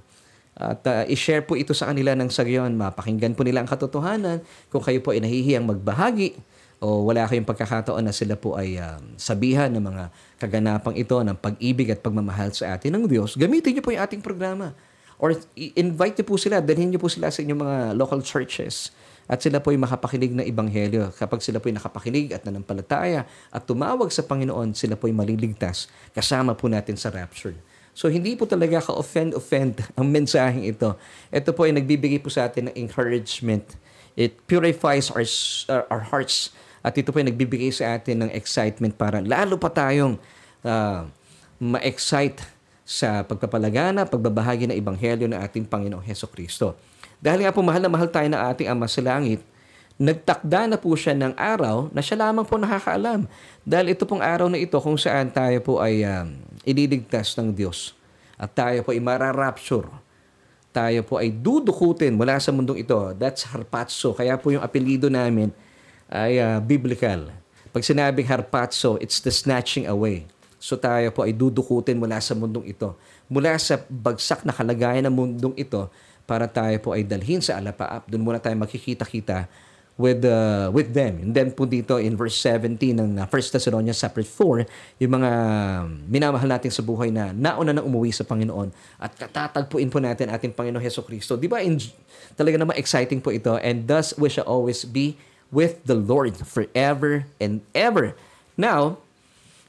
At 0.58 0.84
uh, 0.84 1.02
i-share 1.08 1.46
po 1.46 1.56
ito 1.56 1.72
sa 1.72 1.88
kanila 1.88 2.12
ng 2.12 2.28
sagyon. 2.28 2.76
Mapakinggan 2.76 3.32
po 3.32 3.46
nila 3.46 3.64
ang 3.64 3.70
katotohanan. 3.70 4.44
Kung 4.68 4.84
kayo 4.84 5.00
po 5.00 5.16
ay 5.16 5.24
nahihiyang 5.24 5.64
magbahagi 5.64 6.36
o 6.78 7.10
wala 7.10 7.26
kayong 7.26 7.46
pagkakataon 7.46 8.06
na 8.06 8.14
sila 8.14 8.38
po 8.38 8.54
ay 8.54 8.78
um, 8.78 9.18
sabihan 9.18 9.66
ng 9.66 9.82
mga 9.82 10.04
kaganapang 10.38 10.94
ito 10.94 11.18
ng 11.18 11.34
pag-ibig 11.34 11.90
at 11.90 11.98
pagmamahal 11.98 12.54
sa 12.54 12.78
atin 12.78 12.94
ng 12.94 13.04
Diyos, 13.10 13.34
gamitin 13.34 13.78
niyo 13.78 13.82
po 13.82 13.90
yung 13.90 14.02
ating 14.06 14.22
programa. 14.22 14.74
Or 15.18 15.34
invite 15.58 16.14
niyo 16.14 16.26
po 16.30 16.38
sila, 16.38 16.62
dalhin 16.62 16.94
niyo 16.94 17.02
po 17.02 17.10
sila 17.10 17.34
sa 17.34 17.42
inyong 17.42 17.58
mga 17.58 17.78
local 17.98 18.22
churches 18.22 18.94
at 19.28 19.42
sila 19.42 19.58
po 19.60 19.74
ay 19.74 19.78
makapakinig 19.82 20.32
ng 20.32 20.46
Ebanghelyo. 20.46 21.12
Kapag 21.12 21.44
sila 21.44 21.58
po 21.60 21.68
ay 21.68 21.76
nakapakinig 21.76 22.32
at 22.32 22.46
nanampalataya 22.46 23.28
at 23.52 23.62
tumawag 23.66 24.08
sa 24.14 24.24
Panginoon, 24.24 24.72
sila 24.72 24.94
po 24.94 25.10
ay 25.10 25.14
maliligtas. 25.18 25.90
Kasama 26.14 26.54
po 26.54 26.70
natin 26.70 26.94
sa 26.94 27.10
rapture. 27.10 27.58
So 27.98 28.06
hindi 28.06 28.38
po 28.38 28.46
talaga 28.46 28.78
ka-offend-offend 28.78 29.84
ang 29.98 30.06
mensaheng 30.08 30.64
ito. 30.64 30.94
Ito 31.34 31.50
po 31.50 31.66
ay 31.66 31.74
nagbibigay 31.74 32.22
po 32.22 32.30
sa 32.30 32.48
atin 32.48 32.72
ng 32.72 32.74
encouragement. 32.88 33.74
It 34.14 34.38
purifies 34.46 35.10
our, 35.10 35.26
our 35.92 36.06
hearts 36.08 36.54
at 36.88 36.96
ito 36.96 37.12
po 37.12 37.20
ay 37.20 37.28
nagbibigay 37.28 37.68
sa 37.68 38.00
atin 38.00 38.24
ng 38.24 38.30
excitement 38.32 38.96
para 38.96 39.20
lalo 39.20 39.60
pa 39.60 39.68
tayong 39.68 40.16
uh, 40.64 41.04
ma-excite 41.60 42.40
sa 42.88 43.20
pagpapalagana, 43.20 44.08
pagbabahagi 44.08 44.72
ng 44.72 44.76
Ebanghelyo 44.80 45.28
ng 45.28 45.36
ating 45.36 45.68
Panginoong 45.68 46.00
Heso 46.00 46.24
Kristo. 46.24 46.72
Dahil 47.20 47.44
nga 47.44 47.52
po 47.52 47.60
mahal 47.60 47.84
na 47.84 47.92
mahal 47.92 48.08
tayo 48.08 48.24
ng 48.24 48.40
ating 48.40 48.72
Ama 48.72 48.88
sa 48.88 49.04
Langit, 49.04 49.44
nagtakda 50.00 50.72
na 50.72 50.80
po 50.80 50.96
siya 50.96 51.12
ng 51.12 51.36
araw 51.36 51.92
na 51.92 52.00
siya 52.00 52.24
lamang 52.24 52.48
po 52.48 52.56
nakakaalam. 52.56 53.28
Dahil 53.68 53.92
ito 53.92 54.08
pong 54.08 54.24
araw 54.24 54.48
na 54.48 54.56
ito 54.56 54.80
kung 54.80 54.96
saan 54.96 55.28
tayo 55.28 55.60
po 55.60 55.84
ay 55.84 56.08
um, 56.08 56.40
ililigtas 56.64 57.36
ng 57.36 57.52
Diyos 57.52 57.92
at 58.40 58.56
tayo 58.56 58.80
po 58.80 58.96
ay 58.96 59.04
mararapture. 59.04 59.92
Tayo 60.72 61.04
po 61.04 61.20
ay 61.20 61.28
dudukutin 61.28 62.16
mula 62.16 62.40
sa 62.40 62.48
mundong 62.56 62.80
ito. 62.80 62.96
That's 63.20 63.44
harpatso. 63.44 64.16
Kaya 64.16 64.40
po 64.40 64.48
yung 64.48 64.64
apelido 64.64 65.12
namin 65.12 65.52
ay 66.08 66.40
uh, 66.40 66.58
biblical. 66.60 67.28
Pag 67.68 67.84
sinabing 67.84 68.26
harpatso, 68.26 68.96
it's 68.98 69.20
the 69.20 69.32
snatching 69.32 69.84
away. 69.86 70.24
So 70.58 70.74
tayo 70.74 71.12
po 71.14 71.22
ay 71.22 71.36
dudukutin 71.36 72.00
mula 72.00 72.18
sa 72.18 72.34
mundong 72.34 72.66
ito. 72.66 72.96
Mula 73.30 73.54
sa 73.60 73.78
bagsak 73.86 74.42
na 74.42 74.50
kalagayan 74.50 75.06
ng 75.06 75.14
mundong 75.14 75.54
ito, 75.54 75.86
para 76.28 76.44
tayo 76.44 76.76
po 76.84 76.92
ay 76.92 77.08
dalhin 77.08 77.40
sa 77.40 77.56
alapaap. 77.56 78.04
Doon 78.04 78.20
muna 78.20 78.36
tayo 78.36 78.52
makikita-kita 78.60 79.48
with 79.96 80.20
uh, 80.28 80.68
with 80.68 80.92
them. 80.92 81.24
And 81.24 81.32
then 81.32 81.56
po 81.56 81.64
dito 81.64 81.96
in 81.96 82.20
verse 82.20 82.36
17 82.44 82.76
ng 82.92 83.10
1 83.24 83.26
Thessalonians 83.32 83.96
chapter 83.96 84.20
4, 84.20 85.00
yung 85.00 85.12
mga 85.16 85.30
minamahal 86.04 86.46
natin 86.52 86.68
sa 86.68 86.84
buhay 86.84 87.08
na 87.08 87.32
nauna 87.32 87.72
nang 87.72 87.88
umuwi 87.88 88.12
sa 88.12 88.28
Panginoon 88.28 88.68
at 89.00 89.10
katatagpuin 89.16 89.88
po 89.88 90.04
natin 90.04 90.28
ating 90.28 90.52
Panginoon 90.52 90.84
Heso 90.84 91.00
Kristo. 91.00 91.40
Di 91.40 91.48
ba? 91.48 91.64
In, 91.64 91.80
talaga 92.36 92.60
naman 92.60 92.76
exciting 92.76 93.24
po 93.24 93.32
ito. 93.32 93.56
And 93.58 93.88
thus 93.88 94.12
we 94.20 94.28
shall 94.28 94.46
always 94.46 94.84
be 94.84 95.16
with 95.48 95.80
the 95.88 95.96
Lord 95.96 96.36
forever 96.44 97.24
and 97.40 97.64
ever. 97.72 98.12
Now, 98.58 99.00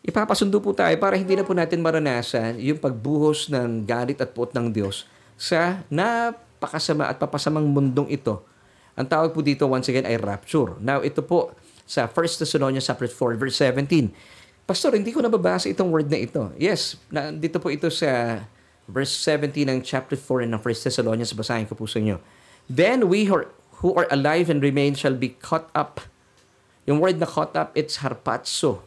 ipapasundo 0.04 0.60
po 0.60 0.76
tayo 0.76 0.96
para 1.00 1.16
hindi 1.16 1.36
na 1.36 1.44
po 1.48 1.56
natin 1.56 1.80
maranasan 1.84 2.60
yung 2.60 2.80
pagbuhos 2.80 3.48
ng 3.52 3.88
galit 3.88 4.20
at 4.20 4.32
puot 4.32 4.52
ng 4.56 4.72
Diyos 4.72 5.08
sa 5.40 5.84
na 5.88 6.36
napakasama 6.60 7.08
at 7.08 7.16
papasamang 7.16 7.64
mundong 7.64 8.12
ito. 8.12 8.44
Ang 9.00 9.08
tawag 9.08 9.32
po 9.32 9.40
dito 9.40 9.64
once 9.64 9.88
again 9.88 10.04
ay 10.04 10.20
rapture. 10.20 10.76
Now, 10.84 11.00
ito 11.00 11.24
po 11.24 11.56
sa 11.88 12.04
1 12.12 12.44
Thessalonians 12.44 12.84
chapter 12.84 13.08
4 13.08 13.40
verse 13.40 13.56
17. 13.64 14.12
Pastor, 14.68 15.00
hindi 15.00 15.16
ko 15.16 15.24
nababasa 15.24 15.72
itong 15.72 15.88
word 15.88 16.12
na 16.12 16.20
ito. 16.20 16.52
Yes, 16.60 17.00
na, 17.08 17.32
dito 17.32 17.64
po 17.64 17.72
ito 17.72 17.88
sa 17.88 18.44
verse 18.92 19.16
17 19.24 19.72
ng 19.72 19.80
chapter 19.80 20.20
4 20.20 20.52
ng 20.52 20.60
1 20.60 20.86
Thessalonians. 20.92 21.32
Basahin 21.32 21.64
ko 21.64 21.80
po 21.80 21.88
sa 21.88 22.04
inyo. 22.04 22.20
Then 22.68 23.08
we 23.08 23.32
are, 23.32 23.48
who 23.80 23.96
are 23.96 24.08
alive 24.12 24.52
and 24.52 24.60
remain 24.64 24.96
shall 24.96 25.16
be 25.16 25.36
caught 25.40 25.72
up. 25.72 26.04
Yung 26.88 27.00
word 27.00 27.20
na 27.20 27.28
caught 27.28 27.56
up, 27.56 27.72
it's 27.76 28.04
harpatso. 28.04 28.84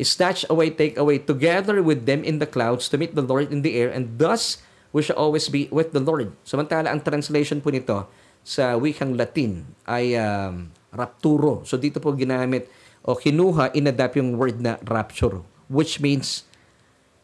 Snatch 0.00 0.48
away, 0.48 0.72
take 0.72 0.96
away, 0.96 1.20
together 1.20 1.84
with 1.84 2.08
them 2.08 2.24
in 2.24 2.40
the 2.40 2.48
clouds 2.48 2.88
to 2.88 2.96
meet 2.96 3.12
the 3.12 3.20
Lord 3.20 3.52
in 3.52 3.60
the 3.60 3.76
air, 3.76 3.92
and 3.92 4.16
thus 4.16 4.64
we 4.96 5.04
shall 5.04 5.20
always 5.20 5.44
be 5.52 5.68
with 5.68 5.92
the 5.92 6.00
Lord. 6.00 6.32
Samantala, 6.40 6.88
ang 6.88 7.04
translation 7.04 7.60
po 7.60 7.68
nito 7.68 8.08
sa 8.40 8.80
wikang 8.80 9.12
Latin 9.20 9.68
ay 9.84 10.16
um, 10.16 10.72
rapturo. 10.88 11.60
So 11.68 11.76
dito 11.76 12.00
po 12.00 12.16
ginamit 12.16 12.66
o 13.04 13.12
kinuha, 13.12 13.76
inadapt 13.76 14.16
yung 14.16 14.40
word 14.40 14.58
na 14.64 14.80
rapture, 14.88 15.44
which 15.68 16.00
means 16.00 16.48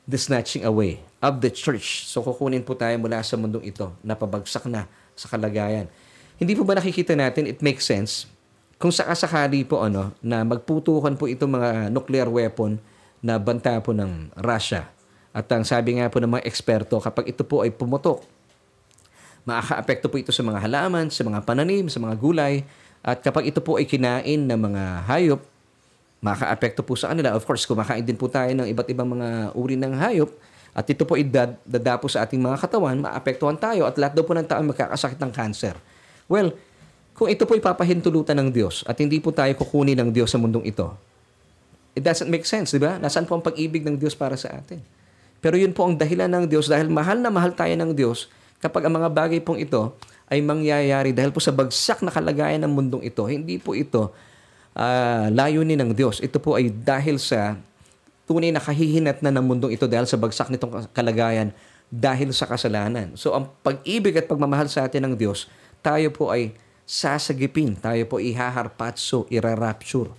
the 0.05 0.21
snatching 0.21 0.63
away 0.63 1.01
of 1.25 1.41
the 1.41 1.49
church. 1.49 2.07
So 2.07 2.21
kukunin 2.23 2.63
po 2.63 2.77
tayo 2.77 2.95
mula 3.01 3.25
sa 3.25 3.41
mundong 3.41 3.65
ito 3.67 3.91
na 4.05 4.15
pabagsak 4.15 4.69
na 4.69 4.87
sa 5.17 5.27
kalagayan. 5.33 5.89
Hindi 6.37 6.53
po 6.53 6.69
ba 6.69 6.77
nakikita 6.77 7.17
natin, 7.17 7.49
it 7.49 7.65
makes 7.65 7.89
sense, 7.89 8.29
kung 8.77 8.93
sakasakali 8.93 9.65
po 9.65 9.81
ano, 9.81 10.13
na 10.21 10.45
magputukan 10.45 11.17
po 11.17 11.25
itong 11.25 11.53
mga 11.57 11.71
nuclear 11.89 12.29
weapon 12.29 12.77
na 13.25 13.41
banta 13.41 13.81
po 13.81 13.97
ng 13.97 14.37
Russia 14.37 14.93
at 15.37 15.45
ang 15.53 15.69
sabi 15.69 16.01
nga 16.01 16.09
po 16.09 16.17
ng 16.17 16.33
mga 16.33 16.49
eksperto, 16.49 16.97
kapag 16.97 17.29
ito 17.29 17.45
po 17.45 17.61
ay 17.61 17.69
pumutok, 17.69 18.25
makaka-apekto 19.45 20.09
po 20.09 20.17
ito 20.17 20.33
sa 20.33 20.41
mga 20.41 20.65
halaman, 20.65 21.13
sa 21.13 21.29
mga 21.29 21.45
pananim, 21.45 21.93
sa 21.93 22.01
mga 22.01 22.17
gulay. 22.17 22.65
At 23.05 23.21
kapag 23.21 23.53
ito 23.53 23.61
po 23.61 23.77
ay 23.77 23.85
kinain 23.85 24.49
ng 24.49 24.57
mga 24.57 25.05
hayop, 25.05 25.45
makaka-apekto 26.25 26.81
po 26.81 26.97
sa 26.97 27.13
kanila. 27.13 27.37
Of 27.37 27.45
course, 27.45 27.69
kumakain 27.69 28.01
din 28.01 28.17
po 28.17 28.33
tayo 28.33 28.49
ng 28.57 28.65
iba't 28.65 28.89
ibang 28.89 29.13
mga 29.13 29.53
uri 29.53 29.77
ng 29.77 29.93
hayop. 29.93 30.33
At 30.73 30.89
ito 30.89 31.05
po 31.05 31.21
ay 31.21 31.29
dad- 31.29 31.61
dadapo 31.69 32.09
sa 32.09 32.25
ating 32.25 32.41
mga 32.41 32.57
katawan, 32.57 32.97
maapektuhan 33.05 33.61
tayo. 33.61 33.85
At 33.85 34.01
lahat 34.01 34.17
daw 34.17 34.25
po 34.25 34.33
ng 34.33 34.49
tao 34.49 34.65
magkakasakit 34.65 35.21
ng 35.21 35.33
cancer. 35.37 35.77
Well, 36.27 36.55
kung 37.17 37.33
ito 37.33 37.49
po 37.49 37.57
ay 37.57 37.63
papahintulutan 37.65 38.37
ng 38.37 38.49
Diyos 38.53 38.85
at 38.85 39.01
hindi 39.01 39.19
po 39.23 39.33
tayo 39.33 39.51
kukunin 39.57 39.97
ng 39.97 40.11
Diyos 40.13 40.31
sa 40.31 40.39
mundong 40.39 40.69
ito, 40.69 40.93
it 41.97 42.05
doesn't 42.05 42.29
make 42.29 42.45
sense, 42.45 42.77
di 42.77 42.83
ba? 42.83 43.01
Nasaan 43.01 43.25
po 43.25 43.39
ang 43.39 43.45
pag-ibig 43.45 43.81
ng 43.81 43.97
Diyos 43.97 44.13
para 44.13 44.37
sa 44.37 44.53
atin? 44.53 44.85
Pero 45.41 45.57
yun 45.57 45.73
po 45.73 45.89
ang 45.89 45.97
dahilan 45.97 46.29
ng 46.29 46.45
Diyos 46.51 46.69
dahil 46.69 46.93
mahal 46.93 47.23
na 47.25 47.33
mahal 47.33 47.57
tayo 47.57 47.73
ng 47.73 47.97
Diyos 47.97 48.29
kapag 48.61 48.85
ang 48.89 49.01
mga 49.01 49.09
bagay 49.13 49.41
pong 49.41 49.63
ito 49.63 49.97
ay 50.27 50.43
mangyayari 50.43 51.15
dahil 51.15 51.31
po 51.31 51.39
sa 51.39 51.55
bagsak 51.55 52.03
na 52.03 52.11
kalagayan 52.11 52.61
ng 52.67 52.73
mundong 52.73 53.05
ito. 53.07 53.23
Hindi 53.25 53.63
po 53.63 53.73
ito 53.73 54.11
uh, 54.75 55.27
layunin 55.31 55.79
ng 55.81 55.91
Diyos. 55.95 56.21
Ito 56.21 56.43
po 56.43 56.59
ay 56.59 56.69
dahil 56.69 57.17
sa 57.17 57.57
tunay 58.27 58.51
na 58.51 58.59
kahihinat 58.59 59.23
na 59.23 59.31
ng 59.31 59.45
mundong 59.47 59.73
ito 59.73 59.87
dahil 59.87 60.05
sa 60.05 60.19
bagsak 60.19 60.51
nitong 60.51 60.91
kalagayan 60.91 61.55
dahil 61.87 62.35
sa 62.35 62.51
kasalanan. 62.51 63.15
So 63.15 63.33
ang 63.39 63.55
pag-ibig 63.63 64.19
at 64.19 64.27
pagmamahal 64.27 64.67
sa 64.67 64.83
atin 64.85 65.07
ng 65.07 65.15
Diyos, 65.15 65.47
tayo 65.81 66.09
po 66.13 66.31
ay 66.33 66.55
sasagipin, 66.87 67.75
tayo 67.75 68.07
po 68.07 68.23
ihaharpatso, 68.23 69.27
irarapture 69.29 70.13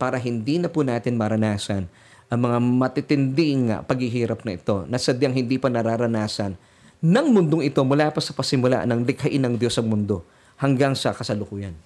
para 0.00 0.18
hindi 0.18 0.58
na 0.58 0.72
po 0.72 0.82
natin 0.82 1.14
maranasan 1.14 1.86
ang 2.32 2.40
mga 2.40 2.58
matitinding 2.58 3.62
paghihirap 3.84 4.42
na 4.42 4.56
ito 4.56 4.82
na 4.88 4.98
sadyang 4.98 5.36
hindi 5.36 5.60
pa 5.60 5.70
nararanasan 5.70 6.56
ng 7.04 7.26
mundong 7.28 7.68
ito 7.68 7.84
mula 7.84 8.08
pa 8.08 8.18
sa 8.18 8.32
pasimula 8.32 8.88
ng 8.88 9.04
likhain 9.04 9.38
ng 9.44 9.54
Diyos 9.60 9.76
sa 9.76 9.84
mundo 9.84 10.24
hanggang 10.56 10.96
sa 10.96 11.12
kasalukuyan. 11.12 11.76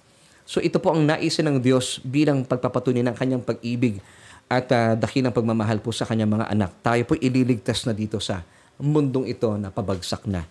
So 0.47 0.63
ito 0.63 0.81
po 0.81 0.95
ang 0.95 1.05
naisin 1.05 1.45
ng 1.45 1.59
Diyos 1.61 2.01
bilang 2.01 2.47
pagpapatunay 2.47 3.05
ng 3.05 3.15
kanyang 3.19 3.43
pag-ibig 3.43 4.01
at 4.49 4.65
uh, 4.73 4.97
dakilang 4.97 5.29
pagmamahal 5.29 5.77
po 5.77 5.93
sa 5.93 6.09
kanyang 6.09 6.39
mga 6.39 6.49
anak. 6.49 6.71
Tayo 6.81 7.03
po 7.05 7.13
ililigtas 7.19 7.85
na 7.85 7.93
dito 7.93 8.17
sa 8.17 8.41
mundong 8.81 9.29
ito 9.29 9.53
na 9.59 9.69
pabagsak 9.69 10.25
na. 10.25 10.47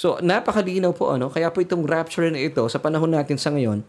So 0.00 0.16
napakalinaw 0.24 0.96
po 0.96 1.12
ano, 1.12 1.28
kaya 1.28 1.52
po 1.52 1.60
itong 1.60 1.84
rapture 1.84 2.32
na 2.32 2.40
ito 2.40 2.64
sa 2.72 2.80
panahon 2.80 3.12
natin 3.12 3.36
sa 3.36 3.52
ngayon, 3.52 3.84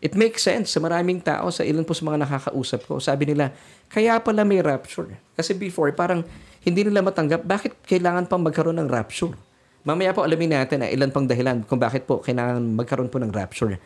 It 0.00 0.16
makes 0.16 0.40
sense 0.40 0.72
sa 0.72 0.80
maraming 0.80 1.20
tao, 1.20 1.52
sa 1.52 1.60
ilan 1.60 1.84
po 1.84 1.92
sa 1.92 2.08
mga 2.08 2.24
nakakausap 2.24 2.88
ko. 2.88 2.96
Sabi 3.04 3.28
nila, 3.28 3.52
kaya 3.92 4.16
pala 4.16 4.48
may 4.48 4.64
rapture. 4.64 5.12
Kasi 5.36 5.52
before, 5.52 5.92
parang 5.92 6.24
hindi 6.64 6.88
nila 6.88 7.04
matanggap 7.04 7.44
bakit 7.44 7.76
kailangan 7.84 8.24
pang 8.24 8.40
magkaroon 8.40 8.80
ng 8.80 8.88
rapture. 8.88 9.36
Mamaya 9.84 10.16
po 10.16 10.24
alamin 10.24 10.56
natin 10.56 10.80
na 10.80 10.88
ilan 10.88 11.12
pang 11.12 11.28
dahilan 11.28 11.68
kung 11.68 11.76
bakit 11.76 12.08
po 12.08 12.24
kailangan 12.24 12.64
magkaroon 12.80 13.12
po 13.12 13.20
ng 13.20 13.28
rapture. 13.28 13.76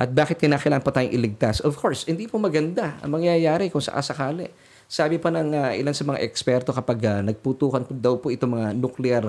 At 0.00 0.08
bakit 0.16 0.40
kailangan 0.40 0.80
pa 0.80 0.96
tayong 0.96 1.12
iligtas. 1.12 1.60
Of 1.60 1.76
course, 1.76 2.08
hindi 2.08 2.24
po 2.24 2.40
maganda 2.40 2.96
ang 3.04 3.20
mangyayari 3.20 3.68
kung 3.68 3.84
sakasakali. 3.84 4.48
Sabi 4.88 5.20
pa 5.20 5.28
ng 5.28 5.52
uh, 5.52 5.72
ilan 5.76 5.92
sa 5.92 6.08
mga 6.08 6.24
eksperto 6.24 6.72
kapag 6.72 7.04
uh, 7.04 7.20
nagputukan 7.20 7.84
po 7.84 7.92
daw 7.92 8.16
po 8.16 8.32
itong 8.32 8.56
mga 8.56 8.68
nuclear 8.80 9.24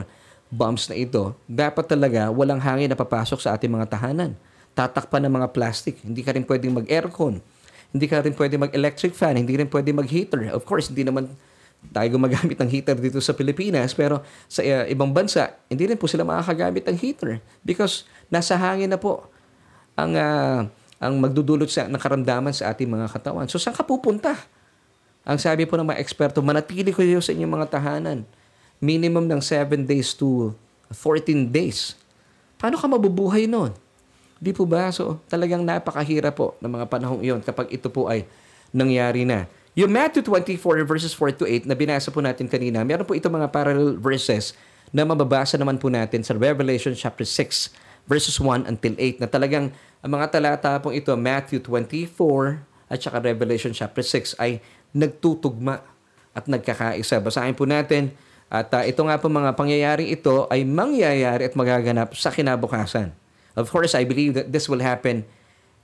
bombs 0.51 0.91
na 0.91 0.99
ito, 0.99 1.33
dapat 1.47 1.87
talaga 1.87 2.27
walang 2.29 2.59
hangin 2.59 2.91
na 2.91 2.99
papasok 2.99 3.39
sa 3.39 3.55
ating 3.55 3.71
mga 3.71 3.87
tahanan 3.87 4.35
tatakpan 4.71 5.27
ng 5.27 5.33
mga 5.41 5.47
plastic. 5.51 5.99
Hindi 6.03 6.21
ka 6.23 6.31
rin 6.35 6.45
pwedeng 6.47 6.73
mag-aircon. 6.75 7.43
Hindi 7.91 8.05
ka 8.07 8.23
rin 8.23 8.35
pwedeng 8.35 8.61
mag-electric 8.67 9.11
fan. 9.11 9.35
Hindi 9.35 9.59
rin 9.59 9.67
pwedeng 9.67 9.99
mag-heater. 9.99 10.47
Of 10.55 10.63
course, 10.63 10.87
hindi 10.87 11.03
naman 11.03 11.27
tayo 11.91 12.07
gumagamit 12.13 12.55
ng 12.61 12.69
heater 12.71 12.95
dito 12.95 13.19
sa 13.19 13.35
Pilipinas. 13.35 13.91
Pero 13.91 14.23
sa 14.47 14.63
uh, 14.63 14.87
ibang 14.87 15.11
bansa, 15.11 15.59
hindi 15.67 15.91
rin 15.91 15.99
po 15.99 16.07
sila 16.07 16.23
makakagamit 16.23 16.87
ng 16.87 16.97
heater. 16.97 17.43
Because 17.67 18.07
nasa 18.31 18.55
hangin 18.55 18.95
na 18.95 18.99
po 18.99 19.27
ang 19.99 20.15
uh, 20.15 20.59
ang 21.01 21.13
magdudulot 21.17 21.67
sa, 21.67 21.89
ng 21.89 21.97
sa 22.53 22.71
ating 22.71 22.85
mga 22.85 23.09
katawan. 23.09 23.49
So, 23.49 23.57
saan 23.57 23.73
ka 23.73 23.81
pupunta? 23.81 24.37
Ang 25.25 25.41
sabi 25.41 25.65
po 25.65 25.73
ng 25.73 25.89
mga 25.89 25.97
eksperto, 25.97 26.45
manatili 26.45 26.93
kayo 26.93 27.17
sa 27.17 27.33
inyong 27.33 27.53
mga 27.57 27.67
tahanan. 27.73 28.21
Minimum 28.81 29.29
ng 29.29 29.39
7 29.39 29.85
days 29.85 30.17
to 30.17 30.57
14 30.89 31.53
days. 31.53 31.93
Paano 32.57 32.75
ka 32.81 32.89
mabubuhay 32.89 33.45
noon? 33.45 33.71
Di 34.41 34.49
po 34.51 34.65
ba? 34.65 34.89
So, 34.89 35.21
talagang 35.29 35.61
napakahirap 35.61 36.33
po 36.33 36.57
ng 36.57 36.71
mga 36.81 36.85
panahong 36.89 37.21
iyon 37.21 37.45
kapag 37.45 37.69
ito 37.69 37.93
po 37.93 38.09
ay 38.09 38.25
nangyari 38.73 39.21
na. 39.21 39.45
Yung 39.77 39.93
Matthew 39.93 40.25
24 40.25 40.83
verses 40.83 41.13
4 41.13 41.39
to 41.39 41.45
8 41.45 41.69
na 41.69 41.77
binasa 41.77 42.09
po 42.09 42.19
natin 42.19 42.49
kanina, 42.49 42.81
meron 42.81 43.05
po 43.05 43.13
ito 43.13 43.29
mga 43.29 43.53
parallel 43.53 44.01
verses 44.01 44.57
na 44.89 45.07
mababasa 45.07 45.55
naman 45.55 45.79
po 45.79 45.87
natin 45.87 46.25
sa 46.25 46.35
Revelation 46.35 46.91
chapter 46.91 47.23
6 47.23 47.71
verses 48.09 48.35
1 48.35 48.67
until 48.67 48.97
8 48.97 49.21
na 49.23 49.27
talagang 49.29 49.71
ang 50.01 50.11
mga 50.11 50.27
talata 50.33 50.81
pong 50.81 50.97
ito, 50.97 51.13
Matthew 51.13 51.61
24 51.63 52.65
at 52.91 52.97
saka 52.99 53.21
Revelation 53.21 53.71
chapter 53.71 54.03
6 54.03 54.35
ay 54.41 54.59
nagtutugma 54.91 55.79
at 56.35 56.49
nagkakaisa. 56.49 57.21
Basahin 57.23 57.55
po 57.55 57.63
natin 57.63 58.11
at 58.51 58.67
uh, 58.75 58.83
ito 58.83 58.99
nga 59.07 59.15
po 59.15 59.31
mga 59.31 59.55
pangyayaring 59.55 60.11
ito 60.11 60.43
ay 60.51 60.67
mangyayari 60.67 61.47
at 61.47 61.55
magaganap 61.55 62.11
sa 62.19 62.35
kinabukasan. 62.35 63.15
Of 63.55 63.71
course, 63.71 63.95
I 63.95 64.03
believe 64.03 64.35
that 64.35 64.51
this 64.51 64.67
will 64.67 64.83
happen 64.83 65.23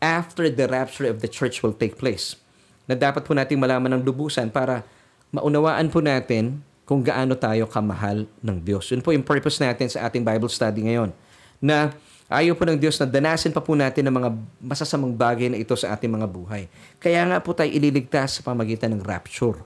after 0.03 0.51
the 0.51 0.67
rapture 0.67 1.07
of 1.07 1.23
the 1.23 1.31
church 1.31 1.63
will 1.63 1.71
take 1.71 1.95
place. 1.95 2.35
Na 2.83 2.99
dapat 2.99 3.23
po 3.23 3.31
nating 3.31 3.55
malaman 3.55 3.95
ng 3.95 4.03
lubusan 4.03 4.51
para 4.51 4.83
maunawaan 5.31 5.87
po 5.87 6.03
natin 6.03 6.59
kung 6.83 6.99
gaano 6.99 7.39
tayo 7.39 7.71
kamahal 7.71 8.27
ng 8.43 8.57
Diyos. 8.59 8.91
Yun 8.91 8.99
po 8.99 9.15
yung 9.15 9.23
purpose 9.23 9.63
natin 9.63 9.87
sa 9.87 10.03
ating 10.03 10.27
Bible 10.27 10.51
study 10.51 10.91
ngayon. 10.91 11.15
Na 11.63 11.95
ayaw 12.27 12.51
po 12.51 12.67
ng 12.67 12.75
Diyos 12.75 12.99
na 12.99 13.07
danasin 13.07 13.55
pa 13.55 13.63
po 13.63 13.79
natin 13.79 14.11
ng 14.11 14.15
mga 14.15 14.29
masasamang 14.59 15.15
bagay 15.15 15.47
na 15.47 15.59
ito 15.59 15.71
sa 15.79 15.95
ating 15.95 16.11
mga 16.11 16.27
buhay. 16.27 16.67
Kaya 16.99 17.23
nga 17.31 17.39
po 17.39 17.55
tayo 17.55 17.71
ililigtas 17.71 18.39
sa 18.39 18.41
pamagitan 18.43 18.91
ng 18.91 19.03
rapture. 19.03 19.63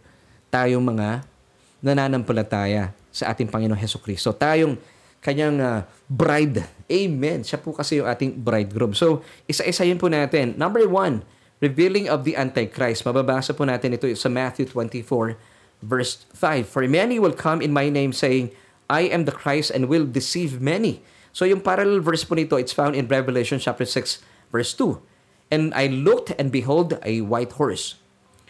Tayong 0.54 0.86
mga 0.86 1.31
nananampalataya 1.82 2.94
sa 3.12 3.34
ating 3.34 3.50
Panginoong 3.50 3.78
Heso 3.78 4.00
Kristo. 4.00 4.32
Tayong 4.32 4.78
kanyang 5.22 5.58
uh, 5.62 5.82
bride. 6.10 6.66
Amen. 6.90 7.46
Siya 7.46 7.62
po 7.62 7.76
kasi 7.76 8.02
yung 8.02 8.10
ating 8.10 8.42
bridegroom. 8.42 8.98
So, 8.98 9.22
isa-isayin 9.46 10.02
po 10.02 10.10
natin. 10.10 10.58
Number 10.58 10.86
one, 10.90 11.22
revealing 11.62 12.10
of 12.10 12.26
the 12.26 12.34
Antichrist. 12.34 13.06
Mababasa 13.06 13.54
po 13.54 13.66
natin 13.66 13.94
ito 13.94 14.10
sa 14.18 14.28
Matthew 14.28 14.66
24, 14.66 15.38
verse 15.86 16.26
5. 16.34 16.66
For 16.66 16.86
many 16.90 17.22
will 17.22 17.38
come 17.38 17.62
in 17.62 17.70
my 17.70 17.90
name 17.90 18.12
saying, 18.14 18.50
I 18.90 19.08
am 19.08 19.24
the 19.24 19.32
Christ 19.32 19.72
and 19.72 19.88
will 19.88 20.04
deceive 20.04 20.60
many. 20.60 21.06
So 21.32 21.48
yung 21.48 21.64
parallel 21.64 22.04
verse 22.04 22.28
po 22.28 22.36
nito, 22.36 22.60
it's 22.60 22.76
found 22.76 22.98
in 22.98 23.08
Revelation 23.08 23.62
chapter 23.62 23.88
6, 23.88 24.20
verse 24.52 24.74
2. 24.76 25.00
And 25.52 25.72
I 25.76 25.88
looked 25.88 26.34
and 26.36 26.52
behold 26.52 27.00
a 27.04 27.24
white 27.24 27.56
horse. 27.56 27.96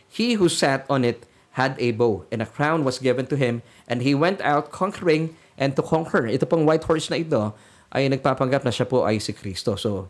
He 0.10 0.40
who 0.40 0.50
sat 0.50 0.86
on 0.90 1.06
it 1.06 1.30
had 1.60 1.76
a 1.80 1.92
bow, 1.92 2.24
and 2.32 2.40
a 2.40 2.48
crown 2.48 2.88
was 2.88 3.00
given 3.00 3.28
to 3.28 3.36
him, 3.36 3.60
and 3.88 4.02
he 4.02 4.16
went 4.16 4.40
out 4.42 4.72
conquering 4.72 5.36
and 5.60 5.76
to 5.76 5.84
conquer. 5.84 6.26
Ito 6.26 6.48
pong 6.48 6.64
white 6.64 6.88
horse 6.88 7.12
na 7.12 7.20
ito 7.20 7.52
ay 7.92 8.08
nagpapanggap 8.08 8.64
na 8.64 8.72
siya 8.72 8.88
po 8.88 9.04
ay 9.04 9.20
si 9.20 9.36
Kristo. 9.36 9.76
So, 9.76 10.08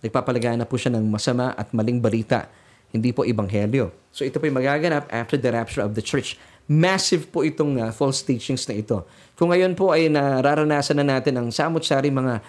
nagpapalagay 0.00 0.54
na 0.54 0.64
po 0.64 0.78
siya 0.78 0.94
ng 0.94 1.10
masama 1.10 1.50
at 1.58 1.74
maling 1.74 1.98
balita, 1.98 2.46
hindi 2.94 3.10
po 3.10 3.26
ebanghelyo. 3.26 3.90
So, 4.14 4.22
ito 4.22 4.38
po 4.38 4.46
yung 4.46 4.62
magaganap 4.62 5.10
after 5.10 5.34
the 5.34 5.50
rapture 5.50 5.82
of 5.82 5.98
the 5.98 6.04
church. 6.04 6.38
Massive 6.70 7.26
po 7.30 7.42
itong 7.42 7.82
uh, 7.82 7.90
false 7.90 8.22
teachings 8.22 8.62
na 8.70 8.78
ito. 8.78 9.02
Kung 9.34 9.50
ngayon 9.50 9.74
po 9.74 9.90
ay 9.90 10.06
nararanasan 10.06 11.02
na 11.02 11.18
natin 11.18 11.34
ang 11.34 11.50
samot-sari 11.50 12.10
mga 12.14 12.42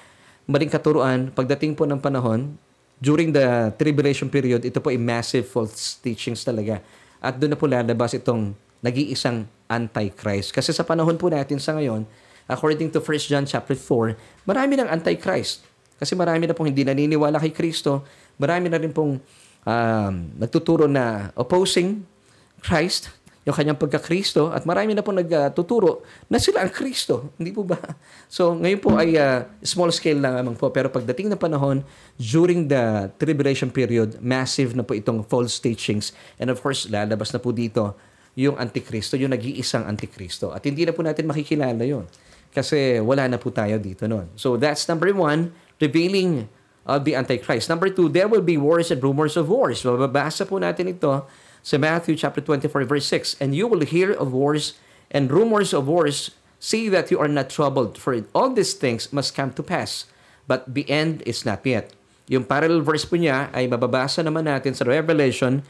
maling 0.45 0.71
katuruan, 0.71 1.33
pagdating 1.33 1.73
po 1.73 1.89
ng 1.89 1.99
panahon, 1.99 2.55
during 2.97 3.29
the 3.29 3.69
tribulation 3.77 4.25
period, 4.25 4.65
ito 4.65 4.81
po 4.81 4.89
ay 4.89 4.97
massive 4.97 5.45
false 5.45 6.01
teachings 6.01 6.41
talaga. 6.41 6.81
At 7.21 7.37
doon 7.41 7.53
na 7.53 7.59
po 7.59 7.65
lalabas 7.65 8.13
itong 8.13 8.53
nag-iisang 8.81 9.49
antichrist. 9.67 10.53
Kasi 10.53 10.71
sa 10.71 10.85
panahon 10.85 11.17
po 11.17 11.27
natin 11.27 11.57
sa 11.57 11.75
ngayon, 11.75 12.05
according 12.47 12.93
to 12.93 13.03
1 13.03 13.29
John 13.29 13.45
chapter 13.45 13.75
4, 13.75 14.45
marami 14.47 14.79
ng 14.79 14.87
antichrist. 14.87 15.65
Kasi 15.97 16.13
marami 16.13 16.45
na 16.45 16.53
pong 16.53 16.69
hindi 16.69 16.85
naniniwala 16.85 17.41
kay 17.41 17.51
Kristo, 17.51 18.05
marami 18.37 18.69
na 18.69 18.77
rin 18.77 18.93
pong 18.93 19.17
um, 19.65 20.13
nagtuturo 20.37 20.85
na 20.85 21.33
opposing 21.33 22.05
Christ, 22.61 23.11
yung 23.47 23.55
kanyang 23.55 23.79
pagka-Kristo 23.79 24.51
at 24.51 24.67
marami 24.67 24.91
na 24.91 24.99
po 24.99 25.15
nagtuturo 25.15 26.03
na 26.27 26.35
sila 26.35 26.67
ang 26.67 26.71
Kristo. 26.71 27.31
Hindi 27.39 27.55
po 27.55 27.63
ba? 27.63 27.79
So, 28.27 28.51
ngayon 28.51 28.79
po 28.83 28.99
ay 28.99 29.15
uh, 29.15 29.47
small 29.63 29.87
scale 29.95 30.19
lang 30.19 30.35
naman 30.35 30.59
po. 30.59 30.67
Pero 30.67 30.91
pagdating 30.91 31.31
ng 31.31 31.39
panahon, 31.39 31.79
during 32.19 32.67
the 32.67 33.07
tribulation 33.15 33.71
period, 33.71 34.19
massive 34.19 34.75
na 34.75 34.83
po 34.83 34.91
itong 34.91 35.23
false 35.23 35.63
teachings. 35.63 36.11
And 36.35 36.51
of 36.51 36.59
course, 36.59 36.91
lalabas 36.91 37.31
na 37.31 37.39
po 37.39 37.55
dito 37.55 37.95
yung 38.35 38.59
Antikristo, 38.59 39.15
yung 39.15 39.31
nag-iisang 39.31 39.87
Antikristo. 39.87 40.51
At 40.51 40.67
hindi 40.67 40.83
na 40.83 40.91
po 40.91 40.99
natin 40.99 41.23
makikilala 41.31 41.87
yon 41.87 42.03
kasi 42.51 42.99
wala 42.99 43.31
na 43.31 43.39
po 43.39 43.47
tayo 43.47 43.79
dito 43.79 44.11
noon. 44.11 44.27
So, 44.35 44.59
that's 44.59 44.83
number 44.91 45.07
one, 45.15 45.55
revealing 45.79 46.51
of 46.83 47.07
the 47.07 47.15
Antichrist. 47.15 47.71
Number 47.71 47.87
two, 47.87 48.11
there 48.11 48.27
will 48.27 48.43
be 48.43 48.59
wars 48.59 48.91
and 48.91 48.99
rumors 48.99 49.39
of 49.39 49.47
wars. 49.47 49.83
Mababasa 49.87 50.43
po 50.43 50.59
natin 50.59 50.91
ito 50.91 51.23
sa 51.63 51.77
Matthew 51.77 52.15
chapter 52.15 52.41
24 52.41 52.85
verse 52.85 53.05
6, 53.05 53.37
And 53.39 53.55
you 53.55 53.67
will 53.67 53.85
hear 53.85 54.11
of 54.11 54.33
wars 54.33 54.75
and 55.11 55.31
rumors 55.31 55.73
of 55.73 55.87
wars. 55.87 56.31
See 56.59 56.89
that 56.89 57.11
you 57.13 57.21
are 57.21 57.29
not 57.29 57.53
troubled, 57.53 58.01
for 58.01 58.17
all 58.33 58.49
these 58.49 58.73
things 58.73 59.13
must 59.13 59.37
come 59.37 59.53
to 59.53 59.61
pass, 59.61 60.09
but 60.49 60.65
the 60.65 60.89
end 60.89 61.21
is 61.25 61.45
not 61.45 61.61
yet. 61.61 61.93
Yung 62.27 62.43
parallel 62.43 62.81
verse 62.81 63.05
po 63.05 63.15
niya 63.15 63.53
ay 63.53 63.69
mababasa 63.69 64.25
naman 64.25 64.49
natin 64.49 64.73
sa 64.73 64.83
Revelation 64.83 65.61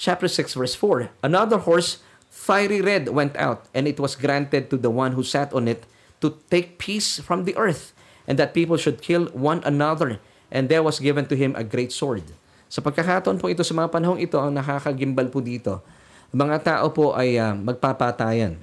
chapter 0.00 0.26
6 0.26 0.56
verse 0.56 0.74
4. 0.74 1.12
Another 1.20 1.60
horse, 1.60 2.00
fiery 2.32 2.80
red, 2.80 3.12
went 3.12 3.36
out, 3.36 3.68
and 3.76 3.84
it 3.84 4.00
was 4.00 4.16
granted 4.16 4.72
to 4.72 4.80
the 4.80 4.90
one 4.90 5.12
who 5.12 5.22
sat 5.22 5.52
on 5.52 5.68
it 5.68 5.84
to 6.24 6.40
take 6.48 6.80
peace 6.80 7.20
from 7.20 7.44
the 7.44 7.54
earth, 7.60 7.92
and 8.24 8.40
that 8.40 8.56
people 8.56 8.80
should 8.80 9.04
kill 9.04 9.28
one 9.36 9.60
another, 9.62 10.18
and 10.48 10.72
there 10.72 10.82
was 10.82 11.04
given 11.04 11.28
to 11.28 11.36
him 11.36 11.52
a 11.54 11.62
great 11.62 11.92
sword. 11.92 12.32
Sa 12.70 12.78
pagkakataon 12.86 13.42
po 13.42 13.50
ito 13.50 13.66
sa 13.66 13.74
mga 13.74 13.90
panahong 13.90 14.22
ito, 14.22 14.38
ang 14.38 14.54
nakakagimbal 14.54 15.26
po 15.26 15.42
dito, 15.42 15.82
mga 16.30 16.56
tao 16.62 16.86
po 16.94 17.18
ay 17.18 17.34
uh, 17.34 17.50
magpapatayan. 17.58 18.54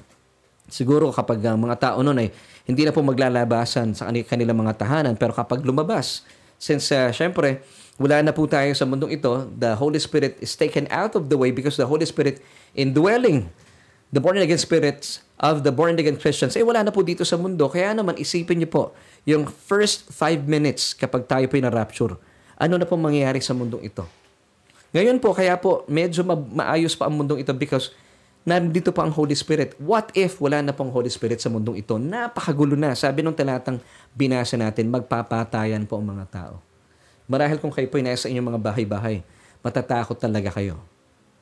Siguro 0.72 1.12
kapag 1.12 1.44
ang 1.44 1.60
uh, 1.60 1.68
mga 1.68 1.76
tao 1.76 2.00
noon 2.00 2.24
ay 2.24 2.32
hindi 2.64 2.88
na 2.88 2.96
po 2.96 3.04
maglalabasan 3.04 3.92
sa 4.00 4.08
kanilang 4.08 4.64
mga 4.64 4.80
tahanan, 4.80 5.20
pero 5.20 5.36
kapag 5.36 5.60
lumabas, 5.60 6.24
since 6.56 6.88
uh, 6.96 7.12
syempre, 7.12 7.60
wala 8.00 8.24
na 8.24 8.32
po 8.32 8.48
tayo 8.48 8.72
sa 8.72 8.88
mundong 8.88 9.12
ito, 9.20 9.44
the 9.60 9.76
Holy 9.76 10.00
Spirit 10.00 10.40
is 10.40 10.56
taken 10.56 10.88
out 10.88 11.12
of 11.20 11.28
the 11.28 11.36
way 11.36 11.52
because 11.52 11.76
the 11.76 11.84
Holy 11.84 12.08
Spirit 12.08 12.40
indwelling 12.80 13.52
the 14.16 14.24
born-again 14.24 14.60
spirits 14.60 15.20
of 15.36 15.68
the 15.68 15.72
born-again 15.76 16.16
Christians, 16.16 16.56
eh 16.56 16.64
wala 16.64 16.80
na 16.80 16.96
po 16.96 17.04
dito 17.04 17.28
sa 17.28 17.36
mundo. 17.36 17.68
Kaya 17.68 17.92
naman 17.92 18.16
isipin 18.16 18.64
niyo 18.64 18.72
po, 18.72 18.84
yung 19.28 19.52
first 19.52 20.08
five 20.16 20.48
minutes 20.48 20.96
kapag 20.96 21.28
tayo 21.28 21.44
po 21.52 21.60
yung 21.60 21.68
rapture 21.76 22.16
ano 22.58 22.74
na 22.76 22.86
pong 22.90 23.06
mangyayari 23.06 23.40
sa 23.40 23.54
mundong 23.54 23.86
ito. 23.86 24.04
Ngayon 24.92 25.22
po, 25.22 25.32
kaya 25.38 25.54
po, 25.62 25.86
medyo 25.86 26.26
ma- 26.26 26.36
maayos 26.38 26.98
pa 26.98 27.06
ang 27.06 27.16
mundong 27.22 27.46
ito 27.46 27.54
because 27.54 27.94
nandito 28.48 28.90
pa 28.90 29.06
ang 29.06 29.14
Holy 29.14 29.38
Spirit. 29.38 29.78
What 29.78 30.10
if 30.18 30.42
wala 30.42 30.66
na 30.66 30.74
pong 30.74 30.90
Holy 30.90 31.12
Spirit 31.12 31.38
sa 31.38 31.54
mundong 31.54 31.78
ito? 31.78 32.02
Napakagulo 32.02 32.74
na. 32.74 32.98
Sabi 32.98 33.22
nung 33.22 33.38
talatang 33.38 33.78
binasa 34.18 34.58
natin, 34.58 34.90
magpapatayan 34.90 35.86
po 35.86 36.02
ang 36.02 36.18
mga 36.18 36.26
tao. 36.34 36.56
Marahil 37.30 37.62
kung 37.62 37.70
kayo 37.70 37.86
po 37.92 38.00
ay 38.02 38.10
nasa 38.10 38.32
inyong 38.32 38.56
mga 38.56 38.62
bahay-bahay, 38.64 39.22
matatakot 39.62 40.16
talaga 40.16 40.50
kayo. 40.56 40.80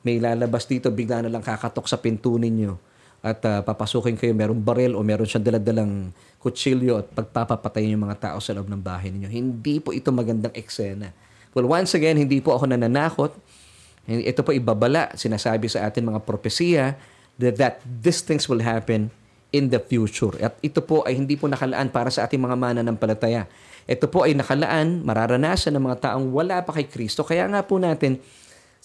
May 0.02 0.18
lalabas 0.18 0.66
dito, 0.66 0.90
bigla 0.90 1.22
na 1.24 1.30
lang 1.30 1.42
kakatok 1.42 1.86
sa 1.86 1.96
pinto 1.96 2.34
ninyo 2.36 2.95
at 3.24 3.38
uh, 3.44 3.60
papasukin 3.64 4.14
kayo, 4.14 4.32
merong 4.36 4.60
baril 4.60 4.92
o 4.94 5.00
meron 5.00 5.26
siyang 5.28 5.44
daladalang 5.44 6.12
kutsilyo 6.40 7.02
at 7.02 7.06
pagpapapatayin 7.10 7.96
yung 7.96 8.06
mga 8.06 8.30
tao 8.30 8.38
sa 8.38 8.54
loob 8.54 8.70
ng 8.70 8.78
bahay 8.78 9.10
ninyo. 9.10 9.26
Hindi 9.26 9.82
po 9.82 9.90
ito 9.90 10.12
magandang 10.14 10.54
eksena. 10.54 11.10
Well, 11.56 11.66
once 11.66 11.96
again, 11.96 12.20
hindi 12.20 12.38
po 12.38 12.54
ako 12.54 12.70
nananakot. 12.70 13.32
Ito 14.06 14.46
po 14.46 14.54
ibabala, 14.54 15.10
sinasabi 15.18 15.66
sa 15.66 15.88
atin 15.88 16.06
mga 16.06 16.22
propesiya 16.22 16.94
that, 17.42 17.56
that 17.58 17.74
these 17.82 18.22
things 18.22 18.46
will 18.46 18.62
happen 18.62 19.10
in 19.50 19.72
the 19.72 19.80
future. 19.82 20.36
At 20.38 20.54
ito 20.62 20.78
po 20.84 21.02
ay 21.02 21.18
hindi 21.18 21.34
po 21.34 21.50
nakalaan 21.50 21.90
para 21.90 22.12
sa 22.12 22.28
ating 22.28 22.38
mga 22.38 22.54
mananampalataya. 22.54 23.48
Ito 23.86 24.06
po 24.06 24.26
ay 24.26 24.34
nakalaan, 24.34 25.02
mararanasan 25.06 25.74
ng 25.74 25.84
mga 25.90 25.98
taong 26.10 26.30
wala 26.30 26.62
pa 26.62 26.74
kay 26.74 26.86
Kristo. 26.86 27.22
Kaya 27.22 27.46
nga 27.46 27.62
po 27.64 27.78
natin, 27.78 28.18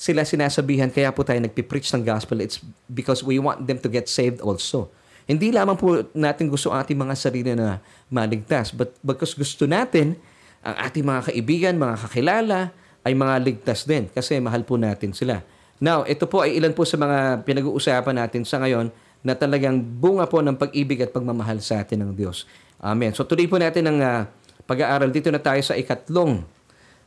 sila 0.01 0.25
sinasabihan, 0.25 0.89
kaya 0.89 1.13
po 1.13 1.21
tayo 1.21 1.37
nagpipreach 1.37 1.93
ng 1.93 2.01
gospel, 2.01 2.41
it's 2.41 2.57
because 2.89 3.21
we 3.21 3.37
want 3.37 3.69
them 3.69 3.77
to 3.77 3.85
get 3.85 4.09
saved 4.09 4.41
also. 4.41 4.89
Hindi 5.29 5.53
lamang 5.53 5.77
po 5.77 6.01
natin 6.17 6.49
gusto 6.49 6.73
ang 6.73 6.81
ating 6.81 6.97
mga 6.97 7.13
sarili 7.13 7.53
na 7.53 7.77
maligtas, 8.09 8.73
but 8.73 8.97
because 9.05 9.37
gusto 9.37 9.69
natin, 9.69 10.17
ang 10.65 10.75
ating 10.89 11.05
mga 11.05 11.21
kaibigan, 11.29 11.73
mga 11.77 11.95
kakilala, 12.09 12.73
ay 13.05 13.13
mga 13.13 13.35
ligtas 13.45 13.85
din 13.85 14.09
kasi 14.09 14.41
mahal 14.41 14.65
po 14.65 14.77
natin 14.77 15.13
sila. 15.13 15.41
Now, 15.81 16.05
ito 16.05 16.29
po 16.29 16.45
ay 16.45 16.57
ilan 16.57 16.73
po 16.73 16.85
sa 16.85 16.97
mga 16.97 17.41
pinag-uusapan 17.45 18.25
natin 18.25 18.41
sa 18.45 18.61
ngayon 18.61 18.93
na 19.21 19.33
talagang 19.37 19.77
bunga 19.81 20.25
po 20.25 20.41
ng 20.41 20.57
pag-ibig 20.57 21.01
at 21.01 21.13
pagmamahal 21.13 21.61
sa 21.61 21.81
atin 21.81 22.05
ng 22.05 22.11
Diyos. 22.13 22.45
Amen. 22.81 23.13
So 23.13 23.25
tuloy 23.25 23.45
po 23.45 23.61
natin 23.61 23.85
ang 23.89 23.97
uh, 24.01 24.25
pag-aaral. 24.65 25.09
Dito 25.13 25.29
na 25.29 25.41
tayo 25.41 25.61
sa 25.61 25.77
ikatlong 25.77 26.41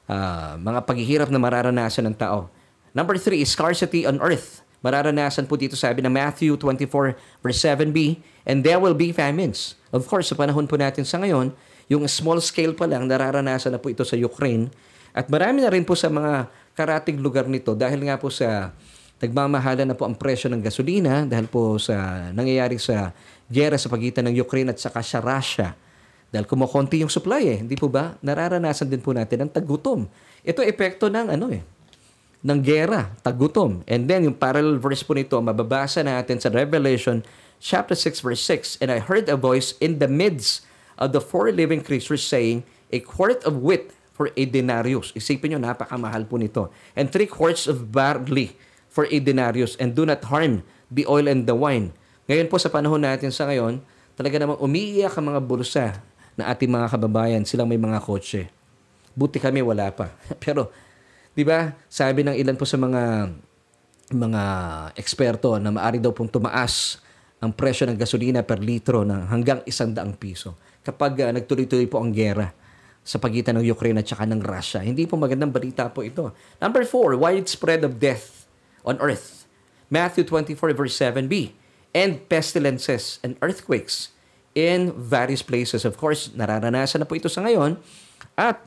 ah, 0.06 0.54
mga 0.58 0.86
paghihirap 0.86 1.28
na 1.30 1.42
mararanasan 1.42 2.06
ng 2.10 2.16
tao. 2.18 2.50
Number 2.94 3.18
three 3.18 3.42
is 3.42 3.50
scarcity 3.50 4.06
on 4.06 4.22
earth. 4.22 4.62
Mararanasan 4.78 5.50
po 5.50 5.58
dito 5.58 5.74
sabi 5.74 5.98
ng 5.98 6.14
Matthew 6.14 6.54
24 6.54 7.42
verse 7.42 7.58
7b, 7.58 8.22
and 8.46 8.62
there 8.62 8.78
will 8.78 8.94
be 8.94 9.10
famines. 9.10 9.74
Of 9.90 10.06
course, 10.06 10.30
sa 10.30 10.38
panahon 10.38 10.70
po 10.70 10.78
natin 10.78 11.02
sa 11.02 11.18
ngayon, 11.18 11.50
yung 11.90 12.06
small 12.06 12.38
scale 12.38 12.70
pa 12.70 12.86
lang, 12.86 13.10
nararanasan 13.10 13.74
na 13.74 13.82
po 13.82 13.90
ito 13.90 14.06
sa 14.06 14.14
Ukraine. 14.14 14.70
At 15.10 15.26
marami 15.26 15.66
na 15.66 15.74
rin 15.74 15.82
po 15.82 15.98
sa 15.98 16.06
mga 16.06 16.46
karating 16.78 17.18
lugar 17.18 17.50
nito 17.50 17.74
dahil 17.74 18.06
nga 18.06 18.14
po 18.14 18.30
sa 18.30 18.70
nagmamahala 19.18 19.82
na 19.82 19.98
po 19.98 20.06
ang 20.06 20.14
presyo 20.14 20.46
ng 20.52 20.62
gasolina 20.62 21.26
dahil 21.26 21.50
po 21.50 21.80
sa 21.82 22.28
nangyayari 22.30 22.78
sa 22.78 23.10
gyera 23.50 23.74
sa 23.74 23.90
pagitan 23.90 24.30
ng 24.30 24.38
Ukraine 24.38 24.70
at 24.70 24.78
saka 24.78 25.02
sa 25.02 25.18
Russia. 25.18 25.74
Dahil 26.30 26.46
kumukonti 26.46 27.02
yung 27.02 27.10
supply 27.10 27.42
eh, 27.46 27.58
hindi 27.62 27.78
po 27.78 27.86
ba? 27.86 28.14
Nararanasan 28.22 28.90
din 28.90 29.02
po 29.02 29.14
natin 29.14 29.46
ang 29.46 29.50
tagutom. 29.50 30.06
Ito 30.42 30.66
epekto 30.66 31.06
ng 31.06 31.30
ano 31.30 31.46
eh, 31.50 31.62
ng 32.44 32.60
gera, 32.60 33.08
tagutom. 33.24 33.80
And 33.88 34.04
then 34.04 34.28
yung 34.28 34.36
parallel 34.36 34.76
verse 34.76 35.00
po 35.00 35.16
nito, 35.16 35.40
mababasa 35.40 36.04
natin 36.04 36.36
sa 36.36 36.52
Revelation 36.52 37.24
chapter 37.56 37.96
6 37.96 38.20
verse 38.20 38.44
6, 38.44 38.84
And 38.84 38.92
I 38.92 39.00
heard 39.00 39.32
a 39.32 39.40
voice 39.40 39.72
in 39.80 39.96
the 39.96 40.06
midst 40.06 40.60
of 41.00 41.16
the 41.16 41.24
four 41.24 41.48
living 41.48 41.80
creatures 41.80 42.20
saying, 42.20 42.68
A 42.92 43.00
quart 43.00 43.40
of 43.48 43.64
wheat 43.64 43.96
for 44.12 44.28
a 44.36 44.44
denarius. 44.44 45.10
Isipin 45.16 45.56
nyo, 45.56 45.58
napakamahal 45.58 46.28
po 46.28 46.36
nito. 46.36 46.68
And 46.92 47.08
three 47.08 47.26
quarts 47.26 47.64
of 47.64 47.90
barley 47.90 48.54
for 48.92 49.08
a 49.08 49.18
denarius. 49.18 49.74
And 49.80 49.96
do 49.96 50.04
not 50.04 50.22
harm 50.28 50.62
the 50.92 51.08
oil 51.08 51.26
and 51.26 51.48
the 51.48 51.56
wine. 51.56 51.96
Ngayon 52.30 52.46
po 52.52 52.60
sa 52.60 52.70
panahon 52.70 53.02
natin 53.02 53.32
sa 53.32 53.48
ngayon, 53.48 53.82
talaga 54.14 54.38
namang 54.38 54.60
umiiyak 54.62 55.16
ang 55.18 55.34
mga 55.34 55.40
bulsa 55.42 55.86
na 56.38 56.52
ating 56.52 56.70
mga 56.70 56.92
kababayan. 56.92 57.42
Silang 57.42 57.66
may 57.66 57.80
mga 57.80 57.98
kotse. 58.04 58.46
Buti 59.16 59.42
kami 59.42 59.64
wala 59.64 59.90
pa. 59.90 60.14
Pero 60.44 60.70
'di 61.34 61.44
ba? 61.44 61.74
Sabi 61.90 62.22
ng 62.22 62.34
ilan 62.38 62.56
po 62.56 62.64
sa 62.64 62.78
mga 62.78 63.34
mga 64.14 64.42
eksperto 64.94 65.58
na 65.58 65.74
maari 65.74 65.98
daw 65.98 66.14
pong 66.14 66.30
tumaas 66.30 67.02
ang 67.42 67.52
presyo 67.52 67.84
ng 67.90 67.98
gasolina 67.98 68.40
per 68.40 68.62
litro 68.62 69.04
ng 69.04 69.28
hanggang 69.28 69.60
isang 69.68 69.92
daang 69.92 70.16
piso 70.16 70.56
kapag 70.80 71.18
uh, 71.20 71.30
nagtuloy-tuloy 71.34 71.88
po 71.90 72.00
ang 72.00 72.12
gera 72.12 72.52
sa 73.04 73.20
pagitan 73.20 73.60
ng 73.60 73.68
Ukraine 73.68 74.00
at 74.00 74.08
saka 74.08 74.24
ng 74.24 74.40
Russia. 74.40 74.80
Hindi 74.80 75.04
po 75.04 75.20
magandang 75.20 75.52
balita 75.52 75.92
po 75.92 76.00
ito. 76.00 76.32
Number 76.56 76.88
four, 76.88 77.20
widespread 77.20 77.84
of 77.84 78.00
death 78.00 78.48
on 78.80 78.96
earth. 79.04 79.44
Matthew 79.92 80.24
24 80.24 80.72
verse 80.72 80.96
7b. 80.96 81.52
And 81.94 82.26
pestilences 82.26 83.22
and 83.22 83.38
earthquakes 83.38 84.10
in 84.56 84.90
various 84.96 85.46
places. 85.46 85.86
Of 85.86 85.94
course, 85.94 86.32
nararanasan 86.34 87.04
na 87.04 87.06
po 87.06 87.14
ito 87.14 87.30
sa 87.30 87.44
ngayon. 87.44 87.78
At 88.34 88.58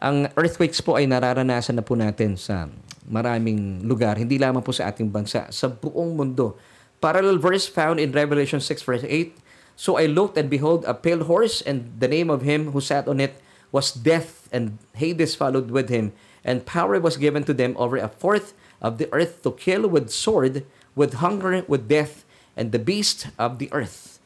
ang 0.00 0.32
earthquakes 0.32 0.80
po 0.80 0.96
ay 0.96 1.04
nararanasan 1.04 1.76
na 1.76 1.84
po 1.84 1.92
natin 1.92 2.40
sa 2.40 2.72
maraming 3.04 3.84
lugar, 3.84 4.16
hindi 4.16 4.40
lamang 4.40 4.64
po 4.64 4.72
sa 4.72 4.88
ating 4.88 5.12
bansa, 5.12 5.52
sa 5.52 5.68
buong 5.68 6.16
mundo. 6.16 6.56
Parallel 7.04 7.36
verse 7.36 7.68
found 7.68 8.00
in 8.00 8.08
Revelation 8.08 8.64
6 8.64 8.80
verse 8.80 9.04
8, 9.04 9.36
So 9.76 10.00
I 10.00 10.08
looked 10.08 10.40
and 10.40 10.48
behold 10.48 10.88
a 10.88 10.96
pale 10.96 11.24
horse, 11.28 11.60
and 11.60 11.92
the 12.00 12.08
name 12.08 12.32
of 12.32 12.44
him 12.44 12.72
who 12.72 12.80
sat 12.80 13.08
on 13.08 13.20
it 13.20 13.36
was 13.72 13.92
Death, 13.92 14.48
and 14.52 14.80
Hades 14.96 15.36
followed 15.36 15.68
with 15.68 15.92
him, 15.92 16.16
and 16.44 16.64
power 16.64 16.96
was 16.96 17.20
given 17.20 17.44
to 17.44 17.52
them 17.52 17.76
over 17.76 18.00
a 18.00 18.08
fourth 18.08 18.56
of 18.80 18.96
the 18.96 19.08
earth 19.12 19.44
to 19.44 19.52
kill 19.52 19.84
with 19.84 20.08
sword, 20.08 20.64
with 20.96 21.20
hunger, 21.20 21.64
with 21.68 21.88
death, 21.88 22.24
and 22.56 22.72
the 22.72 22.80
beast 22.80 23.28
of 23.36 23.60
the 23.60 23.68
earth. 23.72 24.18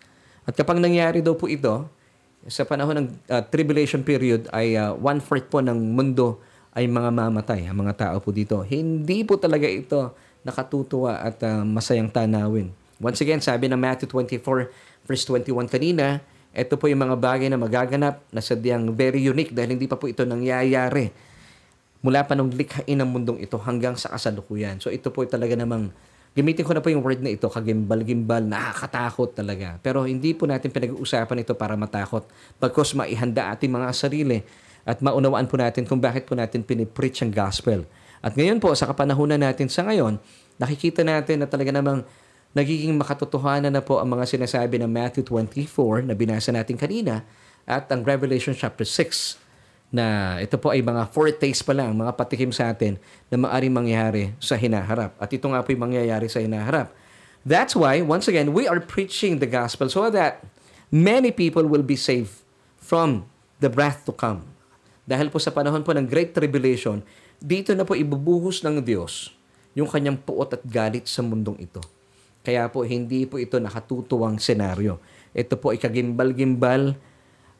At 0.47 0.55
kapag 0.55 0.79
nangyari 0.79 1.23
daw 1.23 1.35
po 1.35 1.51
ito, 1.51 1.91
sa 2.49 2.69
panahon 2.69 2.95
ng 3.01 3.09
uh, 3.33 3.43
tribulation 3.49 4.05
period 4.05 4.49
ay 4.53 4.77
uh, 4.77 4.93
one-fourth 4.97 5.49
po 5.49 5.65
ng 5.65 5.77
mundo 5.77 6.41
ay 6.75 6.91
mga 6.91 7.11
mamatay, 7.15 7.71
ang 7.71 7.87
mga 7.87 7.95
tao 7.95 8.17
po 8.19 8.35
dito. 8.35 8.61
Hindi 8.61 9.23
po 9.23 9.39
talaga 9.39 9.65
ito 9.65 10.13
nakatutuwa 10.45 11.23
at 11.23 11.41
uh, 11.41 11.63
masayang 11.65 12.11
tanawin. 12.11 12.69
Once 13.01 13.23
again, 13.25 13.41
sabi 13.41 13.71
ng 13.71 13.79
Matthew 13.79 14.11
24 14.11 14.71
verse 15.07 15.25
21 15.29 15.71
kanina, 15.71 16.21
ito 16.55 16.75
po 16.79 16.87
yung 16.87 17.03
mga 17.03 17.17
bagay 17.19 17.49
na 17.51 17.59
magaganap 17.59 18.23
na 18.31 18.41
sadyang 18.43 18.93
very 18.95 19.25
unique 19.25 19.51
dahil 19.51 19.75
hindi 19.75 19.91
pa 19.91 19.99
po 19.99 20.07
ito 20.07 20.23
nangyayari 20.23 21.11
mula 22.05 22.21
pa 22.29 22.37
nung 22.37 22.53
likhain 22.53 23.01
ng 23.01 23.09
mundong 23.09 23.41
ito 23.41 23.57
hanggang 23.57 23.97
sa 23.97 24.13
kasalukuyan. 24.13 24.77
So 24.77 24.93
ito 24.93 25.09
po 25.09 25.25
talaga 25.25 25.57
namang 25.57 25.89
Gamitin 26.35 26.67
ko 26.67 26.75
na 26.75 26.83
po 26.83 26.91
yung 26.91 27.07
word 27.07 27.23
na 27.23 27.31
ito, 27.31 27.47
kagimbal-gimbal, 27.47 28.43
nakakatakot 28.43 29.39
talaga. 29.39 29.79
Pero 29.79 30.03
hindi 30.03 30.35
po 30.35 30.51
natin 30.51 30.75
pinag-uusapan 30.75 31.47
ito 31.47 31.55
para 31.55 31.79
matakot. 31.79 32.27
Bagkos 32.59 32.99
maihanda 32.99 33.55
ating 33.55 33.71
mga 33.71 33.95
sarili 33.95 34.43
at 34.83 34.99
maunawaan 34.99 35.47
po 35.47 35.55
natin 35.55 35.87
kung 35.87 36.03
bakit 36.03 36.27
po 36.27 36.35
natin 36.35 36.67
pinipreach 36.67 37.23
ang 37.23 37.31
gospel. 37.31 37.87
At 38.19 38.35
ngayon 38.35 38.59
po, 38.59 38.75
sa 38.75 38.91
kapanahunan 38.91 39.39
natin 39.39 39.71
sa 39.71 39.87
ngayon, 39.87 40.19
nakikita 40.59 41.07
natin 41.07 41.39
na 41.39 41.47
talaga 41.47 41.71
namang 41.71 42.03
nagiging 42.51 42.99
makatotohanan 42.99 43.71
na 43.71 43.79
po 43.79 44.03
ang 44.03 44.11
mga 44.11 44.27
sinasabi 44.27 44.83
ng 44.83 44.91
Matthew 44.91 45.23
24 45.31 46.03
na 46.03 46.19
binasa 46.19 46.51
natin 46.51 46.75
kanina 46.75 47.23
at 47.63 47.87
ang 47.95 48.03
Revelation 48.03 48.59
chapter 48.59 48.83
6 48.83 49.44
na 49.95 50.37
ito 50.43 50.59
po 50.59 50.75
ay 50.75 50.83
mga 50.83 51.07
foretaste 51.15 51.63
pa 51.63 51.71
lang, 51.71 51.95
mga 51.95 52.19
patikim 52.19 52.51
sa 52.51 52.75
atin 52.75 52.99
na 53.31 53.39
maaring 53.39 53.71
mangyari 53.71 54.35
sa 54.43 54.59
hinaharap. 54.59 55.15
At 55.23 55.31
ito 55.31 55.47
nga 55.47 55.63
po 55.63 55.71
yung 55.71 55.87
mangyayari 55.87 56.27
sa 56.27 56.43
hinaharap. 56.43 56.91
That's 57.47 57.79
why, 57.79 58.03
once 58.03 58.27
again, 58.27 58.51
we 58.51 58.67
are 58.67 58.83
preaching 58.83 59.39
the 59.39 59.47
gospel 59.47 59.87
so 59.87 60.11
that 60.11 60.43
many 60.91 61.31
people 61.31 61.63
will 61.63 61.87
be 61.87 61.95
saved 61.95 62.43
from 62.83 63.31
the 63.63 63.71
wrath 63.71 64.03
to 64.11 64.13
come. 64.17 64.43
Dahil 65.07 65.31
po 65.31 65.39
sa 65.39 65.55
panahon 65.55 65.87
po 65.87 65.95
ng 65.95 66.11
Great 66.11 66.35
Tribulation, 66.35 66.99
dito 67.39 67.71
na 67.79 67.87
po 67.87 67.95
ibubuhos 67.95 68.67
ng 68.67 68.83
Diyos 68.83 69.31
yung 69.79 69.87
kanyang 69.87 70.19
puot 70.19 70.59
at 70.59 70.63
galit 70.67 71.07
sa 71.07 71.23
mundong 71.23 71.63
ito. 71.63 71.79
Kaya 72.43 72.67
po 72.67 72.83
hindi 72.83 73.31
po 73.31 73.39
ito 73.39 73.63
nakatutuwang 73.63 74.43
senaryo. 74.43 74.99
Ito 75.31 75.55
po 75.55 75.71
ay 75.71 75.79
kagimbal-gimbal 75.79 76.99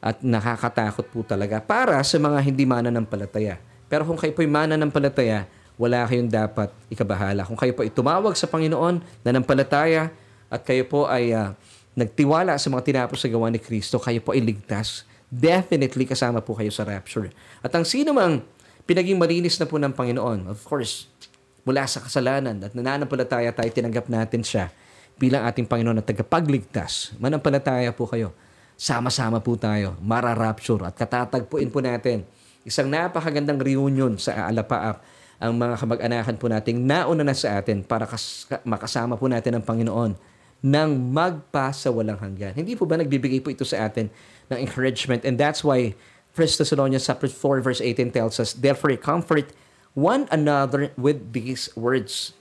at 0.05 0.21
nakakatakot 0.21 1.09
po 1.09 1.25
talaga 1.25 1.57
para 1.57 1.97
sa 2.05 2.21
mga 2.21 2.37
hindi 2.45 2.61
mananampalataya. 2.61 3.57
Pero 3.89 4.05
kung 4.05 4.21
kayo 4.21 4.37
po'y 4.37 4.45
mananampalataya, 4.45 5.49
wala 5.81 6.05
kayong 6.05 6.29
dapat 6.29 6.69
ikabahala. 6.93 7.41
Kung 7.41 7.57
kayo 7.57 7.73
po 7.73 7.81
ay 7.81 7.89
tumawag 7.89 8.37
sa 8.37 8.45
Panginoon, 8.45 9.01
nanampalataya, 9.25 10.13
at 10.45 10.61
kayo 10.61 10.85
po 10.85 11.09
ay 11.09 11.33
uh, 11.33 11.57
nagtiwala 11.97 12.53
sa 12.61 12.69
mga 12.69 12.85
tinapos 12.85 13.17
sa 13.17 13.27
gawa 13.33 13.49
ni 13.49 13.57
Kristo, 13.57 13.97
kayo 13.97 14.21
po 14.21 14.37
ay 14.37 14.45
ligtas. 14.45 15.09
Definitely 15.25 16.05
kasama 16.05 16.39
po 16.39 16.53
kayo 16.53 16.69
sa 16.69 16.85
rapture. 16.85 17.33
At 17.65 17.73
ang 17.73 17.83
sino 17.83 18.13
mang 18.13 18.45
pinaging 18.85 19.17
malinis 19.17 19.57
na 19.57 19.65
po 19.65 19.81
ng 19.81 19.91
Panginoon, 19.91 20.53
of 20.53 20.61
course, 20.63 21.09
mula 21.65 21.81
sa 21.89 21.97
kasalanan 21.97 22.61
at 22.61 22.77
nananampalataya 22.77 23.49
tayo, 23.51 23.69
tinanggap 23.73 24.05
natin 24.05 24.45
siya 24.45 24.69
bilang 25.17 25.49
ating 25.49 25.65
Panginoon 25.65 25.97
at 25.97 26.05
tagapagligtas. 26.05 27.17
Manampalataya 27.17 27.89
po 27.89 28.05
kayo 28.05 28.37
sama-sama 28.75 29.39
po 29.39 29.55
tayo, 29.55 29.95
mararapture 30.03 30.83
at 30.87 30.95
katatagpuin 30.95 31.71
po 31.71 31.79
natin 31.79 32.27
isang 32.67 32.91
napakagandang 32.91 33.59
reunion 33.59 34.19
sa 34.19 34.47
Alapaap 34.51 34.99
ang 35.39 35.51
mga 35.55 35.75
kamag-anakan 35.79 36.35
po 36.39 36.47
nating 36.47 36.83
nauna 36.83 37.23
na 37.23 37.35
sa 37.35 37.59
atin 37.59 37.83
para 37.83 38.07
kas- 38.07 38.47
makasama 38.63 39.19
po 39.19 39.27
natin 39.27 39.59
ang 39.59 39.63
Panginoon 39.63 40.15
ng 40.63 40.89
magpa 41.11 41.69
sa 41.75 41.91
walang 41.91 42.17
hanggan. 42.17 42.55
Hindi 42.55 42.73
po 42.73 42.87
ba 42.87 42.97
nagbibigay 42.97 43.43
po 43.43 43.51
ito 43.53 43.67
sa 43.67 43.85
atin 43.85 44.09
ng 44.49 44.57
encouragement? 44.57 45.21
And 45.27 45.37
that's 45.37 45.61
why 45.61 45.93
1 46.33 46.59
Thessalonians 46.59 47.05
chapter 47.05 47.29
4 47.29 47.61
verse 47.61 47.79
18 47.83 48.15
tells 48.15 48.41
us, 48.41 48.55
Therefore 48.55 48.95
comfort 48.97 49.53
one 49.93 50.25
another 50.33 50.91
with 50.99 51.31
these 51.31 51.69
words. 51.77 52.35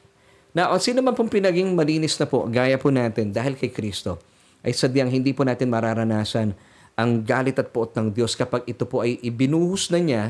Now, 0.54 0.70
sino 0.78 1.02
man 1.02 1.18
pong 1.18 1.30
pinaging 1.30 1.74
malinis 1.74 2.14
na 2.16 2.30
po, 2.30 2.46
gaya 2.46 2.78
po 2.78 2.88
natin 2.88 3.34
dahil 3.34 3.58
kay 3.58 3.74
Kristo, 3.74 4.22
ay 4.64 4.72
sadyang 4.72 5.12
hindi 5.12 5.36
po 5.36 5.44
natin 5.44 5.68
mararanasan 5.68 6.56
ang 6.96 7.10
galit 7.22 7.60
at 7.60 7.70
puot 7.70 7.92
ng 7.94 8.10
Diyos 8.14 8.34
kapag 8.34 8.64
ito 8.64 8.88
po 8.88 9.04
ay 9.04 9.20
ibinuhos 9.20 9.92
na 9.92 10.00
niya 10.00 10.24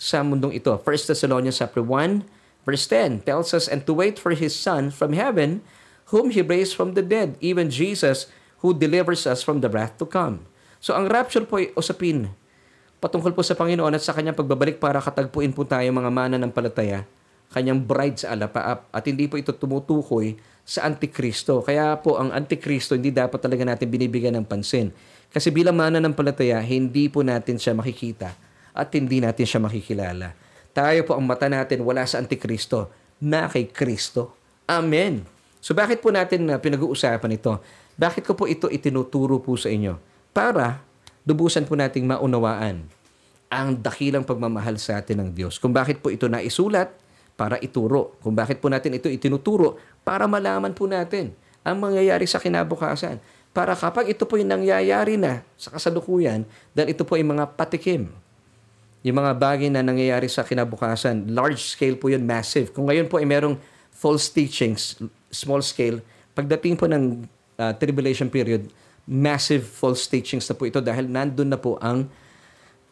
sa 0.00 0.24
mundong 0.24 0.56
ito. 0.56 0.72
1 0.72 0.82
Thessalonians 1.12 1.60
chapter 1.60 1.84
1 1.84 2.24
verse 2.66 2.86
10 2.90 3.22
tells 3.22 3.54
us, 3.54 3.70
And 3.70 3.86
to 3.86 3.94
wait 3.94 4.18
for 4.18 4.34
His 4.34 4.56
Son 4.56 4.90
from 4.90 5.14
heaven, 5.14 5.62
whom 6.10 6.34
He 6.34 6.42
raised 6.42 6.74
from 6.74 6.98
the 6.98 7.04
dead, 7.04 7.38
even 7.38 7.70
Jesus, 7.70 8.26
who 8.64 8.74
delivers 8.74 9.28
us 9.28 9.44
from 9.44 9.62
the 9.62 9.70
wrath 9.70 9.98
to 10.02 10.06
come. 10.06 10.48
So 10.82 10.94
ang 10.94 11.10
rapture 11.10 11.46
po 11.46 11.58
ay 11.62 11.74
usapin 11.74 12.32
patungkol 12.96 13.36
po 13.36 13.44
sa 13.44 13.54
Panginoon 13.54 13.92
at 13.92 14.02
sa 14.02 14.16
kanyang 14.16 14.34
pagbabalik 14.34 14.80
para 14.80 14.98
katagpuin 14.98 15.52
po 15.52 15.68
tayo 15.68 15.86
mga 15.92 16.10
mana 16.10 16.36
ng 16.40 16.50
palataya, 16.50 17.04
kanyang 17.52 17.78
bride 17.78 18.24
sa 18.24 18.32
alapaap 18.32 18.88
at 18.88 19.04
hindi 19.04 19.28
po 19.28 19.36
ito 19.36 19.52
tumutukoy 19.52 20.34
sa 20.66 20.82
Antikristo. 20.82 21.62
Kaya 21.62 21.94
po 22.02 22.18
ang 22.18 22.34
Antikristo 22.34 22.98
hindi 22.98 23.14
dapat 23.14 23.38
talaga 23.38 23.62
natin 23.62 23.86
binibigyan 23.86 24.34
ng 24.42 24.46
pansin. 24.50 24.90
Kasi 25.30 25.54
bilang 25.54 25.78
mananampalataya, 25.78 26.58
hindi 26.58 27.06
po 27.06 27.22
natin 27.22 27.54
siya 27.56 27.72
makikita 27.78 28.34
at 28.74 28.90
hindi 28.92 29.22
natin 29.22 29.46
siya 29.46 29.62
makikilala. 29.62 30.34
Tayo 30.74 31.06
po 31.06 31.14
ang 31.14 31.24
mata 31.24 31.46
natin 31.46 31.86
wala 31.86 32.02
sa 32.04 32.18
Antikristo 32.18 32.90
na 33.22 33.46
kay 33.46 33.70
Kristo. 33.70 34.34
Amen. 34.66 35.24
So 35.62 35.72
bakit 35.72 36.02
po 36.02 36.10
natin 36.10 36.50
uh, 36.50 36.58
pinag-uusapan 36.58 37.38
ito? 37.38 37.62
Bakit 37.96 38.28
ko 38.28 38.36
po 38.36 38.44
ito 38.44 38.68
itinuturo 38.68 39.40
po 39.40 39.56
sa 39.56 39.72
inyo? 39.72 39.96
Para 40.36 40.84
dubusan 41.24 41.64
po 41.64 41.78
nating 41.78 42.04
maunawaan 42.04 42.84
ang 43.48 43.68
dakilang 43.78 44.26
pagmamahal 44.26 44.76
sa 44.76 45.00
atin 45.00 45.22
ng 45.22 45.30
Diyos. 45.32 45.56
Kung 45.56 45.72
bakit 45.72 46.02
po 46.02 46.12
ito 46.12 46.26
naisulat 46.28 46.92
para 47.36 47.60
ituro. 47.60 48.16
Kung 48.24 48.32
bakit 48.32 48.58
po 48.58 48.72
natin 48.72 48.96
ito 48.96 49.06
itinuturo 49.06 49.76
para 50.02 50.24
malaman 50.24 50.72
po 50.72 50.88
natin 50.88 51.36
ang 51.62 51.76
mangyayari 51.78 52.24
sa 52.24 52.40
kinabukasan. 52.40 53.20
Para 53.52 53.72
kapag 53.72 54.12
ito 54.12 54.28
po 54.28 54.36
yung 54.36 54.52
nangyayari 54.52 55.16
na 55.16 55.40
sa 55.56 55.72
kasalukuyan, 55.72 56.44
dahil 56.76 56.92
ito 56.92 57.04
po 57.08 57.16
ay 57.16 57.24
mga 57.24 57.56
patikim. 57.56 58.12
Yung 59.00 59.16
mga 59.16 59.32
bagay 59.38 59.68
na 59.72 59.80
nangyayari 59.80 60.28
sa 60.28 60.44
kinabukasan, 60.44 61.30
large 61.32 61.62
scale 61.62 61.96
po 61.96 62.12
yun, 62.12 62.26
massive. 62.26 62.74
Kung 62.74 62.90
ngayon 62.90 63.08
po 63.08 63.16
ay 63.16 63.24
merong 63.24 63.56
false 63.88 64.28
teachings, 64.28 65.00
small 65.32 65.64
scale, 65.64 66.04
pagdating 66.36 66.76
po 66.76 66.84
ng 66.84 67.24
uh, 67.56 67.72
tribulation 67.80 68.28
period, 68.28 68.68
massive 69.08 69.64
false 69.64 70.04
teachings 70.04 70.44
na 70.50 70.54
po 70.58 70.68
ito 70.68 70.82
dahil 70.82 71.08
nandun 71.08 71.48
na 71.48 71.56
po 71.56 71.80
ang 71.80 72.10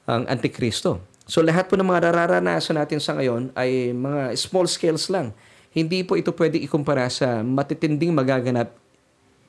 ang 0.05 0.29
Antikristo. 0.29 1.01
So 1.25 1.41
lahat 1.41 1.73
po 1.73 1.81
ng 1.81 1.89
mga 1.89 2.13
nararanasan 2.13 2.77
natin 2.77 3.01
sa 3.01 3.17
ngayon 3.17 3.49
ay 3.57 3.97
mga 3.97 4.37
small 4.37 4.69
scales 4.69 5.09
lang. 5.09 5.33
Hindi 5.73 6.05
po 6.05 6.21
ito 6.21 6.31
pwede 6.37 6.61
ikumpara 6.61 7.09
sa 7.09 7.41
matitinding 7.41 8.13
magaganap 8.13 8.77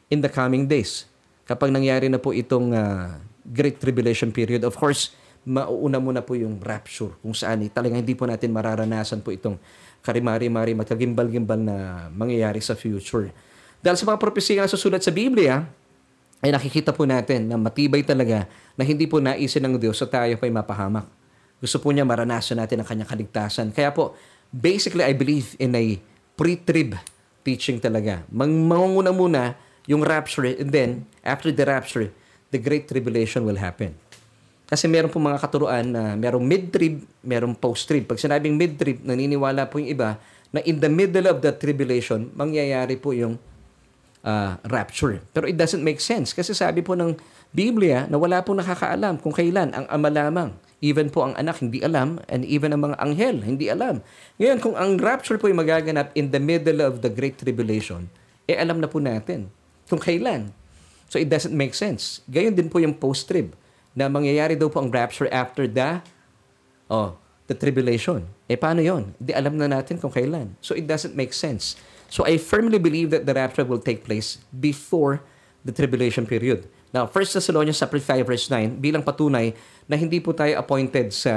in 0.07 0.23
the 0.23 0.31
coming 0.31 0.65
days. 0.65 1.05
Kapag 1.45 1.69
nangyari 1.69 2.09
na 2.09 2.17
po 2.17 2.33
itong 2.33 2.73
uh, 2.73 3.19
Great 3.45 3.77
Tribulation 3.77 4.33
period, 4.33 4.65
of 4.65 4.73
course, 4.73 5.13
mauuna 5.45 6.01
muna 6.01 6.25
po 6.25 6.33
yung 6.33 6.57
rapture 6.57 7.13
kung 7.21 7.37
saan 7.37 7.61
eh, 7.61 7.69
talagang 7.69 8.01
hindi 8.01 8.17
po 8.17 8.25
natin 8.25 8.49
mararanasan 8.49 9.21
po 9.21 9.29
itong 9.29 9.61
karimari-mari 10.01 10.73
matagimbal-gimbal 10.73 11.61
na 11.61 12.07
mangyayari 12.09 12.57
sa 12.63 12.73
future. 12.73 13.29
Dahil 13.85 13.97
sa 13.99 14.09
mga 14.09 14.17
propesya 14.17 14.65
na 14.65 14.71
susulat 14.71 15.05
sa 15.05 15.13
Biblia, 15.13 15.61
ay 16.41 16.49
nakikita 16.49 16.89
po 16.89 17.05
natin 17.05 17.45
na 17.45 17.61
matibay 17.61 18.01
talaga 18.01 18.49
na 18.73 18.81
hindi 18.81 19.05
po 19.05 19.21
naisin 19.21 19.61
ng 19.65 19.77
Diyos 19.77 20.01
sa 20.01 20.09
tayo 20.09 20.33
pa'y 20.41 20.49
mapahamak. 20.49 21.24
Gusto 21.59 21.79
po 21.79 21.91
niya 21.91 22.03
maranasan 22.03 22.59
natin 22.59 22.83
ang 22.83 22.87
kanyang 22.87 23.09
kaligtasan. 23.09 23.71
Kaya 23.71 23.91
po, 23.95 24.15
basically, 24.51 25.03
I 25.03 25.15
believe 25.15 25.55
in 25.57 25.73
a 25.75 25.99
pre-trib 26.35 26.99
teaching 27.45 27.79
talaga. 27.79 28.27
Mangunguna 28.31 29.11
muna 29.15 29.55
yung 29.85 30.01
rapture 30.01 30.57
and 30.57 30.73
then, 30.73 31.05
after 31.21 31.53
the 31.53 31.63
rapture, 31.63 32.11
the 32.49 32.59
great 32.59 32.89
tribulation 32.89 33.45
will 33.45 33.57
happen. 33.57 33.95
Kasi 34.65 34.89
meron 34.89 35.13
po 35.13 35.21
mga 35.21 35.37
katuruan 35.37 35.85
na 35.85 36.17
merong 36.17 36.41
mid-trib, 36.41 37.05
merong 37.21 37.53
post-trib. 37.53 38.09
Pag 38.09 38.17
sinabing 38.17 38.57
mid-trib, 38.57 38.97
naniniwala 39.05 39.69
po 39.69 39.77
yung 39.77 39.93
iba 39.93 40.17
na 40.49 40.59
in 40.65 40.81
the 40.81 40.89
middle 40.89 41.29
of 41.29 41.37
the 41.43 41.53
tribulation, 41.53 42.33
mangyayari 42.33 42.97
po 42.97 43.13
yung 43.13 43.37
uh, 44.25 44.57
rapture. 44.65 45.21
Pero 45.29 45.45
it 45.45 45.53
doesn't 45.53 45.85
make 45.85 46.01
sense 46.01 46.33
kasi 46.33 46.57
sabi 46.57 46.81
po 46.81 46.97
ng 46.97 47.13
Biblia 47.53 48.09
na 48.09 48.17
wala 48.17 48.41
pong 48.41 48.59
nakakaalam 48.59 49.21
kung 49.21 49.31
kailan 49.31 49.69
ang 49.71 49.85
ama 49.85 50.09
lamang. 50.09 50.49
Even 50.85 51.09
po 51.09 51.25
ang 51.25 51.33
anak 51.33 51.65
hindi 51.65 51.81
alam 51.81 52.21
and 52.29 52.45
even 52.45 52.69
ang 52.69 52.85
mga 52.85 53.01
anghel 53.01 53.41
hindi 53.41 53.73
alam. 53.73 54.05
Ngayon, 54.37 54.61
kung 54.61 54.77
ang 54.77 55.01
rapture 55.01 55.41
po 55.41 55.49
ay 55.49 55.57
magaganap 55.57 56.13
in 56.13 56.29
the 56.29 56.37
middle 56.37 56.85
of 56.85 57.01
the 57.01 57.09
Great 57.09 57.41
Tribulation, 57.41 58.05
eh 58.45 58.53
alam 58.53 58.77
na 58.77 58.85
po 58.85 59.01
natin 59.01 59.49
kung 59.89 59.97
kailan. 59.97 60.53
So 61.09 61.17
it 61.17 61.25
doesn't 61.25 61.57
make 61.57 61.73
sense. 61.73 62.21
Gayon 62.29 62.53
din 62.53 62.69
po 62.69 62.77
yung 62.77 62.93
post-trib 62.93 63.57
na 63.97 64.05
mangyayari 64.05 64.53
daw 64.53 64.69
po 64.69 64.77
ang 64.77 64.93
rapture 64.93 65.25
after 65.33 65.65
the 65.65 66.05
oh, 66.93 67.17
the 67.49 67.57
tribulation. 67.57 68.29
Eh 68.45 68.57
paano 68.59 68.85
yon? 68.85 69.17
Hindi 69.17 69.33
alam 69.33 69.57
na 69.57 69.65
natin 69.65 69.97
kung 69.97 70.13
kailan. 70.13 70.53
So 70.61 70.77
it 70.77 70.85
doesn't 70.85 71.17
make 71.17 71.33
sense. 71.33 71.73
So 72.13 72.21
I 72.29 72.37
firmly 72.37 72.77
believe 72.77 73.09
that 73.09 73.25
the 73.25 73.33
rapture 73.33 73.65
will 73.65 73.81
take 73.81 74.05
place 74.05 74.37
before 74.53 75.25
the 75.65 75.73
tribulation 75.73 76.29
period. 76.29 76.69
Now, 76.95 77.11
1 77.11 77.11
Thessalonians 77.11 77.75
chapter 77.75 77.99
5 77.99 78.23
verse 78.23 78.47
9 78.47 78.79
bilang 78.79 79.03
patunay 79.03 79.51
na 79.83 79.99
hindi 79.99 80.23
po 80.23 80.31
tayo 80.31 80.55
appointed 80.55 81.11
sa 81.11 81.35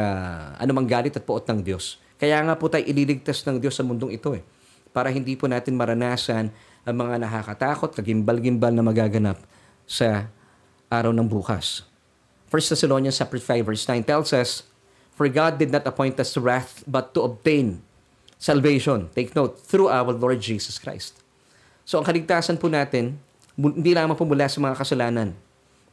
anumang 0.55 0.87
galit 0.87 1.19
at 1.19 1.27
puot 1.27 1.43
ng 1.51 1.67
Diyos. 1.67 1.99
Kaya 2.15 2.39
nga 2.47 2.55
po 2.55 2.71
tayo 2.71 2.87
ililigtas 2.87 3.43
ng 3.43 3.59
Diyos 3.59 3.75
sa 3.75 3.83
mundong 3.83 4.15
ito 4.15 4.39
eh. 4.39 4.47
Para 4.95 5.11
hindi 5.11 5.35
po 5.35 5.51
natin 5.51 5.75
maranasan 5.75 6.55
ang 6.87 6.95
mga 6.95 7.27
nakakatakot, 7.27 7.91
kagimbal-gimbal 7.91 8.71
na 8.71 8.87
magaganap 8.87 9.43
sa 9.83 10.31
araw 10.87 11.11
ng 11.11 11.27
bukas. 11.27 11.83
1 12.55 12.79
Thessalonians 12.79 13.19
chapter 13.19 13.43
5 13.43 13.67
verse 13.67 13.83
9 13.83 14.07
tells 14.07 14.31
us, 14.31 14.63
For 15.19 15.27
God 15.27 15.59
did 15.59 15.75
not 15.75 15.83
appoint 15.91 16.23
us 16.23 16.31
to 16.39 16.41
wrath, 16.41 16.87
but 16.87 17.11
to 17.19 17.27
obtain 17.27 17.83
salvation. 18.39 19.11
Take 19.11 19.35
note, 19.35 19.59
through 19.59 19.91
our 19.91 20.15
Lord 20.15 20.39
Jesus 20.39 20.79
Christ. 20.79 21.19
So 21.83 21.99
ang 21.99 22.07
kaligtasan 22.07 22.63
po 22.63 22.71
natin, 22.71 23.19
hindi 23.59 23.91
lamang 23.91 24.15
po 24.15 24.23
mula 24.23 24.47
sa 24.47 24.63
mga 24.63 24.79
kasalanan. 24.79 25.48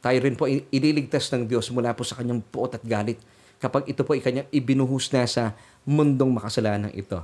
Tayo 0.06 0.18
rin 0.22 0.38
po 0.38 0.46
ililigtas 0.46 1.26
ng 1.34 1.50
Diyos 1.50 1.66
mula 1.74 1.90
po 1.90 2.06
sa 2.06 2.14
kanyang 2.14 2.38
puot 2.38 2.78
at 2.78 2.82
galit 2.86 3.18
kapag 3.58 3.90
ito 3.90 4.06
po 4.06 4.14
ay 4.14 4.22
kanyang 4.22 4.46
ibinuhus 4.54 5.10
na 5.10 5.26
sa 5.26 5.58
mundong 5.82 6.30
makasalanan 6.30 6.94
ito. 6.94 7.18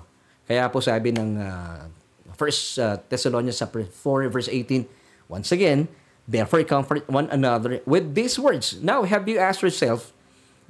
Kaya 0.51 0.67
po 0.67 0.83
sabi 0.83 1.15
ng 1.15 1.39
uh, 1.39 1.87
1 2.35 2.35
uh, 2.35 2.99
Thessalonians 3.07 3.63
4 3.63 3.87
verse 4.35 4.51
18, 4.51 5.31
once 5.31 5.55
again, 5.55 5.87
Therefore, 6.23 6.63
comfort 6.63 7.03
one 7.11 7.27
another 7.35 7.83
with 7.83 8.15
these 8.15 8.39
words. 8.39 8.79
Now, 8.79 9.03
have 9.03 9.27
you 9.27 9.43
asked 9.43 9.59
yourself, 9.59 10.15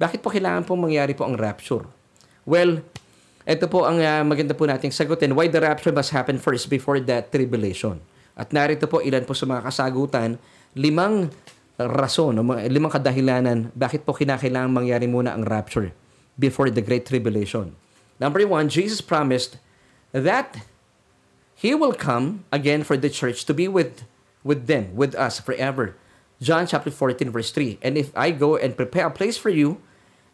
bakit 0.01 0.25
po 0.25 0.33
kailangan 0.33 0.65
pong 0.65 0.81
mangyari 0.81 1.13
po 1.13 1.29
ang 1.29 1.37
rapture? 1.37 1.85
Well, 2.41 2.81
ito 3.45 3.65
po 3.69 3.85
ang 3.85 4.01
uh, 4.01 4.25
maganda 4.25 4.57
po 4.57 4.65
nating 4.65 4.89
sagutin. 4.89 5.37
Why 5.37 5.53
the 5.53 5.61
rapture 5.61 5.93
must 5.93 6.09
happen 6.09 6.41
first 6.41 6.73
before 6.73 6.97
the 6.97 7.21
tribulation? 7.29 8.01
At 8.33 8.49
narito 8.49 8.89
po 8.89 8.97
ilan 9.05 9.29
po 9.29 9.37
sa 9.37 9.45
mga 9.45 9.61
kasagutan, 9.69 10.41
limang 10.73 11.29
rason, 11.79 12.37
o 12.37 12.43
limang 12.69 12.93
kadahilanan, 12.93 13.73
bakit 13.73 14.05
po 14.05 14.13
kinakailangan 14.13 14.69
mangyari 14.69 15.09
muna 15.09 15.33
ang 15.33 15.43
rapture 15.45 15.93
before 16.37 16.69
the 16.69 16.81
great 16.81 17.05
tribulation. 17.05 17.73
Number 18.19 18.45
one, 18.45 18.69
Jesus 18.69 19.01
promised 19.01 19.57
that 20.13 20.61
He 21.57 21.73
will 21.73 21.93
come 21.93 22.45
again 22.51 22.83
for 22.83 22.97
the 22.97 23.09
church 23.09 23.45
to 23.45 23.53
be 23.53 23.67
with, 23.67 24.03
with 24.43 24.67
them, 24.67 24.93
with 24.93 25.15
us 25.15 25.39
forever. 25.39 25.95
John 26.43 26.67
chapter 26.67 26.91
14 26.91 27.31
verse 27.31 27.51
3, 27.51 27.79
And 27.81 27.97
if 27.97 28.11
I 28.17 28.31
go 28.31 28.57
and 28.57 28.75
prepare 28.75 29.07
a 29.07 29.13
place 29.13 29.37
for 29.37 29.49
you, 29.49 29.79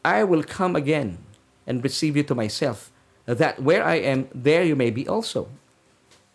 I 0.04 0.24
will 0.24 0.44
come 0.44 0.76
again 0.76 1.20
and 1.68 1.84
receive 1.84 2.18
you 2.18 2.24
to 2.24 2.36
myself, 2.36 2.90
that 3.26 3.62
where 3.62 3.86
I 3.86 4.02
am, 4.02 4.28
there 4.34 4.64
you 4.64 4.76
may 4.76 4.90
be 4.90 5.08
also. 5.08 5.48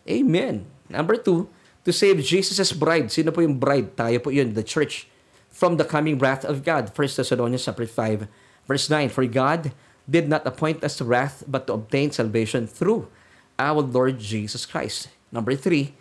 Amen. 0.07 0.65
Number 0.87 1.17
two, 1.17 1.49
to 1.85 1.93
save 1.93 2.19
Jesus' 2.25 2.73
bride. 2.73 3.13
Sino 3.13 3.31
po 3.31 3.45
yung 3.45 3.61
bride? 3.61 3.93
Tayo 3.95 4.17
po 4.19 4.33
yun, 4.33 4.57
the 4.57 4.65
church. 4.65 5.07
From 5.53 5.77
the 5.79 5.87
coming 5.87 6.19
wrath 6.19 6.43
of 6.43 6.67
God. 6.67 6.91
1 6.91 6.97
Thessalonians 7.15 7.63
chapter 7.63 7.87
5, 7.87 8.27
verse 8.67 8.89
9. 8.89 9.07
For 9.07 9.23
God 9.23 9.71
did 10.03 10.27
not 10.27 10.43
appoint 10.43 10.83
us 10.83 10.97
to 10.99 11.05
wrath, 11.07 11.47
but 11.47 11.65
to 11.67 11.79
obtain 11.79 12.11
salvation 12.11 12.67
through 12.67 13.07
our 13.55 13.79
Lord 13.79 14.19
Jesus 14.19 14.65
Christ. 14.65 15.07
Number 15.31 15.55
three, 15.55 15.95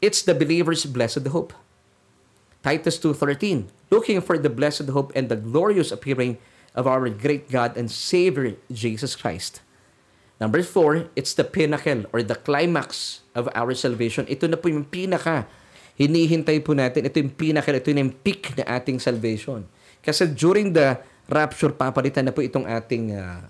it's 0.00 0.22
the 0.22 0.34
believer's 0.38 0.86
blessed 0.86 1.26
hope. 1.34 1.52
Titus 2.62 2.98
2.13, 2.98 3.66
looking 3.90 4.20
for 4.20 4.38
the 4.38 4.50
blessed 4.50 4.94
hope 4.94 5.10
and 5.16 5.28
the 5.28 5.34
glorious 5.34 5.90
appearing 5.90 6.38
of 6.74 6.86
our 6.86 7.10
great 7.10 7.50
God 7.50 7.76
and 7.76 7.90
Savior, 7.90 8.54
Jesus 8.70 9.16
Christ. 9.16 9.60
Number 10.42 10.58
four, 10.66 11.06
it's 11.14 11.38
the 11.38 11.46
pinnacle 11.46 12.10
or 12.10 12.26
the 12.26 12.34
climax 12.34 13.22
of 13.38 13.46
our 13.54 13.70
salvation. 13.78 14.26
Ito 14.26 14.50
na 14.50 14.58
po 14.58 14.66
yung 14.66 14.82
pinaka. 14.82 15.46
Hinihintay 15.94 16.58
po 16.66 16.74
natin. 16.74 17.06
Ito 17.06 17.22
yung 17.22 17.30
pinnacle, 17.30 17.78
ito 17.78 17.94
yung 17.94 18.10
peak 18.10 18.58
na 18.58 18.82
ating 18.82 18.98
salvation. 18.98 19.62
Kasi 20.02 20.26
during 20.34 20.74
the 20.74 20.98
rapture, 21.30 21.70
papalitan 21.70 22.26
na 22.26 22.34
po 22.34 22.42
itong 22.42 22.66
ating 22.66 23.14
uh, 23.14 23.46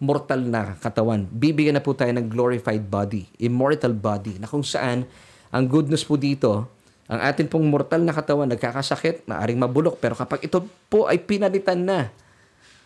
mortal 0.00 0.40
na 0.40 0.80
katawan. 0.80 1.28
Bibigyan 1.28 1.76
na 1.76 1.84
po 1.84 1.92
tayo 1.92 2.08
ng 2.16 2.32
glorified 2.32 2.88
body, 2.88 3.28
immortal 3.36 3.92
body, 3.92 4.40
na 4.40 4.48
kung 4.48 4.64
saan 4.64 5.04
ang 5.52 5.64
good 5.68 5.92
news 5.92 6.08
po 6.08 6.16
dito, 6.16 6.64
ang 7.04 7.20
atin 7.20 7.52
pong 7.52 7.68
mortal 7.68 8.00
na 8.00 8.16
katawan 8.16 8.48
nagkakasakit, 8.48 9.28
maaring 9.28 9.60
mabulok, 9.60 10.00
pero 10.00 10.16
kapag 10.16 10.40
ito 10.40 10.64
po 10.88 11.04
ay 11.04 11.20
pinalitan 11.20 11.84
na 11.84 12.08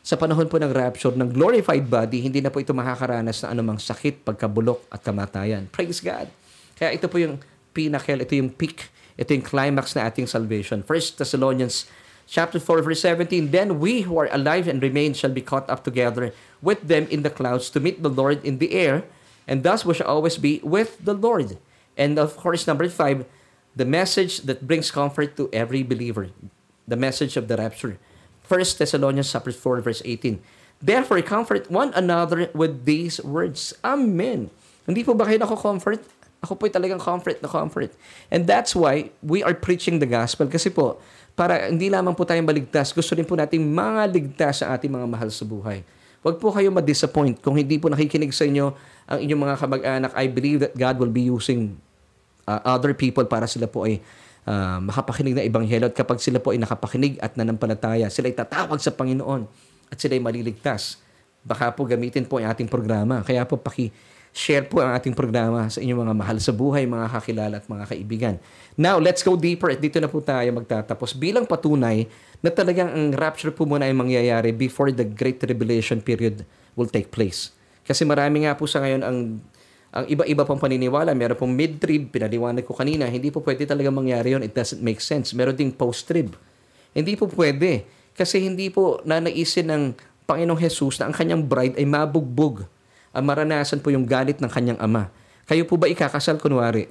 sa 0.05 0.21
panahon 0.21 0.45
po 0.53 0.61
ng 0.61 0.69
rapture 0.69 1.17
ng 1.17 1.33
glorified 1.33 1.89
body, 1.89 2.21
hindi 2.21 2.45
na 2.45 2.53
po 2.53 2.61
ito 2.61 2.77
makakaranas 2.77 3.41
ng 3.41 3.57
anumang 3.57 3.81
sakit, 3.81 4.21
pagkabulok 4.21 4.85
at 4.93 5.01
kamatayan. 5.01 5.65
Praise 5.73 6.05
God. 6.05 6.29
Kaya 6.77 6.93
ito 6.93 7.09
po 7.09 7.17
yung 7.17 7.41
pinnacle, 7.73 8.21
ito 8.21 8.37
yung 8.37 8.53
peak, 8.53 8.93
ito 9.17 9.33
yung 9.33 9.41
climax 9.41 9.97
na 9.97 10.05
ating 10.05 10.29
salvation. 10.29 10.85
1 10.85 11.17
Thessalonians 11.17 11.89
chapter 12.29 12.61
4 12.61 12.85
verse 12.85 13.01
17, 13.01 13.49
Then 13.49 13.81
we 13.81 14.05
who 14.05 14.21
are 14.21 14.29
alive 14.29 14.69
and 14.69 14.85
remain 14.85 15.17
shall 15.17 15.33
be 15.33 15.41
caught 15.41 15.65
up 15.73 15.89
together 15.89 16.37
with 16.61 16.85
them 16.85 17.09
in 17.09 17.25
the 17.25 17.33
clouds 17.33 17.73
to 17.73 17.81
meet 17.81 18.05
the 18.05 18.13
Lord 18.13 18.45
in 18.45 18.61
the 18.61 18.77
air, 18.77 19.09
and 19.49 19.65
thus 19.65 19.89
we 19.89 19.97
shall 19.97 20.13
always 20.13 20.37
be 20.37 20.61
with 20.61 21.01
the 21.01 21.17
Lord. 21.17 21.57
And 21.97 22.21
of 22.21 22.37
course, 22.37 22.69
number 22.69 22.93
5, 22.93 23.25
the 23.73 23.89
message 23.89 24.45
that 24.45 24.69
brings 24.69 24.93
comfort 24.93 25.33
to 25.41 25.49
every 25.49 25.81
believer, 25.81 26.29
the 26.85 27.01
message 27.01 27.41
of 27.41 27.49
the 27.49 27.57
rapture. 27.57 27.97
1 28.45 28.79
Thessalonians 28.81 29.29
chapter 29.33 29.53
4 29.53 29.81
verse 29.81 30.03
18. 30.05 30.41
Therefore, 30.85 31.21
comfort 31.25 31.73
one 31.73 31.97
another 31.97 32.53
with 32.53 32.85
these 32.85 33.17
words. 33.25 33.73
Amen. 33.81 34.53
Hindi 34.85 35.01
po 35.01 35.17
ba 35.17 35.25
kayo 35.25 35.41
nako-comfort? 35.41 36.05
Ako 36.45 36.61
po 36.61 36.69
talagang 36.69 37.01
comfort 37.01 37.41
na 37.41 37.49
comfort. 37.49 37.89
And 38.29 38.45
that's 38.45 38.77
why 38.77 39.09
we 39.25 39.41
are 39.41 39.57
preaching 39.57 39.97
the 39.97 40.05
gospel. 40.05 40.45
Kasi 40.45 40.69
po, 40.69 41.01
para 41.33 41.73
hindi 41.73 41.89
lamang 41.89 42.13
po 42.13 42.29
tayong 42.29 42.45
maligtas, 42.45 42.93
gusto 42.93 43.17
rin 43.17 43.25
po 43.25 43.33
nating 43.33 43.65
mga 43.65 44.03
ligtas 44.13 44.61
sa 44.61 44.77
ating 44.77 44.93
mga 44.93 45.09
mahal 45.09 45.33
sa 45.33 45.49
buhay. 45.49 45.81
Huwag 46.21 46.37
po 46.37 46.53
kayo 46.53 46.69
ma-disappoint 46.69 47.41
kung 47.41 47.57
hindi 47.57 47.81
po 47.81 47.89
nakikinig 47.89 48.33
sa 48.37 48.45
inyo 48.45 48.77
ang 49.09 49.19
inyong 49.25 49.41
mga 49.41 49.57
kamag-anak. 49.61 50.13
I 50.13 50.29
believe 50.29 50.61
that 50.61 50.77
God 50.77 51.01
will 51.01 51.13
be 51.13 51.25
using 51.25 51.81
uh, 52.45 52.61
other 52.65 52.93
people 52.93 53.25
para 53.25 53.49
sila 53.49 53.69
po 53.69 53.89
ay 53.89 54.05
uh, 54.49 54.79
makapakinig 54.81 55.37
na 55.37 55.43
ebanghelyo 55.45 55.91
at 55.91 55.97
kapag 55.97 56.21
sila 56.21 56.41
po 56.41 56.53
ay 56.53 56.61
nakapakinig 56.61 57.21
at 57.21 57.37
nanampalataya, 57.37 58.09
sila 58.09 58.31
ay 58.31 58.37
tatawag 58.37 58.81
sa 58.81 58.93
Panginoon 58.93 59.49
at 59.93 59.97
sila 60.01 60.17
ay 60.17 60.23
maliligtas. 60.23 61.01
Baka 61.45 61.73
po 61.77 61.85
gamitin 61.85 62.25
po 62.25 62.41
ang 62.41 62.49
ating 62.49 62.69
programa. 62.69 63.21
Kaya 63.21 63.45
po 63.45 63.61
paki 63.61 63.93
share 64.35 64.67
po 64.67 64.83
ang 64.83 64.91
ating 64.99 65.15
programa 65.15 65.71
sa 65.71 65.79
inyong 65.79 66.11
mga 66.11 66.15
mahal 66.19 66.37
sa 66.43 66.51
buhay, 66.51 66.91
mga 66.91 67.07
kakilala 67.07 67.55
at 67.63 67.71
mga 67.71 67.85
kaibigan. 67.87 68.35
Now, 68.75 68.99
let's 68.99 69.23
go 69.23 69.39
deeper 69.39 69.71
at 69.71 69.79
dito 69.79 70.03
na 70.03 70.11
po 70.11 70.19
tayo 70.19 70.51
magtatapos 70.51 71.15
bilang 71.15 71.47
patunay 71.47 72.11
na 72.43 72.51
talagang 72.51 72.91
ang 72.91 73.15
rapture 73.15 73.55
po 73.55 73.63
muna 73.63 73.87
ay 73.87 73.95
mangyayari 73.95 74.51
before 74.51 74.91
the 74.91 75.07
Great 75.07 75.39
Tribulation 75.39 76.03
period 76.03 76.43
will 76.75 76.91
take 76.91 77.15
place. 77.15 77.55
Kasi 77.87 78.03
marami 78.03 78.43
nga 78.43 78.59
po 78.59 78.67
sa 78.67 78.83
ngayon 78.83 79.03
ang 79.07 79.19
ang 79.95 80.11
iba-iba 80.11 80.43
pang 80.43 80.59
paniniwala. 80.59 81.15
Meron 81.15 81.39
pong 81.39 81.55
mid-trib, 81.55 82.11
pinaliwanag 82.11 82.67
ko 82.67 82.75
kanina, 82.75 83.07
hindi 83.07 83.31
po 83.31 83.39
pwede 83.47 83.63
talaga 83.63 83.95
mangyari 83.95 84.35
yon 84.35 84.43
It 84.43 84.51
doesn't 84.51 84.83
make 84.83 84.99
sense. 84.99 85.31
Meron 85.39 85.55
ding 85.55 85.71
post-trib. 85.71 86.35
Hindi 86.91 87.15
po 87.15 87.31
pwede. 87.31 87.87
Kasi 88.19 88.43
hindi 88.43 88.75
po 88.75 88.99
nanaisin 89.07 89.71
ng 89.71 89.83
Panginoong 90.27 90.59
Jesus 90.59 90.99
na 90.99 91.07
ang 91.07 91.15
kanyang 91.15 91.47
bride 91.47 91.79
ay 91.79 91.87
mabugbog 91.87 92.67
ang 93.15 93.25
maranasan 93.29 93.79
po 93.79 93.95
yung 93.95 94.03
galit 94.03 94.43
ng 94.43 94.51
kanyang 94.51 94.81
ama. 94.83 95.13
Kayo 95.47 95.63
po 95.69 95.79
ba 95.79 95.87
ikakasal 95.87 96.43
kunwari? 96.43 96.91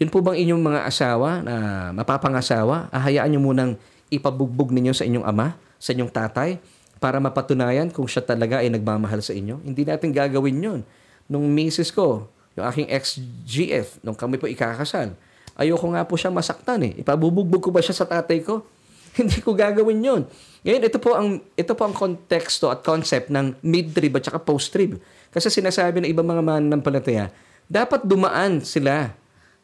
Yun 0.00 0.08
po 0.08 0.24
bang 0.24 0.40
inyong 0.40 0.62
mga 0.62 0.80
asawa 0.88 1.44
na 1.44 1.54
mapapangasawa? 1.92 2.88
Ahayaan 2.88 3.28
nyo 3.34 3.40
munang 3.42 3.72
ipabugbog 4.08 4.72
ninyo 4.72 4.96
sa 4.96 5.04
inyong 5.04 5.26
ama, 5.26 5.58
sa 5.76 5.92
inyong 5.92 6.08
tatay, 6.08 6.56
para 6.96 7.20
mapatunayan 7.20 7.92
kung 7.92 8.08
siya 8.08 8.24
talaga 8.24 8.64
ay 8.64 8.72
nagmamahal 8.72 9.20
sa 9.20 9.36
inyo? 9.36 9.60
Hindi 9.60 9.84
natin 9.84 10.14
gagawin 10.14 10.56
yun. 10.56 10.80
Nung 11.28 11.50
misis 11.52 11.92
ko, 11.92 12.30
yung 12.58 12.66
aking 12.66 12.90
ex-GF, 12.90 14.02
nung 14.02 14.18
kami 14.18 14.36
po 14.36 14.50
ikakasal, 14.50 15.14
ayoko 15.54 15.86
nga 15.94 16.02
po 16.02 16.18
siya 16.18 16.34
masaktan 16.34 16.82
eh. 16.82 16.92
Ipabubugbog 16.98 17.62
ko 17.62 17.70
ba 17.70 17.78
siya 17.78 17.94
sa 17.94 18.06
tatay 18.06 18.42
ko? 18.42 18.66
Hindi 19.18 19.38
ko 19.38 19.54
gagawin 19.54 20.02
yun. 20.02 20.22
Ngayon, 20.66 20.82
ito 20.82 20.98
po 20.98 21.14
ang, 21.14 21.38
ito 21.54 21.72
po 21.78 21.82
ang 21.86 21.94
konteksto 21.94 22.66
at 22.68 22.82
concept 22.82 23.30
ng 23.30 23.54
mid-trib 23.62 24.18
at 24.18 24.26
saka 24.26 24.42
post-trib. 24.42 24.98
Kasi 25.30 25.48
sinasabi 25.48 26.02
ng 26.02 26.10
ibang 26.10 26.26
mga 26.26 26.42
mananampalataya, 26.42 27.30
dapat 27.70 28.02
dumaan 28.02 28.58
sila 28.64 29.14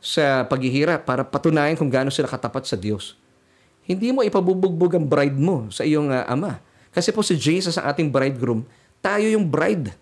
sa 0.04 0.44
paghihirap 0.44 1.08
para 1.08 1.24
patunayan 1.24 1.74
kung 1.74 1.88
gaano 1.88 2.12
sila 2.12 2.28
katapat 2.28 2.68
sa 2.68 2.76
Diyos. 2.76 3.16
Hindi 3.84 4.12
mo 4.12 4.20
ipabubugbog 4.20 4.96
ang 4.96 5.04
bride 5.08 5.36
mo 5.36 5.68
sa 5.72 5.84
iyong 5.84 6.12
uh, 6.12 6.28
ama. 6.28 6.60
Kasi 6.92 7.10
po 7.10 7.24
si 7.24 7.34
Jesus 7.34 7.74
ang 7.80 7.88
ating 7.90 8.12
bridegroom, 8.12 8.64
tayo 9.00 9.24
yung 9.24 9.48
bride. 9.48 9.92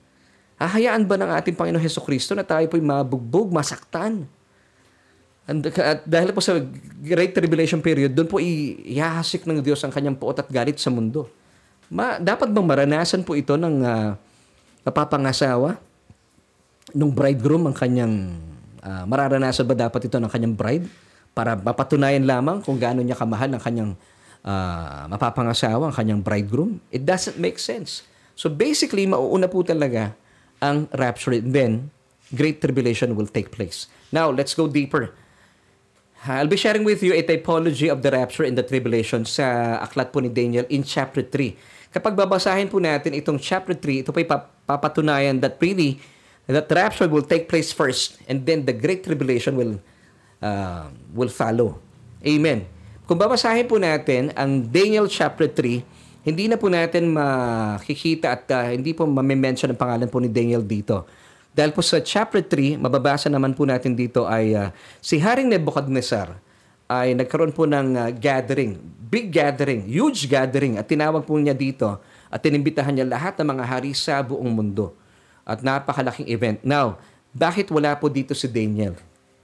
Hahayaan 0.62 1.02
ba 1.02 1.18
ng 1.18 1.30
ating 1.42 1.58
Panginoon 1.58 1.82
Heso 1.82 1.98
Kristo 1.98 2.38
na 2.38 2.46
tayo 2.46 2.62
po'y 2.70 2.78
mabugbog, 2.78 3.50
masaktan? 3.50 4.30
And, 5.42 5.58
at 5.74 6.06
dahil 6.06 6.30
po 6.30 6.38
sa 6.38 6.54
Great 7.02 7.34
Tribulation 7.34 7.82
period, 7.82 8.14
doon 8.14 8.30
po 8.30 8.38
ihahasik 8.38 9.42
ng 9.42 9.58
Diyos 9.58 9.82
ang 9.82 9.90
kanyang 9.90 10.14
puot 10.14 10.38
at 10.38 10.46
galit 10.46 10.78
sa 10.78 10.86
mundo. 10.86 11.26
Ma, 11.90 12.22
dapat 12.22 12.54
bang 12.54 12.62
maranasan 12.62 13.26
po 13.26 13.34
ito 13.34 13.58
ng 13.58 13.82
uh, 13.82 14.14
napapangasawa 14.86 15.82
nung 16.94 17.10
bridegroom 17.10 17.66
ang 17.66 17.74
kanyang 17.74 18.38
uh, 18.86 19.02
mararanasan 19.02 19.66
ba 19.66 19.74
dapat 19.74 20.06
ito 20.06 20.16
ng 20.22 20.30
kanyang 20.30 20.54
bride 20.54 20.86
para 21.34 21.58
mapatunayan 21.58 22.22
lamang 22.22 22.62
kung 22.62 22.78
gaano 22.78 23.02
niya 23.02 23.18
kamahal 23.18 23.50
ang 23.50 23.62
kanyang 23.62 23.90
uh, 24.46 25.10
mapapangasawa, 25.10 25.90
ang 25.90 25.94
kanyang 25.96 26.22
bridegroom? 26.22 26.78
It 26.94 27.02
doesn't 27.02 27.34
make 27.34 27.58
sense. 27.58 28.06
So 28.38 28.46
basically, 28.46 29.10
mauuna 29.10 29.50
po 29.50 29.66
talaga 29.66 30.14
ang 30.62 30.86
rapture 30.94 31.42
then 31.42 31.90
great 32.32 32.64
tribulation 32.64 33.12
will 33.18 33.28
take 33.28 33.52
place. 33.52 33.90
Now, 34.08 34.32
let's 34.32 34.56
go 34.56 34.70
deeper. 34.70 35.12
I'll 36.22 36.48
be 36.48 36.56
sharing 36.56 36.86
with 36.86 37.02
you 37.02 37.12
a 37.12 37.22
typology 37.26 37.90
of 37.90 38.00
the 38.00 38.14
rapture 38.14 38.46
and 38.46 38.54
the 38.54 38.62
tribulation 38.62 39.26
sa 39.26 39.76
aklat 39.82 40.14
po 40.14 40.22
ni 40.22 40.30
Daniel 40.30 40.64
in 40.70 40.86
chapter 40.86 41.20
3. 41.20 41.90
Kapag 41.92 42.14
babasahin 42.14 42.70
po 42.70 42.78
natin 42.78 43.12
itong 43.18 43.42
chapter 43.42 43.74
3, 43.74 44.06
ito 44.06 44.14
po'y 44.14 44.24
papatunayan 44.64 45.42
that 45.42 45.58
really, 45.58 45.98
that 46.46 46.70
rapture 46.70 47.10
will 47.10 47.26
take 47.26 47.50
place 47.50 47.74
first 47.74 48.22
and 48.30 48.46
then 48.46 48.62
the 48.64 48.72
great 48.72 49.02
tribulation 49.02 49.58
will 49.58 49.82
uh, 50.40 50.86
will 51.10 51.28
follow. 51.28 51.82
Amen. 52.22 52.70
Kung 53.04 53.18
babasahin 53.18 53.66
po 53.66 53.82
natin 53.82 54.30
ang 54.38 54.62
Daniel 54.62 55.10
chapter 55.10 55.50
3, 55.50 55.82
hindi 56.22 56.46
na 56.46 56.54
po 56.54 56.70
natin 56.70 57.10
makikita 57.10 58.38
at 58.38 58.46
uh, 58.54 58.70
hindi 58.70 58.94
po 58.94 59.02
mamimension 59.10 59.66
ang 59.70 59.78
pangalan 59.78 60.06
po 60.06 60.22
ni 60.22 60.30
Daniel 60.30 60.62
dito. 60.62 61.02
Dahil 61.52 61.74
po 61.74 61.82
sa 61.84 62.00
chapter 62.00 62.40
3, 62.40 62.78
mababasa 62.78 63.28
naman 63.28 63.52
po 63.52 63.66
natin 63.66 63.92
dito 63.92 64.24
ay 64.24 64.54
uh, 64.54 64.70
si 65.02 65.18
Haring 65.18 65.50
Nebuchadnezzar 65.50 66.38
ay 66.86 67.12
nagkaroon 67.18 67.52
po 67.52 67.66
ng 67.66 67.98
uh, 67.98 68.08
gathering, 68.14 68.78
big 69.10 69.34
gathering, 69.34 69.84
huge 69.84 70.30
gathering 70.30 70.78
at 70.78 70.86
tinawag 70.86 71.26
po 71.26 71.34
niya 71.36 71.52
dito 71.52 71.98
at 72.32 72.38
tinimbitahan 72.40 72.94
niya 72.94 73.04
lahat 73.04 73.36
ng 73.36 73.48
mga 73.58 73.64
hari 73.68 73.92
sa 73.92 74.22
buong 74.24 74.48
mundo. 74.48 74.96
At 75.42 75.58
napakalaking 75.60 76.30
event. 76.30 76.62
Now, 76.62 77.02
bakit 77.34 77.66
wala 77.74 77.98
po 77.98 78.06
dito 78.06 78.30
si 78.30 78.46
Daniel? 78.46 78.94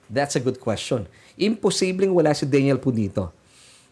That's 0.07 0.39
a 0.39 0.41
good 0.41 0.63
question. 0.63 1.11
Imposibleng 1.35 2.15
wala 2.15 2.33
si 2.33 2.47
Daniel 2.47 2.79
po 2.81 2.95
dito. 2.95 3.35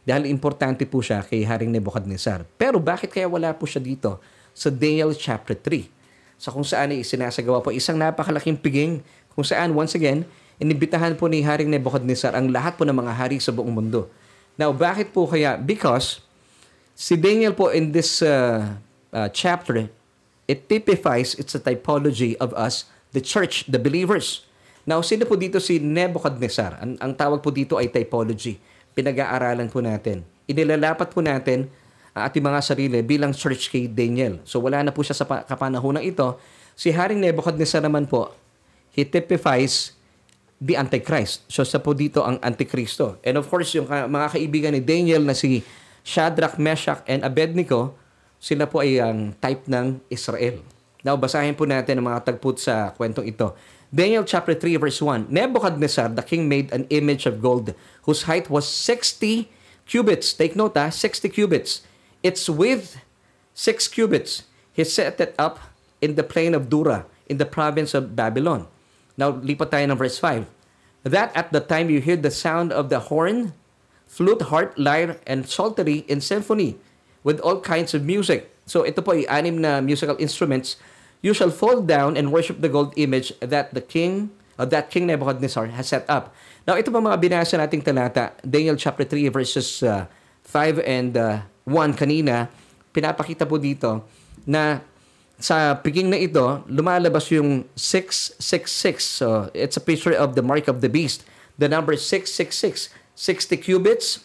Dahil 0.07 0.31
importante 0.31 0.87
po 0.87 1.03
siya 1.03 1.27
kay 1.27 1.43
Haring 1.43 1.75
Nebuchadnezzar. 1.75 2.47
Pero 2.55 2.79
bakit 2.79 3.11
kaya 3.11 3.27
wala 3.27 3.51
po 3.51 3.67
siya 3.67 3.83
dito 3.83 4.23
sa 4.55 4.71
Daniel 4.71 5.11
chapter 5.19 5.59
3? 5.59 5.91
Sa 6.39 6.55
kung 6.55 6.63
saan 6.63 6.95
ay 6.95 7.03
sinasagawa 7.03 7.59
po 7.59 7.75
isang 7.75 7.99
napakalaking 7.99 8.55
piging 8.55 9.03
kung 9.35 9.43
saan 9.43 9.75
once 9.75 9.99
again 9.99 10.23
inibitahan 10.63 11.19
po 11.19 11.29
ni 11.29 11.45
Haring 11.45 11.69
Nebuchadnezzar 11.69 12.33
ang 12.33 12.49
lahat 12.49 12.79
po 12.81 12.87
ng 12.87 12.97
mga 12.97 13.13
hari 13.13 13.37
sa 13.43 13.53
buong 13.53 13.73
mundo. 13.73 14.09
Now, 14.57 14.73
bakit 14.73 15.13
po 15.13 15.29
kaya? 15.29 15.61
Because 15.61 16.25
si 16.97 17.13
Daniel 17.19 17.53
po 17.53 17.69
in 17.69 17.93
this 17.93 18.25
uh, 18.25 18.81
uh, 19.13 19.29
chapter, 19.29 19.93
it 20.49 20.65
typifies, 20.65 21.37
it's 21.37 21.53
a 21.53 21.61
typology 21.61 22.39
of 22.41 22.57
us, 22.57 22.89
the 23.13 23.21
church, 23.21 23.69
the 23.69 23.77
believers. 23.77 24.49
Now, 24.89 25.05
sino 25.05 25.29
po 25.29 25.37
dito 25.37 25.61
si 25.61 25.77
Nebuchadnezzar? 25.77 26.81
Ang, 26.81 26.97
ang 27.03 27.13
tawag 27.13 27.45
po 27.45 27.53
dito 27.53 27.77
ay 27.77 27.93
typology. 27.93 28.57
Pinag-aaralan 28.97 29.69
po 29.69 29.85
natin. 29.85 30.25
Inilalapat 30.49 31.13
po 31.13 31.21
natin 31.21 31.69
ang 32.17 32.33
ating 32.33 32.41
mga 32.41 32.61
sarili 32.65 32.99
bilang 33.05 33.37
church 33.37 33.69
kay 33.69 33.85
Daniel. 33.85 34.41
So 34.49 34.57
wala 34.65 34.81
na 34.81 34.89
po 34.89 35.05
siya 35.05 35.13
sa 35.13 35.29
kapanahon 35.29 36.01
ito. 36.01 36.41
Si 36.73 36.89
Haring 36.89 37.21
Nebuchadnezzar 37.21 37.85
naman 37.85 38.09
po, 38.09 38.33
he 38.97 39.05
typifies 39.05 39.93
the 40.57 40.81
Antichrist. 40.81 41.45
So 41.53 41.61
sa 41.61 41.77
po 41.77 41.93
dito 41.93 42.25
ang 42.25 42.41
Antikristo. 42.41 43.21
And 43.21 43.37
of 43.37 43.45
course, 43.53 43.77
yung 43.77 43.85
mga 43.93 44.33
kaibigan 44.33 44.73
ni 44.73 44.81
Daniel 44.81 45.21
na 45.21 45.37
si 45.37 45.61
Shadrach, 46.01 46.57
Meshach, 46.57 47.05
and 47.05 47.21
Abednego, 47.21 47.93
sila 48.41 48.65
po 48.65 48.81
ay 48.81 48.97
ang 48.97 49.37
type 49.37 49.69
ng 49.69 50.01
Israel. 50.09 50.65
Now, 51.05 51.15
basahin 51.15 51.55
po 51.55 51.69
natin 51.69 52.01
ang 52.01 52.07
mga 52.11 52.33
tagput 52.33 52.59
sa 52.59 52.91
kwentong 52.97 53.29
ito. 53.29 53.55
Daniel 53.95 54.27
chapter 54.27 54.59
3 54.59 54.75
verse 54.83 54.99
1. 54.99 55.31
Nebuchadnezzar, 55.31 56.11
the 56.11 56.25
king 56.25 56.51
made 56.51 56.75
an 56.75 56.83
image 56.91 57.31
of 57.31 57.39
gold 57.39 57.71
whose 58.07 58.25
height 58.25 58.49
was 58.49 58.67
60 58.67 59.51
cubits. 59.85 60.33
Take 60.33 60.57
note 60.57 60.79
ha, 60.79 60.89
60 60.89 61.29
cubits. 61.29 61.83
Its 62.23 62.49
width, 62.49 63.03
6 63.53 63.89
cubits. 63.89 64.47
He 64.73 64.85
set 64.85 65.21
it 65.21 65.35
up 65.39 65.59
in 66.01 66.15
the 66.15 66.23
plain 66.23 66.55
of 66.55 66.71
Dura 66.71 67.05
in 67.27 67.37
the 67.37 67.47
province 67.47 67.93
of 67.93 68.15
Babylon. 68.15 68.71
Now, 69.19 69.33
lipat 69.33 69.75
tayo 69.75 69.91
ng 69.91 69.99
verse 69.99 70.19
5. 70.19 70.47
That 71.03 71.35
at 71.35 71.51
the 71.51 71.61
time 71.61 71.91
you 71.91 72.01
hear 72.01 72.17
the 72.17 72.31
sound 72.31 72.73
of 72.73 72.89
the 72.89 73.11
horn, 73.11 73.55
flute, 74.07 74.51
harp, 74.51 74.75
lyre, 74.77 75.19
and 75.27 75.47
psaltery 75.47 76.07
in 76.07 76.23
symphony 76.23 76.79
with 77.23 77.39
all 77.41 77.61
kinds 77.61 77.95
of 77.95 78.07
music. 78.07 78.51
So 78.67 78.83
ito 78.83 79.03
po 79.03 79.15
ay 79.15 79.27
anim 79.31 79.59
na 79.59 79.79
musical 79.83 80.19
instruments. 80.19 80.79
You 81.23 81.35
shall 81.35 81.55
fall 81.55 81.83
down 81.83 82.19
and 82.19 82.31
worship 82.31 82.63
the 82.63 82.71
gold 82.71 82.95
image 82.99 83.35
that 83.41 83.75
the 83.75 83.83
king 83.83 84.35
uh, 84.59 84.65
that 84.67 84.91
King 84.91 85.07
Nebuchadnezzar 85.07 85.67
has 85.73 85.89
set 85.89 86.05
up. 86.09 86.35
Now 86.67 86.75
ito 86.75 86.91
pa 86.91 86.99
mga 86.99 87.15
binasa 87.23 87.55
nating 87.55 87.87
talata, 87.87 88.35
Daniel 88.43 88.75
chapter 88.75 89.07
3 89.07 89.31
verses 89.31 89.87
uh, 89.87 90.11
5 90.51 90.83
and 90.83 91.15
uh, 91.15 91.47
1 91.63 91.95
kanina, 91.95 92.51
pinapakita 92.91 93.47
po 93.47 93.55
dito 93.55 94.03
na 94.43 94.83
sa 95.39 95.79
piging 95.79 96.09
na 96.09 96.19
ito, 96.19 96.65
lumalabas 96.67 97.29
yung 97.29 97.69
666. 97.77 98.41
So, 99.05 99.53
it's 99.53 99.77
a 99.77 99.85
picture 99.85 100.17
of 100.17 100.33
the 100.33 100.41
mark 100.41 100.65
of 100.67 100.81
the 100.81 100.89
beast. 100.89 101.29
The 101.61 101.69
number 101.69 101.95
666. 101.95 102.89
60 103.15 103.57
cubits. 103.61 104.25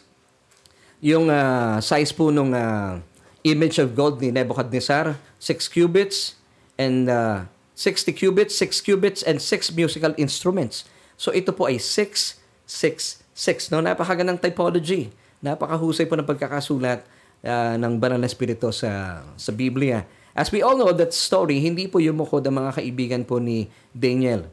Yung 1.03 1.27
uh, 1.27 1.83
size 1.83 2.15
po 2.15 2.31
nung 2.31 2.55
uh, 2.55 3.03
image 3.43 3.75
of 3.79 3.91
gold 3.91 4.23
ni 4.23 4.31
Nebuchadnezzar, 4.31 5.19
6 5.39 5.67
cubits. 5.67 6.39
And 6.79 7.11
uh, 7.11 7.51
60 7.75 8.15
cubits, 8.15 8.55
6 8.55 8.79
cubits, 8.81 9.19
and 9.19 9.43
6 9.43 9.75
musical 9.75 10.15
instruments. 10.15 10.87
So, 11.21 11.29
ito 11.29 11.53
po 11.53 11.69
ay 11.69 11.77
666. 11.77 13.69
No? 13.69 13.85
Napakagandang 13.85 14.41
typology. 14.41 15.13
Napakahusay 15.45 16.09
po 16.09 16.17
ng 16.17 16.25
pagkakasulat 16.25 17.05
uh, 17.45 17.77
ng 17.77 18.01
banal 18.01 18.17
na 18.17 18.25
spirito 18.25 18.73
sa 18.73 19.21
sa 19.37 19.51
Biblia. 19.53 20.01
As 20.33 20.49
we 20.49 20.65
all 20.65 20.73
know 20.73 20.89
that 20.89 21.13
story, 21.13 21.61
hindi 21.61 21.85
po 21.85 22.01
yumukod 22.01 22.41
ang 22.49 22.57
mga 22.65 22.81
kaibigan 22.81 23.21
po 23.21 23.37
ni 23.37 23.69
Daniel 23.93 24.49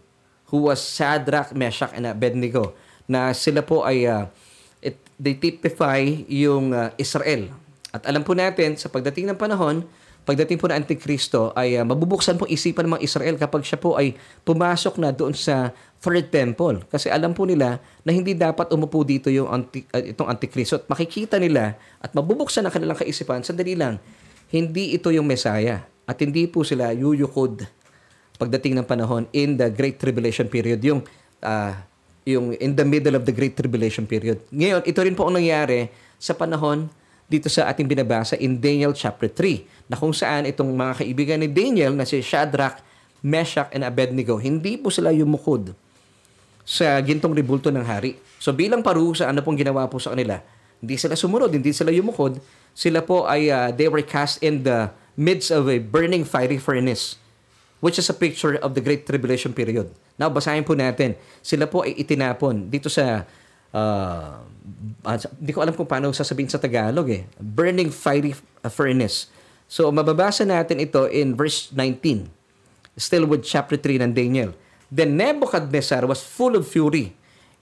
who 0.52 0.68
was 0.68 0.80
Shadrach, 0.80 1.56
Meshach, 1.56 1.92
and 1.96 2.04
Abednego 2.08 2.76
na 3.08 3.32
sila 3.32 3.64
po 3.64 3.84
ay 3.84 4.04
uh, 4.04 4.28
it, 4.84 5.00
they 5.16 5.36
typify 5.36 6.04
yung 6.28 6.76
uh, 6.76 6.92
Israel. 7.00 7.48
At 7.92 8.04
alam 8.04 8.24
po 8.24 8.36
natin 8.36 8.76
sa 8.76 8.92
pagdating 8.92 9.32
ng 9.32 9.38
panahon, 9.40 9.84
pagdating 10.28 10.60
po 10.60 10.68
ng 10.68 10.76
Antikristo 10.76 11.56
ay 11.56 11.80
uh, 11.80 11.88
mabubuksan 11.88 12.36
po 12.36 12.44
isipan 12.44 12.84
ng 12.84 13.00
mga 13.00 13.04
Israel 13.08 13.34
kapag 13.40 13.64
siya 13.64 13.80
po 13.80 13.96
ay 13.96 14.12
pumasok 14.44 15.00
na 15.00 15.08
doon 15.08 15.32
sa 15.32 15.72
third 16.04 16.28
temple. 16.28 16.84
Kasi 16.92 17.08
alam 17.08 17.32
po 17.32 17.48
nila 17.48 17.80
na 18.04 18.12
hindi 18.12 18.36
dapat 18.36 18.68
umupo 18.68 19.08
dito 19.08 19.32
yung 19.32 19.48
anti, 19.48 19.88
uh, 19.88 20.04
itong 20.04 20.28
Antikristo. 20.28 20.76
At 20.76 20.84
makikita 20.84 21.40
nila 21.40 21.80
at 22.04 22.12
mabubuksan 22.12 22.60
ang 22.68 22.72
kanilang 22.76 23.00
kaisipan, 23.00 23.40
sandali 23.40 23.72
lang, 23.72 23.96
hindi 24.52 24.92
ito 24.92 25.08
yung 25.08 25.24
Messiah. 25.24 25.88
At 26.04 26.20
hindi 26.20 26.44
po 26.44 26.60
sila 26.60 26.92
yuyukod 26.92 27.64
pagdating 28.36 28.76
ng 28.76 28.84
panahon 28.84 29.24
in 29.32 29.56
the 29.56 29.72
Great 29.72 29.96
Tribulation 29.96 30.44
period. 30.44 30.84
Yung, 30.84 31.00
uh, 31.40 31.72
yung 32.28 32.52
in 32.60 32.76
the 32.76 32.84
middle 32.84 33.16
of 33.16 33.24
the 33.24 33.32
Great 33.32 33.56
Tribulation 33.56 34.04
period. 34.04 34.44
Ngayon, 34.52 34.84
ito 34.84 35.00
rin 35.00 35.16
po 35.16 35.24
ang 35.24 35.40
nangyari 35.40 35.88
sa 36.20 36.36
panahon 36.36 36.92
dito 37.28 37.52
sa 37.52 37.68
ating 37.68 37.84
binabasa 37.84 38.40
in 38.40 38.56
Daniel 38.56 38.96
chapter 38.96 39.28
3 39.28 39.92
na 39.92 40.00
kung 40.00 40.16
saan 40.16 40.48
itong 40.48 40.72
mga 40.72 41.04
kaibigan 41.04 41.38
ni 41.38 41.48
Daniel 41.52 41.92
na 41.92 42.08
si 42.08 42.24
Shadrach, 42.24 42.80
Meshach, 43.20 43.68
and 43.76 43.84
Abednego, 43.84 44.40
hindi 44.40 44.80
po 44.80 44.88
sila 44.88 45.12
yumukod 45.12 45.76
sa 46.64 46.96
gintong 47.04 47.36
ribulto 47.36 47.68
ng 47.68 47.84
hari. 47.84 48.16
So 48.40 48.56
bilang 48.56 48.80
parusa, 48.80 49.28
ano 49.28 49.44
pong 49.44 49.60
ginawa 49.60 49.84
po 49.92 50.00
sa 50.00 50.16
kanila? 50.16 50.40
Hindi 50.80 50.96
sila 50.96 51.12
sumunod, 51.12 51.52
hindi 51.52 51.70
sila 51.76 51.92
yumukod. 51.92 52.40
Sila 52.72 53.04
po 53.04 53.28
ay, 53.28 53.52
uh, 53.52 53.68
they 53.76 53.92
were 53.92 54.00
cast 54.00 54.40
in 54.40 54.64
the 54.64 54.88
midst 55.12 55.52
of 55.52 55.68
a 55.68 55.76
burning 55.76 56.24
fiery 56.24 56.56
furnace 56.56 57.20
which 57.78 57.98
is 57.98 58.10
a 58.10 58.16
picture 58.16 58.58
of 58.58 58.74
the 58.74 58.82
Great 58.82 59.06
Tribulation 59.06 59.54
period. 59.54 59.90
Now, 60.18 60.30
basahin 60.30 60.66
po 60.66 60.74
natin. 60.74 61.14
Sila 61.42 61.70
po 61.70 61.86
ay 61.86 61.94
itinapon 61.94 62.66
dito 62.66 62.90
sa 62.90 63.22
uh, 63.74 64.42
hindi 65.40 65.52
ko 65.52 65.64
alam 65.64 65.74
kung 65.74 65.88
paano 65.88 66.12
sasabihin 66.12 66.50
sa 66.50 66.60
Tagalog 66.60 67.08
eh. 67.08 67.24
Burning 67.40 67.88
fiery 67.88 68.36
furnace. 68.68 69.30
So, 69.68 69.88
mababasa 69.92 70.48
natin 70.48 70.80
ito 70.80 71.04
in 71.08 71.36
verse 71.36 71.68
19. 71.72 72.28
Still 72.96 73.28
with 73.28 73.44
chapter 73.44 73.76
3 73.76 74.04
ng 74.08 74.12
Daniel. 74.16 74.56
Then 74.88 75.20
Nebuchadnezzar 75.20 76.08
was 76.08 76.24
full 76.24 76.56
of 76.56 76.64
fury, 76.64 77.12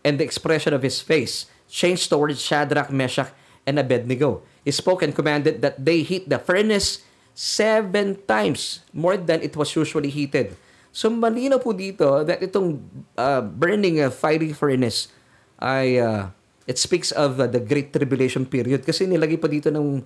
and 0.06 0.14
the 0.16 0.26
expression 0.26 0.70
of 0.70 0.86
his 0.86 1.02
face 1.02 1.50
changed 1.66 2.06
towards 2.06 2.38
Shadrach, 2.38 2.94
Meshach, 2.94 3.34
and 3.66 3.82
Abednego. 3.82 4.46
He 4.62 4.70
spoke 4.70 5.02
and 5.02 5.10
commanded 5.10 5.58
that 5.62 5.82
they 5.82 6.06
heat 6.06 6.30
the 6.30 6.38
furnace 6.38 7.02
seven 7.34 8.16
times 8.30 8.86
more 8.94 9.18
than 9.18 9.42
it 9.42 9.58
was 9.58 9.74
usually 9.74 10.08
heated. 10.08 10.54
So 10.94 11.12
malinaw 11.12 11.60
po 11.60 11.76
dito 11.76 12.24
that 12.24 12.40
itong 12.40 12.80
uh, 13.18 13.44
burning 13.44 14.00
uh, 14.00 14.08
fiery 14.08 14.56
furnace 14.56 15.12
ay 15.60 16.00
uh, 16.00 16.28
it 16.68 16.76
speaks 16.76 17.14
of 17.14 17.40
uh, 17.40 17.48
the 17.48 17.62
great 17.62 17.94
tribulation 17.94 18.44
period 18.44 18.84
kasi 18.84 19.08
nilagay 19.08 19.40
pa 19.40 19.48
dito 19.48 19.72
ng 19.72 20.02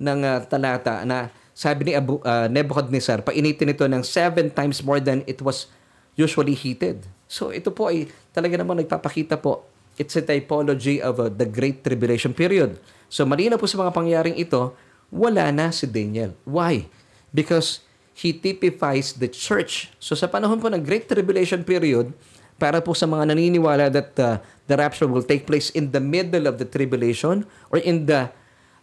ng 0.00 0.18
uh, 0.24 0.42
talata 0.48 1.04
na 1.04 1.30
sabi 1.54 1.90
ni 1.90 1.92
Abu, 1.94 2.18
uh, 2.26 2.50
Nebuchadnezzar 2.50 3.22
painitin 3.22 3.70
ito 3.70 3.86
ng 3.86 4.02
seven 4.02 4.50
times 4.50 4.82
more 4.82 4.98
than 4.98 5.22
it 5.28 5.38
was 5.38 5.70
usually 6.18 6.54
heated. 6.54 7.06
So 7.30 7.54
ito 7.54 7.70
po 7.70 7.90
ay 7.90 8.10
talaga 8.34 8.58
namang 8.58 8.82
nagpapakita 8.82 9.38
po 9.38 9.66
it's 9.94 10.18
a 10.18 10.22
typology 10.22 10.98
of 10.98 11.22
uh, 11.22 11.30
the 11.30 11.46
great 11.46 11.86
tribulation 11.86 12.34
period. 12.34 12.78
So 13.06 13.22
malinaw 13.22 13.58
po 13.62 13.70
sa 13.70 13.78
mga 13.78 13.94
pangyaring 13.94 14.36
ito, 14.38 14.74
wala 15.14 15.54
na 15.54 15.70
si 15.70 15.86
Daniel. 15.86 16.34
Why? 16.42 16.90
Because 17.30 17.86
he 18.14 18.34
typifies 18.34 19.14
the 19.14 19.30
church. 19.30 19.94
So 20.02 20.18
sa 20.18 20.26
panahon 20.26 20.58
po 20.58 20.66
ng 20.70 20.82
great 20.82 21.06
tribulation 21.06 21.62
period, 21.62 22.10
para 22.54 22.78
po 22.78 22.94
sa 22.94 23.06
mga 23.10 23.34
naniniwala 23.34 23.90
that 23.90 24.14
uh, 24.18 24.38
the 24.66 24.76
rapture 24.76 25.08
will 25.08 25.24
take 25.24 25.44
place 25.44 25.70
in 25.72 25.92
the 25.92 26.00
middle 26.00 26.48
of 26.48 26.56
the 26.60 26.66
tribulation 26.68 27.44
or 27.68 27.80
in 27.80 28.06
the 28.08 28.30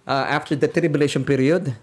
uh, 0.05 0.25
after 0.29 0.57
the 0.57 0.69
tribulation 0.69 1.25
period, 1.25 1.73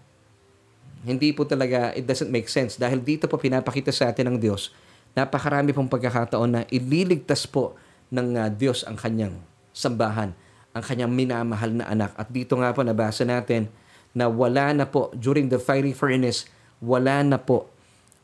hindi 1.06 1.30
po 1.30 1.46
talaga, 1.46 1.94
it 1.94 2.04
doesn't 2.04 2.30
make 2.30 2.50
sense. 2.50 2.74
Dahil 2.76 3.00
dito 3.02 3.30
po 3.30 3.38
pinapakita 3.38 3.94
sa 3.94 4.10
atin 4.10 4.34
ng 4.34 4.38
Diyos, 4.38 4.74
napakarami 5.14 5.70
pong 5.70 5.88
pagkakataon 5.88 6.50
na 6.50 6.62
ililigtas 6.68 7.46
po 7.46 7.78
ng 8.10 8.34
uh, 8.34 8.48
Diyos 8.50 8.82
ang 8.84 8.98
kanyang 8.98 9.38
sambahan, 9.70 10.34
ang 10.74 10.84
kanyang 10.84 11.12
minamahal 11.14 11.70
na 11.70 11.86
anak. 11.86 12.12
At 12.18 12.28
dito 12.28 12.58
nga 12.58 12.74
po 12.74 12.82
nabasa 12.82 13.22
natin 13.22 13.70
na 14.10 14.26
wala 14.26 14.74
na 14.74 14.84
po, 14.84 15.14
during 15.14 15.46
the 15.48 15.62
fiery 15.62 15.94
furnace, 15.94 16.50
wala 16.82 17.22
na 17.22 17.38
po 17.38 17.70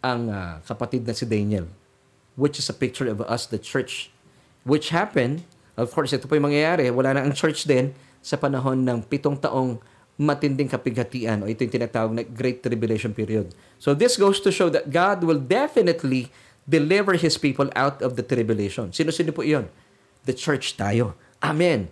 ang 0.02 0.28
uh, 0.28 0.58
kapatid 0.66 1.06
na 1.06 1.14
si 1.14 1.24
Daniel 1.24 1.70
which 2.36 2.58
is 2.58 2.68
a 2.68 2.74
picture 2.74 3.06
of 3.06 3.20
us, 3.22 3.46
the 3.46 3.58
church, 3.58 4.10
which 4.64 4.90
happened, 4.90 5.46
of 5.74 5.90
course, 5.90 6.14
ito 6.14 6.26
po 6.30 6.38
yung 6.38 6.50
mangyayari, 6.50 6.90
wala 6.90 7.18
na 7.18 7.20
ang 7.26 7.34
church 7.34 7.66
din 7.66 7.94
sa 8.24 8.38
panahon 8.38 8.80
ng 8.82 9.04
pitong 9.04 9.36
taong 9.36 9.78
matinding 10.14 10.70
kapighatian 10.70 11.42
o 11.42 11.50
ito 11.50 11.66
yung 11.66 11.74
tinatawag 11.74 12.12
na 12.14 12.22
Great 12.22 12.62
Tribulation 12.62 13.10
period. 13.10 13.50
So 13.82 13.92
this 13.92 14.14
goes 14.14 14.38
to 14.46 14.54
show 14.54 14.70
that 14.70 14.94
God 14.94 15.26
will 15.26 15.42
definitely 15.42 16.30
deliver 16.64 17.18
His 17.18 17.34
people 17.34 17.68
out 17.74 18.00
of 18.00 18.14
the 18.14 18.22
tribulation. 18.22 18.94
Sino-sino 18.94 19.34
po 19.34 19.42
iyon? 19.42 19.68
The 20.24 20.32
church 20.32 20.78
tayo. 20.78 21.18
Amen. 21.42 21.90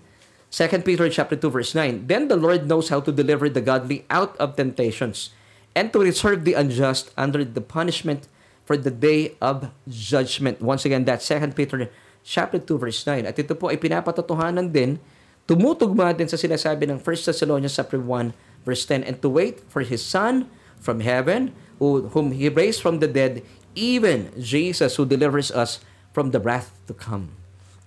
2 0.52 0.84
Peter 0.84 1.08
chapter 1.08 1.34
2 1.34 1.50
verse 1.50 1.72
9. 1.74 2.06
Then 2.06 2.28
the 2.28 2.38
Lord 2.38 2.68
knows 2.68 2.88
how 2.88 3.00
to 3.02 3.10
deliver 3.10 3.48
the 3.48 3.64
godly 3.64 4.04
out 4.08 4.38
of 4.38 4.54
temptations 4.54 5.34
and 5.74 5.92
to 5.92 5.98
reserve 5.98 6.44
the 6.44 6.54
unjust 6.54 7.10
under 7.16 7.44
the 7.44 7.64
punishment 7.64 8.28
for 8.64 8.76
the 8.76 8.92
day 8.92 9.34
of 9.40 9.72
judgment. 9.88 10.60
Once 10.60 10.84
again, 10.84 11.04
that's 11.04 11.26
2 11.26 11.56
Peter 11.56 11.90
chapter 12.22 12.58
2 12.58 12.78
verse 12.78 13.02
9. 13.04 13.28
At 13.28 13.36
ito 13.38 13.54
po 13.54 13.68
ay 13.68 13.78
pinapatotohanan 13.78 14.70
din, 14.70 14.98
tumutugma 15.46 16.14
din 16.14 16.30
sa 16.30 16.38
sinasabi 16.38 16.86
ng 16.88 16.98
1 17.02 17.28
Thessalonians 17.28 17.74
chapter 17.74 17.98
1 17.98 18.32
verse 18.62 18.86
10, 18.86 19.06
and 19.06 19.18
to 19.18 19.28
wait 19.28 19.62
for 19.66 19.82
His 19.82 20.00
Son 20.00 20.46
from 20.78 21.02
heaven, 21.02 21.54
who, 21.82 22.10
whom 22.14 22.30
He 22.34 22.46
raised 22.46 22.82
from 22.82 23.02
the 23.02 23.10
dead, 23.10 23.42
even 23.74 24.30
Jesus 24.38 24.94
who 24.98 25.06
delivers 25.06 25.50
us 25.50 25.82
from 26.14 26.30
the 26.30 26.38
wrath 26.38 26.70
to 26.86 26.94
come. 26.94 27.34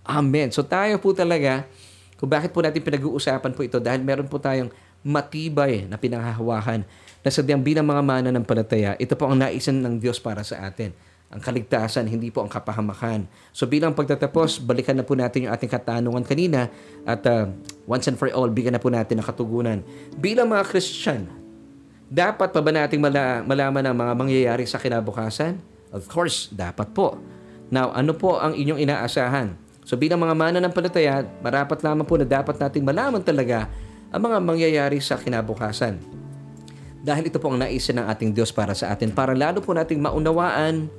Amen. 0.05 0.51
So 0.53 0.61
tayo 0.61 0.99
po 1.01 1.15
talaga, 1.15 1.65
kung 2.19 2.29
bakit 2.29 2.53
po 2.53 2.61
natin 2.61 2.83
pinag-uusapan 2.83 3.51
po 3.55 3.65
ito, 3.65 3.81
dahil 3.81 4.03
meron 4.05 4.29
po 4.29 4.37
tayong 4.37 4.69
matibay 5.05 5.85
na 5.85 5.97
pinanghahawakan 5.97 6.81
na 7.21 7.29
sadyang 7.29 7.61
bilang 7.61 7.85
mga 7.85 8.03
mana 8.05 8.29
ng 8.33 8.45
palataya, 8.45 8.97
ito 8.97 9.13
po 9.17 9.29
ang 9.29 9.37
naisan 9.37 9.81
ng 9.81 10.01
Diyos 10.01 10.21
para 10.21 10.41
sa 10.45 10.65
atin. 10.65 10.93
Ang 11.33 11.41
kaligtasan, 11.41 12.05
hindi 12.05 12.29
po 12.29 12.45
ang 12.45 12.51
kapahamakan. 12.51 13.25
So 13.49 13.65
bilang 13.65 13.97
pagtatapos, 13.97 14.61
balikan 14.61 14.95
na 14.95 15.03
po 15.03 15.17
natin 15.17 15.49
yung 15.49 15.53
ating 15.53 15.67
katanungan 15.67 16.21
kanina 16.21 16.69
at 17.03 17.25
uh, 17.25 17.49
once 17.89 18.05
and 18.05 18.15
for 18.15 18.29
all, 18.29 18.47
bigyan 18.47 18.77
na 18.77 18.81
po 18.81 18.93
natin 18.93 19.19
ng 19.19 19.25
katugunan. 19.25 19.81
Bilang 20.15 20.53
mga 20.53 20.63
Christian, 20.69 21.25
dapat 22.05 22.53
pa 22.53 22.61
ba 22.61 22.71
nating 22.71 23.01
mala- 23.01 23.41
malaman 23.41 23.83
ang 23.89 23.97
mga 23.97 24.13
mangyayari 24.13 24.63
sa 24.69 24.77
kinabukasan? 24.77 25.57
Of 25.89 26.05
course, 26.05 26.53
dapat 26.53 26.93
po. 26.93 27.17
Now, 27.73 27.89
ano 27.91 28.13
po 28.13 28.37
ang 28.37 28.53
inyong 28.53 28.85
inaasahan? 28.85 29.57
So 29.85 29.93
bilang 29.97 30.21
mga 30.21 30.33
mana 30.37 30.57
ng 30.61 30.73
palataya, 30.73 31.25
marapat 31.41 31.81
lamang 31.85 32.05
po 32.05 32.17
na 32.17 32.25
dapat 32.25 32.57
nating 32.57 32.81
malaman 32.81 33.21
talaga 33.21 33.69
ang 34.09 34.21
mga 34.21 34.37
mangyayari 34.41 34.97
sa 35.01 35.17
kinabukasan. 35.17 35.97
Dahil 37.05 37.29
ito 37.29 37.37
po 37.37 37.53
ang 37.53 37.61
naisin 37.61 38.01
ng 38.01 38.09
ating 38.09 38.33
Diyos 38.33 38.49
para 38.49 38.73
sa 38.73 38.89
atin, 38.89 39.13
para 39.13 39.37
lalo 39.37 39.61
po 39.61 39.77
nating 39.77 40.01
maunawaan 40.01 40.89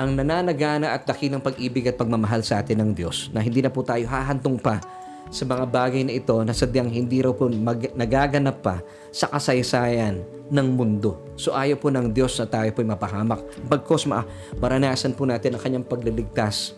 ang 0.00 0.16
nananagana 0.16 0.96
at 0.96 1.04
dakilang 1.04 1.44
pag-ibig 1.44 1.84
at 1.84 2.00
pagmamahal 2.00 2.40
sa 2.40 2.64
atin 2.64 2.80
ng 2.80 2.90
Diyos 2.96 3.28
na 3.36 3.44
hindi 3.44 3.60
na 3.60 3.68
po 3.68 3.84
tayo 3.84 4.08
hahantong 4.08 4.56
pa 4.56 4.80
sa 5.28 5.44
mga 5.44 5.68
bagay 5.68 6.08
na 6.08 6.16
ito 6.16 6.40
na 6.40 6.56
sadyang 6.56 6.88
hindi 6.88 7.20
raw 7.20 7.36
po 7.36 7.52
mag- 7.52 7.92
nagaganap 7.92 8.64
pa 8.64 8.80
sa 9.12 9.28
kasaysayan 9.28 10.24
ng 10.48 10.68
mundo. 10.72 11.20
So 11.36 11.52
ayaw 11.52 11.76
po 11.76 11.92
ng 11.92 12.16
Diyos 12.16 12.32
na 12.40 12.48
tayo 12.48 12.72
po'y 12.72 12.88
mapahamak. 12.88 13.44
Bagkos 13.68 14.08
ma- 14.08 14.24
maranasan 14.56 15.12
po 15.12 15.28
natin 15.28 15.54
ang 15.54 15.62
kanyang 15.62 15.84
pagliligtas. 15.84 16.72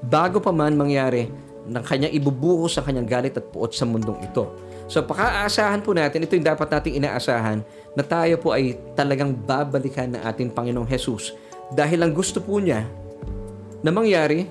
Bago 0.00 0.38
pa 0.38 0.54
man 0.54 0.78
mangyari, 0.78 1.28
ng 1.66 1.84
kanyang 1.84 2.14
ibubuhos 2.16 2.78
sa 2.78 2.82
kanyang 2.86 3.04
galit 3.04 3.36
at 3.36 3.44
puot 3.52 3.74
sa 3.76 3.84
mundong 3.84 4.24
ito. 4.24 4.48
So 4.88 5.04
pakaasahan 5.04 5.84
po 5.84 5.92
natin, 5.92 6.24
ito 6.24 6.34
yung 6.34 6.46
dapat 6.46 6.66
nating 6.72 7.04
inaasahan, 7.04 7.60
na 7.92 8.02
tayo 8.06 8.40
po 8.40 8.56
ay 8.56 8.78
talagang 8.96 9.34
babalikan 9.34 10.14
ng 10.14 10.22
ating 10.24 10.50
Panginoong 10.54 10.88
Jesus. 10.88 11.36
Dahil 11.70 12.02
ang 12.02 12.12
gusto 12.14 12.42
po 12.42 12.58
niya 12.58 12.82
na 13.80 13.90
mangyari 13.94 14.50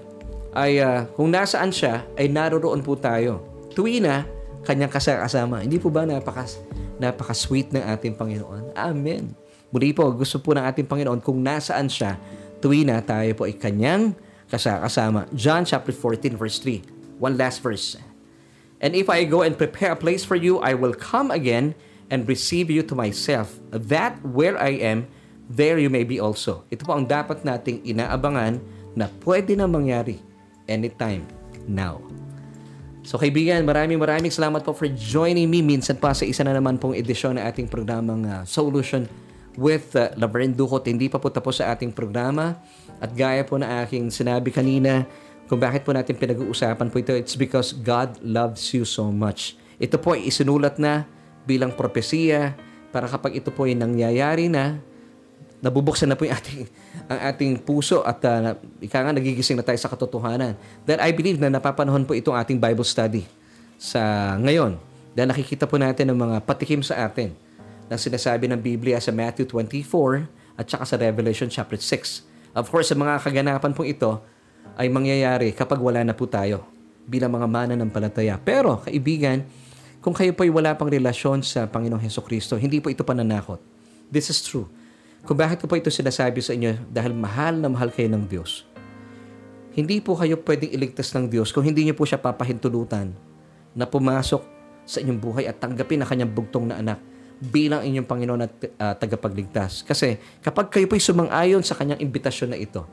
ay 0.56 0.82
uh, 0.82 1.06
kung 1.14 1.30
nasaan 1.30 1.70
siya, 1.70 2.08
ay 2.18 2.32
naroroon 2.32 2.82
po 2.82 2.98
tayo. 2.98 3.44
Tuwi 3.76 4.02
na, 4.02 4.26
kanyang 4.66 4.92
kasama. 4.92 5.62
Hindi 5.62 5.78
po 5.78 5.94
ba 5.94 6.04
napakas, 6.08 6.58
napaka-sweet 6.98 7.76
ng 7.76 7.84
ating 7.96 8.16
Panginoon? 8.18 8.74
Amen. 8.74 9.36
Muli 9.70 9.94
po, 9.94 10.10
gusto 10.10 10.42
po 10.42 10.58
ng 10.58 10.66
ating 10.66 10.90
Panginoon 10.90 11.22
kung 11.22 11.38
nasaan 11.40 11.86
siya, 11.86 12.18
tuwi 12.60 12.82
na 12.84 13.00
tayo 13.06 13.30
po 13.38 13.46
ay 13.46 13.56
kanyang 13.56 14.18
kasama. 14.50 15.30
John 15.32 15.64
chapter 15.64 15.94
14 15.94 16.34
verse 16.34 16.58
3. 16.58 17.22
One 17.22 17.38
last 17.38 17.62
verse. 17.62 18.00
And 18.80 18.96
if 18.96 19.12
I 19.12 19.28
go 19.28 19.44
and 19.44 19.60
prepare 19.60 19.94
a 19.94 20.00
place 20.00 20.24
for 20.24 20.40
you, 20.40 20.58
I 20.64 20.74
will 20.74 20.96
come 20.96 21.30
again 21.30 21.76
and 22.10 22.26
receive 22.26 22.74
you 22.74 22.82
to 22.90 22.96
myself, 22.98 23.60
that 23.70 24.18
where 24.26 24.58
I 24.58 24.82
am, 24.82 25.06
there 25.50 25.82
you 25.82 25.89
may 25.89 26.06
be 26.06 26.22
also. 26.22 26.64
Ito 26.70 26.86
po 26.86 26.93
ang 26.93 27.10
dapat 27.10 27.41
nating 27.41 27.82
inaabangan 27.84 28.62
na 28.93 29.10
pwede 29.26 29.58
na 29.58 29.66
mangyari 29.66 30.22
anytime 30.70 31.26
now. 31.66 31.97
So 33.02 33.18
kaibigan, 33.18 33.66
maraming 33.66 33.97
maraming 33.97 34.30
salamat 34.30 34.62
po 34.62 34.70
for 34.78 34.86
joining 34.93 35.50
me 35.50 35.66
minsan 35.66 35.97
pa 35.97 36.14
sa 36.14 36.30
isa 36.30 36.45
na 36.45 36.54
naman 36.54 36.78
pong 36.78 36.93
edisyon 36.93 37.41
ng 37.41 37.43
ating 37.50 37.66
programang 37.66 38.22
uh, 38.30 38.45
Solution 38.45 39.10
with 39.58 39.97
uh, 39.97 40.14
Laverne 40.14 40.54
Ducot. 40.54 40.86
Hindi 40.86 41.10
pa 41.10 41.18
po 41.18 41.34
tapos 41.34 41.58
sa 41.58 41.74
ating 41.74 41.89
programa 41.89 42.54
at 43.02 43.10
gaya 43.18 43.41
po 43.41 43.58
na 43.58 43.82
aking 43.82 44.14
sinabi 44.14 44.54
kanina, 44.54 45.10
kung 45.50 45.58
bakit 45.58 45.82
po 45.82 45.89
natin 45.89 46.14
pinag-uusapan 46.14 46.93
po 46.93 47.02
ito, 47.02 47.16
it's 47.18 47.34
because 47.34 47.74
God 47.74 48.22
loves 48.22 48.70
you 48.78 48.86
so 48.86 49.10
much. 49.10 49.58
Ito 49.82 49.97
po 49.97 50.14
ay 50.14 50.30
isinulat 50.30 50.78
na 50.78 51.10
bilang 51.50 51.74
propesiya 51.74 52.54
para 52.93 53.10
kapag 53.10 53.41
ito 53.41 53.50
po 53.50 53.66
ay 53.66 53.74
nangyayari 53.74 54.45
na, 54.52 54.78
nabubuksan 55.60 56.07
na 56.07 56.16
po 56.16 56.28
yung 56.28 56.36
ating, 56.39 56.62
ang 57.07 57.20
ating 57.32 57.51
puso 57.60 58.03
at 58.03 58.20
uh, 58.24 58.55
ika 58.80 59.03
nga 59.03 59.12
nagigising 59.16 59.60
na 59.60 59.66
tayo 59.66 59.80
sa 59.80 59.91
katotohanan. 59.91 60.55
Then 60.88 60.99
I 61.03 61.12
believe 61.12 61.39
na 61.39 61.51
napapanahon 61.51 62.07
po 62.07 62.16
itong 62.16 62.36
ating 62.36 62.60
Bible 62.60 62.88
study 62.88 63.28
sa 63.80 64.36
ngayon. 64.39 64.80
Dahil 65.16 65.28
nakikita 65.32 65.66
po 65.68 65.76
natin 65.76 66.12
ang 66.12 66.20
mga 66.20 66.43
patikim 66.43 66.84
sa 66.84 67.07
atin 67.07 67.34
na 67.89 67.97
sinasabi 67.97 68.45
ng 68.47 68.60
Biblia 68.62 69.01
sa 69.01 69.10
Matthew 69.10 69.49
24 69.49 70.60
at 70.60 70.66
saka 70.70 70.86
sa 70.86 70.95
Revelation 70.99 71.49
chapter 71.49 71.80
6. 71.80 72.53
Of 72.53 72.70
course, 72.70 72.91
sa 72.91 72.95
mga 72.95 73.18
kaganapan 73.24 73.72
po 73.74 73.82
ito 73.88 74.22
ay 74.78 74.88
mangyayari 74.88 75.51
kapag 75.51 75.82
wala 75.82 76.05
na 76.05 76.14
po 76.14 76.30
tayo 76.30 76.64
bilang 77.10 77.34
mga 77.34 77.47
mana 77.49 77.74
ng 77.74 77.89
palataya. 77.89 78.38
Pero, 78.38 78.86
kaibigan, 78.86 79.41
kung 79.99 80.14
kayo 80.14 80.32
po 80.32 80.45
ay 80.45 80.53
wala 80.53 80.78
pang 80.78 80.88
relasyon 80.88 81.41
sa 81.41 81.66
Panginoong 81.66 81.99
Heso 82.05 82.22
Kristo, 82.22 82.55
hindi 82.55 82.78
po 82.78 82.93
ito 82.93 83.01
pananakot. 83.01 83.57
This 84.14 84.30
is 84.30 84.39
true. 84.45 84.70
Kung 85.28 85.36
bakit 85.36 85.60
ko 85.60 85.68
po 85.68 85.76
ito 85.76 85.92
sinasabi 85.92 86.40
sa 86.40 86.56
inyo, 86.56 86.90
dahil 86.90 87.12
mahal 87.12 87.60
na 87.60 87.68
mahal 87.68 87.92
kayo 87.92 88.08
ng 88.08 88.24
Diyos. 88.28 88.64
Hindi 89.76 90.00
po 90.00 90.16
kayo 90.16 90.40
pwedeng 90.44 90.72
iligtas 90.74 91.14
ng 91.16 91.30
Diyos 91.30 91.54
kung 91.54 91.64
hindi 91.64 91.86
niyo 91.88 91.96
po 91.96 92.04
siya 92.04 92.20
papahintulutan 92.20 93.14
na 93.78 93.86
pumasok 93.86 94.42
sa 94.84 94.98
inyong 95.00 95.20
buhay 95.22 95.46
at 95.46 95.62
tanggapin 95.62 96.02
ang 96.02 96.10
kanyang 96.10 96.32
bugtong 96.34 96.66
na 96.66 96.82
anak 96.82 97.00
bilang 97.40 97.86
inyong 97.86 98.08
Panginoon 98.10 98.42
at 98.44 98.52
uh, 98.52 98.94
tagapagligtas. 99.00 99.88
Kasi 99.88 100.20
kapag 100.44 100.68
kayo 100.68 100.90
po 100.90 101.00
ay 101.00 101.04
sumang-ayon 101.04 101.64
sa 101.64 101.78
kanyang 101.78 102.04
imbitasyon 102.04 102.52
na 102.52 102.60
ito, 102.60 102.84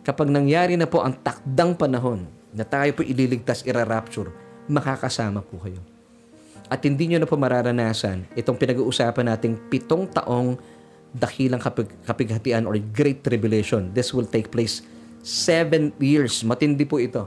kapag 0.00 0.32
nangyari 0.32 0.78
na 0.78 0.88
po 0.88 1.04
ang 1.04 1.12
takdang 1.20 1.76
panahon 1.76 2.24
na 2.56 2.64
tayo 2.64 2.88
po 2.96 3.04
ililigtas, 3.04 3.66
ira-rapture, 3.66 4.32
makakasama 4.70 5.44
po 5.44 5.60
kayo. 5.60 5.82
At 6.70 6.86
hindi 6.86 7.10
nyo 7.10 7.18
na 7.20 7.28
po 7.28 7.34
mararanasan 7.34 8.30
itong 8.38 8.56
pinag-uusapan 8.56 9.34
nating 9.34 9.58
pitong 9.68 10.06
taong 10.06 10.54
dakilang 11.14 11.58
kapig- 11.58 11.90
kapighatian 12.06 12.66
or 12.66 12.78
great 12.78 13.26
tribulation. 13.26 13.90
This 13.94 14.14
will 14.14 14.26
take 14.26 14.50
place 14.54 14.86
seven 15.20 15.92
years. 15.98 16.42
Matindi 16.46 16.86
po 16.86 17.02
ito. 17.02 17.26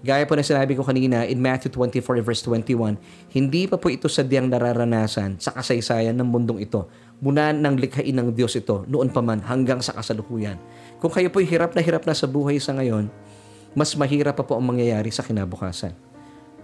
Gaya 0.00 0.24
po 0.24 0.32
na 0.32 0.40
sinabi 0.40 0.72
ko 0.72 0.80
kanina 0.80 1.28
in 1.28 1.36
Matthew 1.36 1.76
24 1.76 2.24
verse 2.24 2.40
21, 2.48 2.96
hindi 3.36 3.68
pa 3.68 3.76
po 3.76 3.92
ito 3.92 4.08
sadyang 4.08 4.48
nararanasan 4.48 5.36
sa 5.36 5.52
kasaysayan 5.52 6.16
ng 6.16 6.24
mundong 6.24 6.64
ito. 6.64 6.88
Muna 7.20 7.52
nang 7.52 7.76
likhain 7.76 8.16
ng 8.16 8.32
Diyos 8.32 8.56
ito, 8.56 8.88
noon 8.88 9.12
pa 9.12 9.20
man 9.20 9.44
hanggang 9.44 9.84
sa 9.84 9.92
kasalukuyan. 9.92 10.56
Kung 11.04 11.12
kayo 11.12 11.28
po'y 11.28 11.44
hirap 11.44 11.76
na 11.76 11.84
hirap 11.84 12.08
na 12.08 12.16
sa 12.16 12.24
buhay 12.24 12.56
sa 12.56 12.72
ngayon, 12.80 13.12
mas 13.76 13.92
mahirap 13.92 14.40
pa 14.40 14.44
po 14.44 14.56
ang 14.56 14.64
mangyayari 14.72 15.12
sa 15.12 15.20
kinabukasan. 15.20 15.92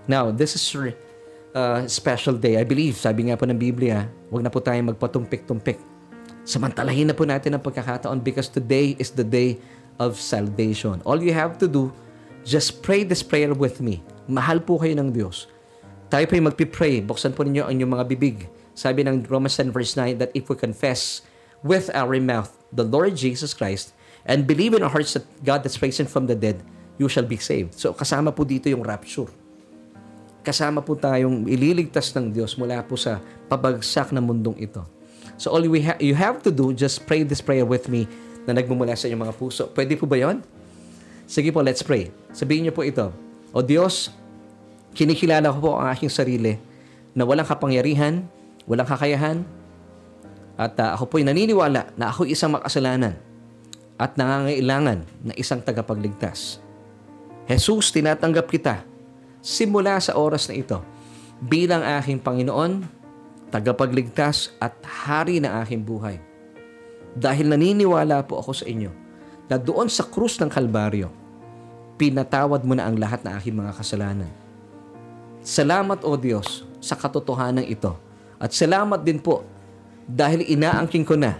Now, 0.09 0.33
this 0.33 0.57
is 0.57 0.64
uh, 1.53 1.85
special 1.93 2.41
day. 2.41 2.57
I 2.57 2.64
believe, 2.64 2.97
sabi 2.97 3.29
nga 3.29 3.37
po 3.37 3.45
ng 3.45 3.61
Biblia, 3.61 4.09
huwag 4.33 4.49
na 4.49 4.51
po 4.51 4.64
tayong 4.64 4.97
magpatumpik-tumpik 4.97 5.96
Samantalahin 6.47 7.11
na 7.11 7.15
po 7.19 7.27
natin 7.27 7.59
ang 7.59 7.63
pagkakataon 7.63 8.23
because 8.23 8.47
today 8.47 8.95
is 9.03 9.11
the 9.11 9.27
day 9.27 9.59
of 9.99 10.15
salvation. 10.15 11.03
All 11.03 11.19
you 11.19 11.35
have 11.35 11.59
to 11.59 11.67
do, 11.67 11.91
just 12.47 12.87
pray 12.87 13.03
this 13.03 13.27
prayer 13.27 13.51
with 13.51 13.83
me. 13.83 13.99
Mahal 14.31 14.63
po 14.63 14.79
kayo 14.79 14.95
ng 14.95 15.11
Diyos. 15.11 15.51
Tayo 16.07 16.23
po 16.31 16.39
yung 16.39 16.47
magpipray. 16.47 17.03
Buksan 17.03 17.35
po 17.35 17.43
ninyo 17.43 17.67
ang 17.67 17.75
inyong 17.75 17.93
mga 17.99 18.07
bibig. 18.07 18.37
Sabi 18.79 19.03
ng 19.03 19.27
Romans 19.27 19.59
10 19.59 19.75
verse 19.75 19.99
9 19.99 20.23
that 20.23 20.31
if 20.39 20.47
we 20.47 20.55
confess 20.55 21.27
with 21.67 21.91
our 21.99 22.15
mouth 22.23 22.55
the 22.71 22.87
Lord 22.87 23.19
Jesus 23.19 23.51
Christ 23.51 23.91
and 24.23 24.47
believe 24.47 24.71
in 24.71 24.87
our 24.87 24.93
hearts 24.95 25.19
that 25.19 25.27
God 25.43 25.67
has 25.67 25.83
raised 25.83 25.99
him 25.99 26.07
from 26.07 26.31
the 26.31 26.39
dead, 26.39 26.63
you 26.95 27.11
shall 27.11 27.27
be 27.27 27.43
saved. 27.43 27.75
So 27.75 27.91
kasama 27.91 28.31
po 28.31 28.47
dito 28.47 28.71
yung 28.71 28.87
rapture. 28.87 29.27
Kasama 30.47 30.79
po 30.79 30.95
tayong 30.95 31.51
ililigtas 31.51 32.15
ng 32.15 32.31
Diyos 32.31 32.55
mula 32.55 32.87
po 32.87 32.95
sa 32.95 33.19
pabagsak 33.51 34.15
na 34.15 34.23
mundong 34.23 34.63
ito. 34.63 34.87
So 35.37 35.53
all 35.53 35.64
we 35.68 35.84
ha- 35.84 36.01
you 36.01 36.16
have 36.16 36.41
to 36.45 36.51
do, 36.53 36.72
just 36.72 37.05
pray 37.05 37.24
this 37.24 37.45
prayer 37.45 37.64
with 37.64 37.93
me 37.93 38.09
na 38.49 38.57
nagmumula 38.57 38.97
sa 38.97 39.09
inyong 39.09 39.28
mga 39.28 39.34
puso. 39.37 39.68
Pwede 39.72 39.97
po 39.97 40.09
ba 40.09 40.16
yon? 40.16 40.41
Sige 41.28 41.53
po, 41.53 41.61
let's 41.61 41.82
pray. 41.82 42.14
Sabihin 42.32 42.68
niyo 42.68 42.72
po 42.72 42.87
ito. 42.87 43.11
O 43.51 43.61
Diyos, 43.61 44.14
kinikilala 44.97 45.53
ko 45.53 45.59
po 45.59 45.70
ang 45.76 45.93
aking 45.93 46.09
sarili 46.09 46.57
na 47.12 47.26
walang 47.26 47.45
kapangyarihan, 47.45 48.24
walang 48.64 48.89
kakayahan, 48.89 49.43
at 50.57 50.72
uh, 50.80 50.97
ako 50.97 51.05
po'y 51.12 51.24
naniniwala 51.24 51.93
na 52.01 52.09
ako 52.09 52.24
isang 52.24 52.57
makasalanan 52.57 53.12
at 54.01 54.16
nangangailangan 54.16 55.05
na 55.20 55.32
isang 55.37 55.61
tagapagligtas. 55.61 56.61
Jesus, 57.45 57.93
tinatanggap 57.93 58.49
kita 58.49 58.80
simula 59.45 60.01
sa 60.01 60.16
oras 60.16 60.49
na 60.49 60.57
ito 60.57 60.80
bilang 61.45 61.84
aking 62.01 62.18
Panginoon 62.18 62.89
tagapagligtas 63.51 64.55
at 64.59 64.75
hari 64.83 65.39
ng 65.39 65.53
aking 65.63 65.83
buhay. 65.87 66.19
Dahil 67.17 67.49
naniniwala 67.49 68.27
po 68.27 68.43
ako 68.43 68.53
sa 68.53 68.65
inyo 68.69 68.93
na 69.47 69.57
doon 69.57 69.89
sa 69.89 70.05
krus 70.05 70.37
ng 70.43 70.51
Kalbaryo, 70.51 71.09
pinatawad 71.97 72.67
mo 72.67 72.77
na 72.77 72.85
ang 72.85 72.99
lahat 73.01 73.25
ng 73.25 73.33
aking 73.41 73.57
mga 73.57 73.73
kasalanan. 73.73 74.33
Salamat 75.41 76.03
o 76.03 76.19
Diyos 76.19 76.67
sa 76.83 76.99
katotohanan 76.99 77.65
ito. 77.65 77.97
At 78.37 78.53
salamat 78.53 79.01
din 79.01 79.23
po 79.23 79.47
dahil 80.05 80.45
inaangking 80.45 81.07
ko 81.09 81.17
na 81.17 81.39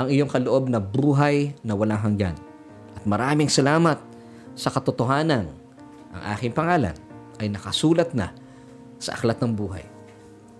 ang 0.00 0.08
iyong 0.08 0.30
kaloob 0.32 0.72
na 0.72 0.80
buhay 0.80 1.52
na 1.60 1.76
walang 1.76 2.00
hanggan. 2.00 2.36
At 2.96 3.04
maraming 3.04 3.52
salamat 3.52 4.00
sa 4.56 4.72
katotohanan 4.72 5.52
ang 6.16 6.22
aking 6.32 6.56
pangalan 6.56 6.96
ay 7.36 7.52
nakasulat 7.52 8.16
na 8.16 8.32
sa 8.96 9.16
aklat 9.16 9.36
ng 9.40 9.52
buhay. 9.52 9.84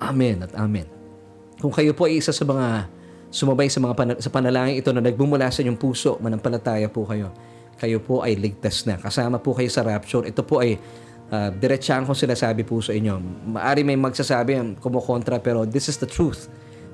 Amen 0.00 0.42
at 0.42 0.52
amen. 0.56 0.88
Kung 1.60 1.70
kayo 1.70 1.92
po 1.92 2.08
ay 2.08 2.18
isa 2.18 2.32
sa 2.32 2.42
mga 2.42 2.88
sumabay 3.30 3.68
sa 3.70 3.78
mga 3.78 3.94
panal- 3.94 4.20
sa 4.20 4.32
panalangin 4.32 4.80
ito 4.80 4.90
na 4.90 5.04
nagbumula 5.04 5.52
sa 5.52 5.60
inyong 5.62 5.78
puso, 5.78 6.18
manampalataya 6.18 6.88
po 6.88 7.06
kayo. 7.06 7.30
Kayo 7.76 8.00
po 8.02 8.24
ay 8.24 8.36
ligtas 8.36 8.84
na. 8.88 8.96
Kasama 8.96 9.38
po 9.38 9.52
kayo 9.52 9.68
sa 9.68 9.84
rapture. 9.84 10.26
Ito 10.26 10.42
po 10.44 10.60
ay 10.60 10.76
uh, 11.30 11.48
diretsyan 11.52 12.04
kong 12.04 12.16
sinasabi 12.16 12.64
po 12.64 12.80
sa 12.80 12.92
inyo. 12.92 13.16
Maari 13.56 13.84
may 13.86 13.96
magsasabi, 13.96 14.80
kumukontra, 14.80 15.40
pero 15.40 15.64
this 15.64 15.88
is 15.88 15.96
the 15.96 16.08
truth. 16.08 16.48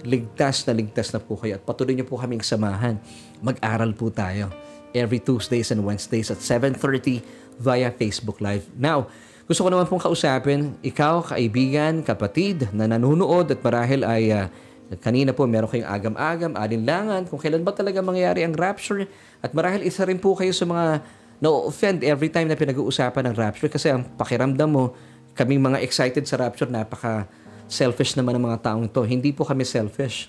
Ligtas 0.07 0.67
na 0.67 0.77
ligtas 0.77 1.11
na 1.11 1.19
po 1.19 1.35
kayo. 1.39 1.59
At 1.59 1.67
patuloy 1.67 1.95
niyo 1.95 2.07
po 2.07 2.21
kaming 2.21 2.45
samahan. 2.45 2.99
Mag-aral 3.43 3.91
po 3.95 4.11
tayo 4.13 4.51
every 4.97 5.21
Tuesdays 5.21 5.69
and 5.69 5.85
Wednesdays 5.85 6.33
at 6.33 6.41
7.30 6.41 7.21
via 7.61 7.93
Facebook 7.93 8.41
Live. 8.41 8.65
Now, 8.73 9.13
gusto 9.47 9.63
ko 9.63 9.71
naman 9.71 9.87
pong 9.87 10.03
kausapin, 10.03 10.75
ikaw, 10.83 11.23
kaibigan, 11.23 12.03
kapatid 12.03 12.67
na 12.75 12.91
nanonood 12.91 13.47
at 13.55 13.63
marahil 13.63 14.03
ay 14.03 14.35
uh, 14.35 14.51
kanina 14.99 15.31
po 15.31 15.47
meron 15.47 15.71
kayong 15.71 15.87
agam-agam, 15.87 16.53
alinlangan, 16.59 17.31
kung 17.31 17.39
kailan 17.39 17.63
ba 17.63 17.71
talaga 17.71 18.03
mangyayari 18.03 18.43
ang 18.43 18.59
rapture 18.59 19.07
at 19.39 19.55
marahil 19.55 19.87
isa 19.87 20.03
rin 20.03 20.19
po 20.19 20.35
kayo 20.35 20.51
sa 20.51 20.67
mga 20.67 21.03
na-offend 21.39 22.03
every 22.03 22.27
time 22.27 22.51
na 22.51 22.59
pinag-uusapan 22.59 23.31
ng 23.31 23.35
rapture 23.39 23.71
kasi 23.71 23.87
ang 23.87 24.03
pakiramdam 24.19 24.67
mo, 24.67 24.99
kaming 25.39 25.63
mga 25.63 25.79
excited 25.79 26.27
sa 26.27 26.43
rapture, 26.43 26.67
napaka 26.67 27.31
selfish 27.71 28.19
naman 28.19 28.39
ng 28.39 28.51
mga 28.51 28.59
taong 28.67 28.91
to. 28.91 29.07
Hindi 29.07 29.31
po 29.31 29.47
kami 29.47 29.63
selfish. 29.63 30.27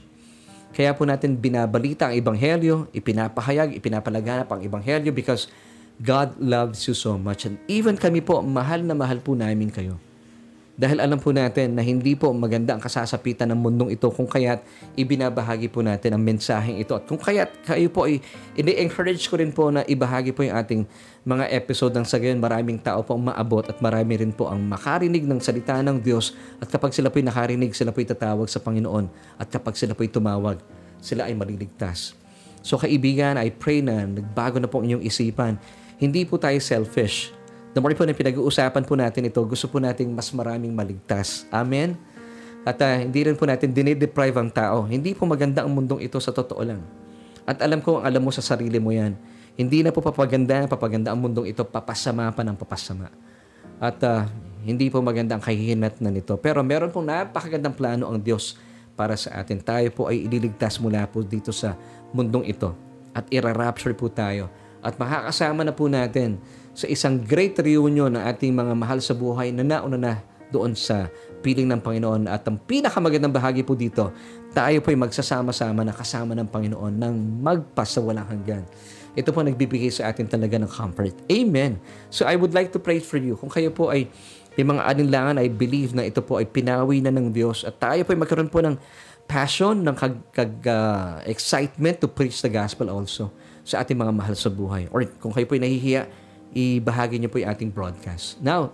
Kaya 0.78 0.94
po 0.94 1.10
natin 1.10 1.34
binabalita 1.34 2.12
ang 2.12 2.14
Ebanghelyo, 2.14 2.94
ipinapahayag, 2.94 3.74
ipinapalaganap 3.82 4.46
ang 4.46 4.62
Ebanghelyo 4.62 5.10
because 5.10 5.50
God 5.98 6.38
loves 6.38 6.86
you 6.86 6.94
so 6.94 7.18
much. 7.18 7.50
And 7.50 7.58
even 7.66 7.98
kami 7.98 8.22
po, 8.22 8.46
mahal 8.46 8.86
na 8.86 8.94
mahal 8.94 9.18
po 9.18 9.34
namin 9.34 9.74
kayo. 9.74 9.98
Dahil 10.78 11.02
alam 11.02 11.18
po 11.18 11.34
natin 11.34 11.74
na 11.74 11.82
hindi 11.82 12.14
po 12.14 12.30
maganda 12.38 12.78
ang 12.78 12.78
kasasapitan 12.78 13.50
ng 13.50 13.58
mundong 13.58 13.90
ito 13.98 14.06
kung 14.14 14.30
kaya't 14.30 14.62
ibinabahagi 14.94 15.74
po 15.74 15.82
natin 15.82 16.14
ang 16.14 16.22
mensaheng 16.22 16.78
ito. 16.78 16.94
At 16.94 17.10
kung 17.10 17.18
kaya't 17.18 17.66
kayo 17.66 17.90
po 17.90 18.06
ini-encourage 18.06 19.26
ko 19.26 19.42
rin 19.42 19.50
po 19.50 19.74
na 19.74 19.82
ibahagi 19.90 20.38
po 20.38 20.46
yung 20.46 20.54
ating 20.54 20.86
mga 21.26 21.50
episode 21.50 21.98
ng 21.98 22.06
sa 22.06 22.22
gayon. 22.22 22.38
Maraming 22.38 22.78
tao 22.78 23.02
po 23.02 23.18
ang 23.18 23.34
maabot 23.34 23.66
at 23.66 23.82
marami 23.82 24.22
rin 24.22 24.30
po 24.30 24.54
ang 24.54 24.62
makarinig 24.70 25.26
ng 25.26 25.42
salita 25.42 25.82
ng 25.82 25.98
Diyos. 25.98 26.38
At 26.62 26.70
kapag 26.70 26.94
sila 26.94 27.10
po'y 27.10 27.26
nakarinig, 27.26 27.74
sila 27.74 27.90
po'y 27.90 28.06
tatawag 28.06 28.46
sa 28.46 28.62
Panginoon. 28.62 29.10
At 29.42 29.50
kapag 29.50 29.74
sila 29.74 29.98
po'y 29.98 30.14
tumawag, 30.14 30.62
sila 31.02 31.26
ay 31.26 31.34
maliligtas. 31.34 32.14
So 32.62 32.78
kaibigan, 32.78 33.42
I 33.42 33.50
pray 33.50 33.82
na 33.82 34.06
nagbago 34.06 34.62
na 34.62 34.70
po 34.70 34.84
ang 34.84 34.86
inyong 34.92 35.06
isipan 35.10 35.58
hindi 35.98 36.22
po 36.30 36.38
tayo 36.38 36.58
selfish. 36.62 37.34
the 37.74 37.82
more 37.82 37.94
po 37.94 38.06
na 38.06 38.14
pinag-uusapan 38.14 38.84
po 38.86 38.94
natin 38.98 39.30
ito, 39.30 39.38
gusto 39.46 39.70
po 39.70 39.78
nating 39.78 40.10
mas 40.10 40.34
maraming 40.34 40.74
maligtas. 40.74 41.46
Amen? 41.54 41.94
At 42.66 42.82
uh, 42.82 43.00
hindi 43.00 43.30
rin 43.30 43.38
po 43.38 43.46
natin 43.46 43.70
dinideprive 43.70 44.34
ang 44.38 44.50
tao. 44.50 44.86
Hindi 44.90 45.14
po 45.14 45.30
maganda 45.30 45.62
ang 45.62 45.72
mundong 45.72 46.02
ito 46.02 46.18
sa 46.18 46.34
totoo 46.34 46.62
lang. 46.66 46.82
At 47.48 47.64
alam 47.64 47.80
ko, 47.80 48.02
alam 48.02 48.20
mo 48.20 48.34
sa 48.34 48.42
sarili 48.42 48.76
mo 48.82 48.92
yan. 48.92 49.16
Hindi 49.56 49.82
na 49.82 49.90
po 49.90 50.04
papaganda, 50.04 50.68
papaganda 50.68 51.14
ang 51.14 51.22
mundong 51.22 51.48
ito, 51.50 51.64
papasama 51.64 52.28
pa 52.34 52.44
ng 52.44 52.58
papasama. 52.60 53.08
At 53.80 53.98
uh, 54.04 54.28
hindi 54.68 54.90
po 54.92 55.00
maganda 55.00 55.38
ang 55.38 55.44
kahihinat 55.46 56.02
na 56.04 56.12
nito. 56.12 56.36
Pero 56.38 56.60
meron 56.66 56.92
pong 56.92 57.08
napakagandang 57.08 57.78
plano 57.78 58.10
ang 58.10 58.20
Diyos 58.20 58.60
para 59.00 59.16
sa 59.16 59.38
atin. 59.40 59.64
Tayo 59.64 59.88
po 59.96 60.12
ay 60.12 60.28
ililigtas 60.28 60.76
mula 60.82 61.08
po 61.08 61.24
dito 61.24 61.56
sa 61.56 61.78
mundong 62.12 62.52
ito. 62.52 62.74
At 63.16 63.32
ira-rapture 63.32 63.96
po 63.96 64.12
tayo. 64.12 64.52
At 64.82 65.00
makakasama 65.02 65.66
na 65.66 65.74
po 65.74 65.90
natin 65.90 66.38
sa 66.78 66.86
isang 66.86 67.18
great 67.18 67.58
reunion 67.58 68.14
ng 68.14 68.24
ating 68.24 68.54
mga 68.54 68.74
mahal 68.78 69.02
sa 69.02 69.18
buhay 69.18 69.50
na 69.50 69.66
nauna 69.66 69.98
na 69.98 70.14
doon 70.54 70.78
sa 70.78 71.12
piling 71.42 71.68
ng 71.68 71.82
Panginoon. 71.82 72.30
At 72.30 72.48
ang 72.48 72.62
pinakamagandang 72.62 73.34
bahagi 73.34 73.62
po 73.66 73.76
dito, 73.76 74.14
tayo 74.54 74.78
po 74.80 74.94
ay 74.94 75.00
magsasama-sama 75.00 75.84
na 75.84 75.94
kasama 75.94 76.38
ng 76.38 76.48
Panginoon 76.48 76.94
ng 76.96 77.14
magpasawalang 77.44 78.28
hanggan. 78.30 78.64
Ito 79.18 79.34
po 79.34 79.42
nagbibigay 79.42 79.90
sa 79.90 80.14
atin 80.14 80.30
talaga 80.30 80.62
ng 80.62 80.70
comfort. 80.70 81.18
Amen. 81.28 81.82
So 82.14 82.30
I 82.30 82.38
would 82.38 82.54
like 82.54 82.70
to 82.78 82.80
pray 82.80 83.02
for 83.02 83.18
you. 83.18 83.34
Kung 83.34 83.50
kayo 83.50 83.74
po 83.74 83.90
ay 83.90 84.06
may 84.58 84.66
mga 84.66 84.82
aninlangan, 84.86 85.36
I 85.42 85.50
believe 85.50 85.94
na 85.94 86.06
ito 86.06 86.22
po 86.22 86.38
ay 86.38 86.46
pinawi 86.50 87.02
na 87.02 87.14
ng 87.14 87.34
Diyos 87.34 87.66
at 87.66 87.78
tayo 87.78 88.02
po 88.06 88.14
ay 88.14 88.20
magkaroon 88.22 88.50
po 88.50 88.62
ng 88.62 88.78
passion, 89.26 89.82
ng 89.82 89.96
kag, 89.98 90.16
kag 90.34 90.54
uh, 90.66 91.22
excitement 91.26 91.98
to 92.02 92.10
preach 92.10 92.42
the 92.42 92.50
gospel 92.50 92.90
also 92.90 93.30
sa 93.68 93.84
ating 93.84 94.00
mga 94.00 94.16
mahal 94.16 94.32
sa 94.40 94.48
buhay. 94.48 94.88
Or 94.96 95.04
kung 95.20 95.36
kayo 95.36 95.44
po 95.44 95.60
ay 95.60 95.68
nahihiya, 95.68 96.08
ibahagi 96.56 97.20
niyo 97.20 97.28
po 97.28 97.44
yung 97.44 97.52
ating 97.52 97.68
broadcast. 97.76 98.40
Now, 98.40 98.72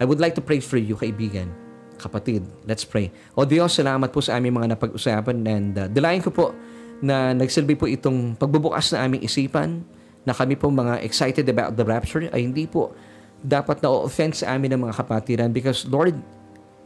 I 0.00 0.08
would 0.08 0.16
like 0.16 0.32
to 0.40 0.42
pray 0.42 0.64
for 0.64 0.80
you, 0.80 0.96
kaibigan, 0.96 1.52
kapatid. 2.00 2.48
Let's 2.64 2.88
pray. 2.88 3.12
O 3.36 3.44
Diyos, 3.44 3.76
salamat 3.76 4.08
po 4.08 4.24
sa 4.24 4.40
aming 4.40 4.56
mga 4.56 4.72
napag-usapan 4.72 5.36
and 5.44 5.72
uh, 5.76 5.84
dalayan 5.92 6.24
ko 6.24 6.32
po 6.32 6.56
na 7.04 7.36
nagsilbi 7.36 7.76
po 7.76 7.84
itong 7.84 8.40
pagbubukas 8.40 8.96
na 8.96 9.04
aming 9.04 9.20
isipan 9.20 9.84
na 10.24 10.32
kami 10.32 10.56
po 10.56 10.72
mga 10.72 11.04
excited 11.04 11.44
about 11.52 11.76
the 11.76 11.84
rapture 11.84 12.24
ay 12.32 12.48
hindi 12.48 12.64
po 12.64 12.94
dapat 13.42 13.82
na 13.84 13.90
offend 13.90 14.38
sa 14.38 14.54
amin 14.54 14.72
ng 14.72 14.80
mga 14.88 14.94
kapatiran 14.96 15.50
because 15.52 15.84
Lord, 15.84 16.16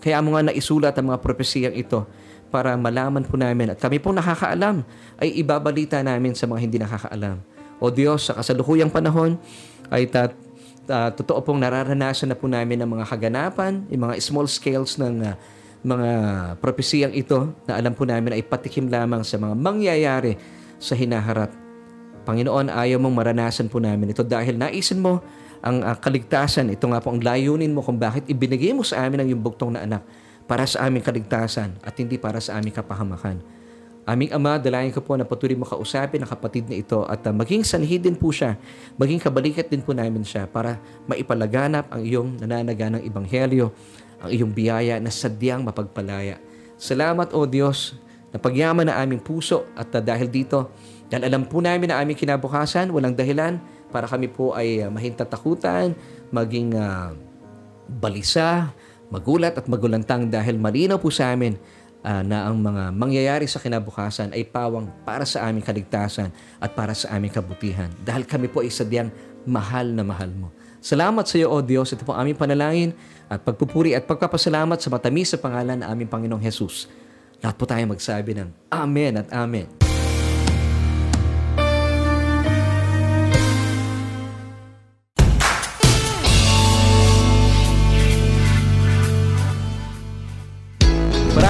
kaya 0.03 0.19
mo 0.25 0.35
nga 0.35 0.51
naisulat 0.51 0.97
ang 0.99 1.15
mga 1.15 1.21
propesiyang 1.23 1.77
ito 1.77 2.09
para 2.57 2.73
malaman 2.73 3.21
po 3.21 3.37
namin 3.37 3.77
at 3.77 3.79
kami 3.79 4.01
po 4.01 4.17
nakakaalam 4.17 4.81
ay 5.21 5.29
ibabalita 5.45 6.01
namin 6.01 6.33
sa 6.33 6.49
mga 6.49 6.61
hindi 6.65 6.81
nakakaalam. 6.81 7.37
O 7.77 7.93
Diyos, 7.93 8.25
sa 8.25 8.33
kasalukuyang 8.33 8.89
panahon 8.89 9.37
ay 9.93 10.09
tat 10.09 10.33
uh, 10.89 11.13
totoo 11.13 11.45
pong 11.45 11.61
nararanasan 11.61 12.33
na 12.33 12.37
po 12.41 12.49
namin 12.49 12.81
ang 12.81 12.97
mga 12.97 13.05
kaganapan, 13.13 13.85
yung 13.93 14.09
mga 14.09 14.17
small 14.25 14.49
scales 14.49 14.97
ng 14.97 15.21
uh, 15.21 15.37
mga 15.85 16.11
propesiyang 16.65 17.13
ito 17.13 17.53
na 17.69 17.77
alam 17.77 17.93
po 17.93 18.09
namin 18.09 18.41
ay 18.41 18.43
patikim 18.43 18.89
lamang 18.89 19.21
sa 19.21 19.37
mga 19.37 19.53
mangyayari 19.53 20.41
sa 20.81 20.97
hinaharap. 20.97 21.53
Panginoon, 22.25 22.73
ayaw 22.73 22.97
mong 22.97 23.13
maranasan 23.21 23.69
po 23.69 23.85
namin 23.85 24.17
ito 24.17 24.25
dahil 24.25 24.57
naisin 24.57 25.05
mo 25.05 25.21
ang 25.61 25.85
uh, 25.85 25.93
kaligtasan. 26.01 26.73
Ito 26.73 26.89
nga 26.89 27.05
po 27.05 27.13
ang 27.13 27.21
layunin 27.21 27.77
mo 27.77 27.85
kung 27.85 28.01
bakit 28.01 28.25
ibinigay 28.33 28.73
mo 28.73 28.81
sa 28.81 29.05
amin 29.05 29.21
ang 29.21 29.29
iyong 29.29 29.45
buktong 29.45 29.77
na 29.77 29.85
anak 29.85 30.03
para 30.47 30.65
sa 30.65 30.87
aming 30.87 31.03
kaligtasan 31.03 31.75
at 31.83 31.95
hindi 31.99 32.17
para 32.17 32.39
sa 32.39 32.59
aming 32.59 32.75
kapahamakan. 32.75 33.43
Aming 34.07 34.31
Ama, 34.31 34.63
dalayan 34.63 34.95
ko 34.95 35.03
po 35.03 35.19
na 35.19 35.27
patuloy 35.27 35.59
mo 35.59 35.67
kausapin 35.67 36.23
ang 36.23 36.31
kapatid 36.31 36.71
na 36.71 36.79
ito 36.79 37.03
at 37.11 37.27
uh, 37.27 37.35
maging 37.35 37.67
sanhi 37.67 37.99
din 37.99 38.15
po 38.15 38.31
siya, 38.31 38.55
maging 38.95 39.19
kabalikat 39.19 39.67
din 39.67 39.83
po 39.83 39.91
namin 39.91 40.23
siya 40.23 40.47
para 40.47 40.79
maipalaganap 41.11 41.91
ang 41.91 42.07
iyong 42.07 42.39
nananaganang 42.39 43.03
ebanghelyo, 43.03 43.75
ang 44.23 44.31
iyong 44.31 44.55
biyaya 44.55 45.03
na 45.03 45.11
sadyang 45.11 45.67
mapagpalaya. 45.67 46.39
Salamat 46.79 47.35
o 47.35 47.51
Diyos 47.51 47.99
na 48.31 48.39
pagyaman 48.39 48.87
na 48.87 49.03
aming 49.03 49.19
puso 49.19 49.67
at 49.75 49.91
uh, 49.91 49.99
dahil 49.99 50.31
dito, 50.31 50.71
dahil 51.11 51.27
alam 51.27 51.43
po 51.43 51.59
namin 51.59 51.91
na 51.91 51.99
aming 51.99 52.15
kinabukasan, 52.15 52.95
walang 52.95 53.19
dahilan 53.19 53.59
para 53.91 54.07
kami 54.07 54.31
po 54.31 54.55
ay 54.55 54.87
uh, 54.87 54.91
mahintatakutan, 54.91 55.99
maging 56.31 56.79
uh, 56.79 57.11
balisa, 57.91 58.71
magulat 59.11 59.55
at 59.55 59.67
magulantang 59.71 60.29
dahil 60.31 60.59
malinaw 60.59 60.99
po 60.99 61.11
sa 61.11 61.31
amin 61.31 61.55
uh, 62.07 62.23
na 62.23 62.47
ang 62.47 62.59
mga 62.59 62.95
mangyayari 62.95 63.47
sa 63.51 63.59
kinabukasan 63.59 64.31
ay 64.35 64.47
pawang 64.47 64.91
para 65.03 65.27
sa 65.27 65.47
aming 65.47 65.63
kaligtasan 65.67 66.31
at 66.63 66.71
para 66.75 66.95
sa 66.95 67.15
aming 67.15 67.35
kabutihan. 67.35 67.91
Dahil 68.03 68.27
kami 68.27 68.47
po 68.47 68.63
ay 68.63 68.71
sadyang 68.71 69.11
mahal 69.47 69.91
na 69.95 70.03
mahal 70.03 70.31
mo. 70.31 70.51
Salamat 70.83 71.27
sa 71.27 71.35
iyo, 71.35 71.51
O 71.51 71.59
Diyos. 71.59 71.91
Ito 71.91 72.07
po 72.07 72.15
aming 72.15 72.39
panalangin 72.39 72.95
at 73.27 73.43
pagpupuri 73.43 73.99
at 73.99 74.07
pagpapasalamat 74.07 74.79
sa 74.79 74.87
matamis 74.87 75.35
sa 75.35 75.39
pangalan 75.43 75.83
ng 75.83 75.89
aming 75.91 76.07
Panginoong 76.11 76.43
Jesus. 76.43 76.87
Lahat 77.43 77.59
po 77.59 77.67
tayo 77.67 77.83
magsabi 77.91 78.39
ng 78.39 78.49
Amen 78.71 79.19
at 79.19 79.29
Amen. 79.35 79.86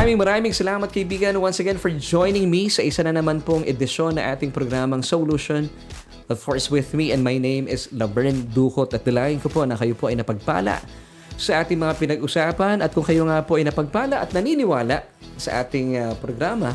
Maraming 0.06 0.22
maraming 0.22 0.54
salamat 0.54 0.86
kaibigan 0.94 1.34
once 1.34 1.58
again 1.58 1.82
for 1.82 1.90
joining 1.90 2.46
me 2.46 2.70
sa 2.70 2.78
isa 2.78 3.02
na 3.02 3.10
naman 3.10 3.42
pong 3.42 3.66
edisyon 3.66 4.14
na 4.14 4.30
ating 4.30 4.54
programang 4.54 5.02
Solution. 5.02 5.66
Of 6.30 6.46
course, 6.46 6.70
with 6.70 6.94
me 6.94 7.10
and 7.10 7.26
my 7.26 7.42
name 7.42 7.66
is 7.66 7.90
Laverne 7.90 8.46
Ducot 8.54 8.94
at 8.94 9.02
dalayan 9.02 9.42
ko 9.42 9.50
po 9.50 9.66
na 9.66 9.74
kayo 9.74 9.98
po 9.98 10.06
ay 10.06 10.14
napagpala 10.14 10.78
sa 11.34 11.58
ating 11.58 11.82
mga 11.82 11.98
pinag-usapan 11.98 12.86
at 12.86 12.94
kung 12.94 13.02
kayo 13.02 13.26
nga 13.26 13.42
po 13.42 13.58
ay 13.58 13.66
napagpala 13.66 14.22
at 14.22 14.30
naniniwala 14.30 15.02
sa 15.34 15.66
ating 15.66 15.98
uh, 15.98 16.14
programa, 16.22 16.70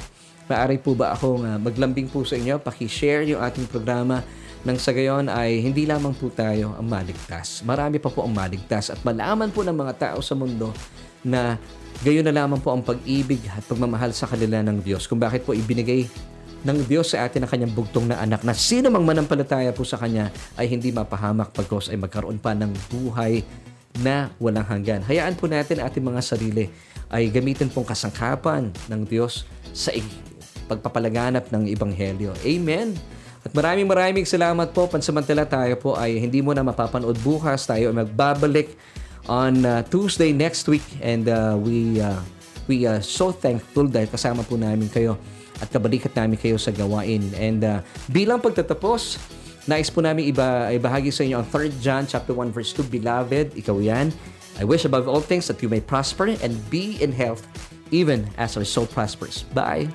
maaari 0.51 0.75
po 0.83 0.91
ba 0.91 1.15
akong 1.15 1.47
uh, 1.47 1.55
maglambing 1.55 2.11
po 2.11 2.27
sa 2.27 2.35
inyo, 2.35 2.59
paki-share 2.59 3.23
yung 3.31 3.39
ating 3.39 3.63
programa 3.71 4.19
nang 4.67 4.75
sa 4.75 4.91
gayon 4.91 5.31
ay 5.31 5.63
hindi 5.63 5.87
lamang 5.87 6.19
po 6.19 6.27
tayo 6.35 6.75
ang 6.75 6.83
maligtas. 6.83 7.63
Marami 7.63 7.95
pa 7.95 8.11
po 8.11 8.27
ang 8.27 8.35
maligtas 8.35 8.91
at 8.91 8.99
malaman 9.07 9.55
po 9.55 9.63
ng 9.63 9.71
mga 9.71 9.93
tao 9.95 10.19
sa 10.19 10.35
mundo 10.35 10.75
na 11.23 11.55
Gayon 12.01 12.25
na 12.25 12.33
lamang 12.33 12.57
po 12.63 12.71
ang 12.71 12.81
pag-ibig 12.81 13.43
at 13.51 13.61
pagmamahal 13.67 14.15
sa 14.15 14.25
kanila 14.25 14.63
ng 14.63 14.81
Diyos. 14.81 15.05
Kung 15.05 15.19
bakit 15.19 15.43
po 15.45 15.51
ibinigay 15.51 16.07
ng 16.61 16.77
Diyos 16.85 17.13
sa 17.13 17.25
atin 17.25 17.45
ang 17.45 17.51
kanyang 17.51 17.73
bugtong 17.73 18.09
na 18.09 18.21
anak 18.21 18.45
na 18.45 18.53
sino 18.53 18.93
mang 18.93 19.05
manampalataya 19.05 19.73
po 19.73 19.81
sa 19.81 19.97
kanya 19.97 20.29
ay 20.57 20.69
hindi 20.69 20.93
mapahamak 20.93 21.49
pagkos 21.53 21.89
ay 21.89 21.97
magkaroon 21.97 22.37
pa 22.37 22.53
ng 22.53 22.69
buhay 22.89 23.41
na 23.99 24.31
walang 24.39 24.65
hanggan. 24.65 25.03
Hayaan 25.03 25.35
po 25.35 25.49
natin 25.49 25.83
ating 25.83 26.05
mga 26.05 26.21
sarili 26.23 26.69
ay 27.11 27.27
gamitin 27.27 27.67
pong 27.67 27.89
kasangkapan 27.89 28.71
ng 28.87 29.01
Diyos 29.03 29.43
sa 29.75 29.91
pagpapalaganap 30.71 31.51
ng 31.51 31.67
Ebanghelyo. 31.67 32.31
Amen! 32.47 32.95
At 33.41 33.51
maraming 33.57 33.89
maraming 33.89 34.23
salamat 34.23 34.69
po. 34.71 34.85
Pansamantala 34.85 35.49
tayo 35.49 35.73
po 35.81 35.97
ay 35.97 36.21
hindi 36.21 36.45
mo 36.45 36.53
na 36.53 36.61
mapapanood 36.61 37.17
bukas. 37.25 37.65
Tayo 37.65 37.89
ay 37.89 37.95
magbabalik 38.05 38.77
on 39.29 39.65
uh, 39.65 39.83
Tuesday 39.89 40.33
next 40.33 40.65
week 40.69 40.85
and 41.01 41.29
uh, 41.29 41.57
we 41.59 42.01
uh, 42.01 42.17
we 42.65 42.87
are 42.87 43.01
so 43.03 43.33
thankful 43.35 43.85
dahil 43.89 44.07
kasama 44.07 44.45
po 44.47 44.55
namin 44.55 44.87
kayo 44.87 45.19
at 45.61 45.69
kabalikat 45.69 46.15
namin 46.17 46.39
kayo 46.39 46.57
sa 46.57 46.73
gawain. 46.73 47.21
And 47.37 47.61
uh, 47.61 47.79
bilang 48.09 48.41
pagtatapos, 48.41 49.21
nais 49.69 49.93
po 49.93 50.01
namin 50.01 50.33
iba, 50.33 50.73
ibahagi 50.73 51.13
sa 51.13 51.21
inyo 51.21 51.37
ang 51.43 51.47
3 51.47 51.83
John 51.83 52.03
chapter 52.09 52.33
1 52.33 52.49
verse 52.49 52.73
2, 52.73 52.89
Beloved, 52.89 53.53
ikaw 53.53 53.77
yan. 53.77 54.09
I 54.57 54.65
wish 54.65 54.83
above 54.83 55.05
all 55.05 55.21
things 55.21 55.45
that 55.47 55.61
you 55.61 55.69
may 55.69 55.79
prosper 55.79 56.33
and 56.41 56.53
be 56.73 56.97
in 56.99 57.13
health 57.13 57.45
even 57.93 58.25
as 58.41 58.57
our 58.57 58.65
soul 58.65 58.89
prospers. 58.89 59.43
Bye! 59.53 59.91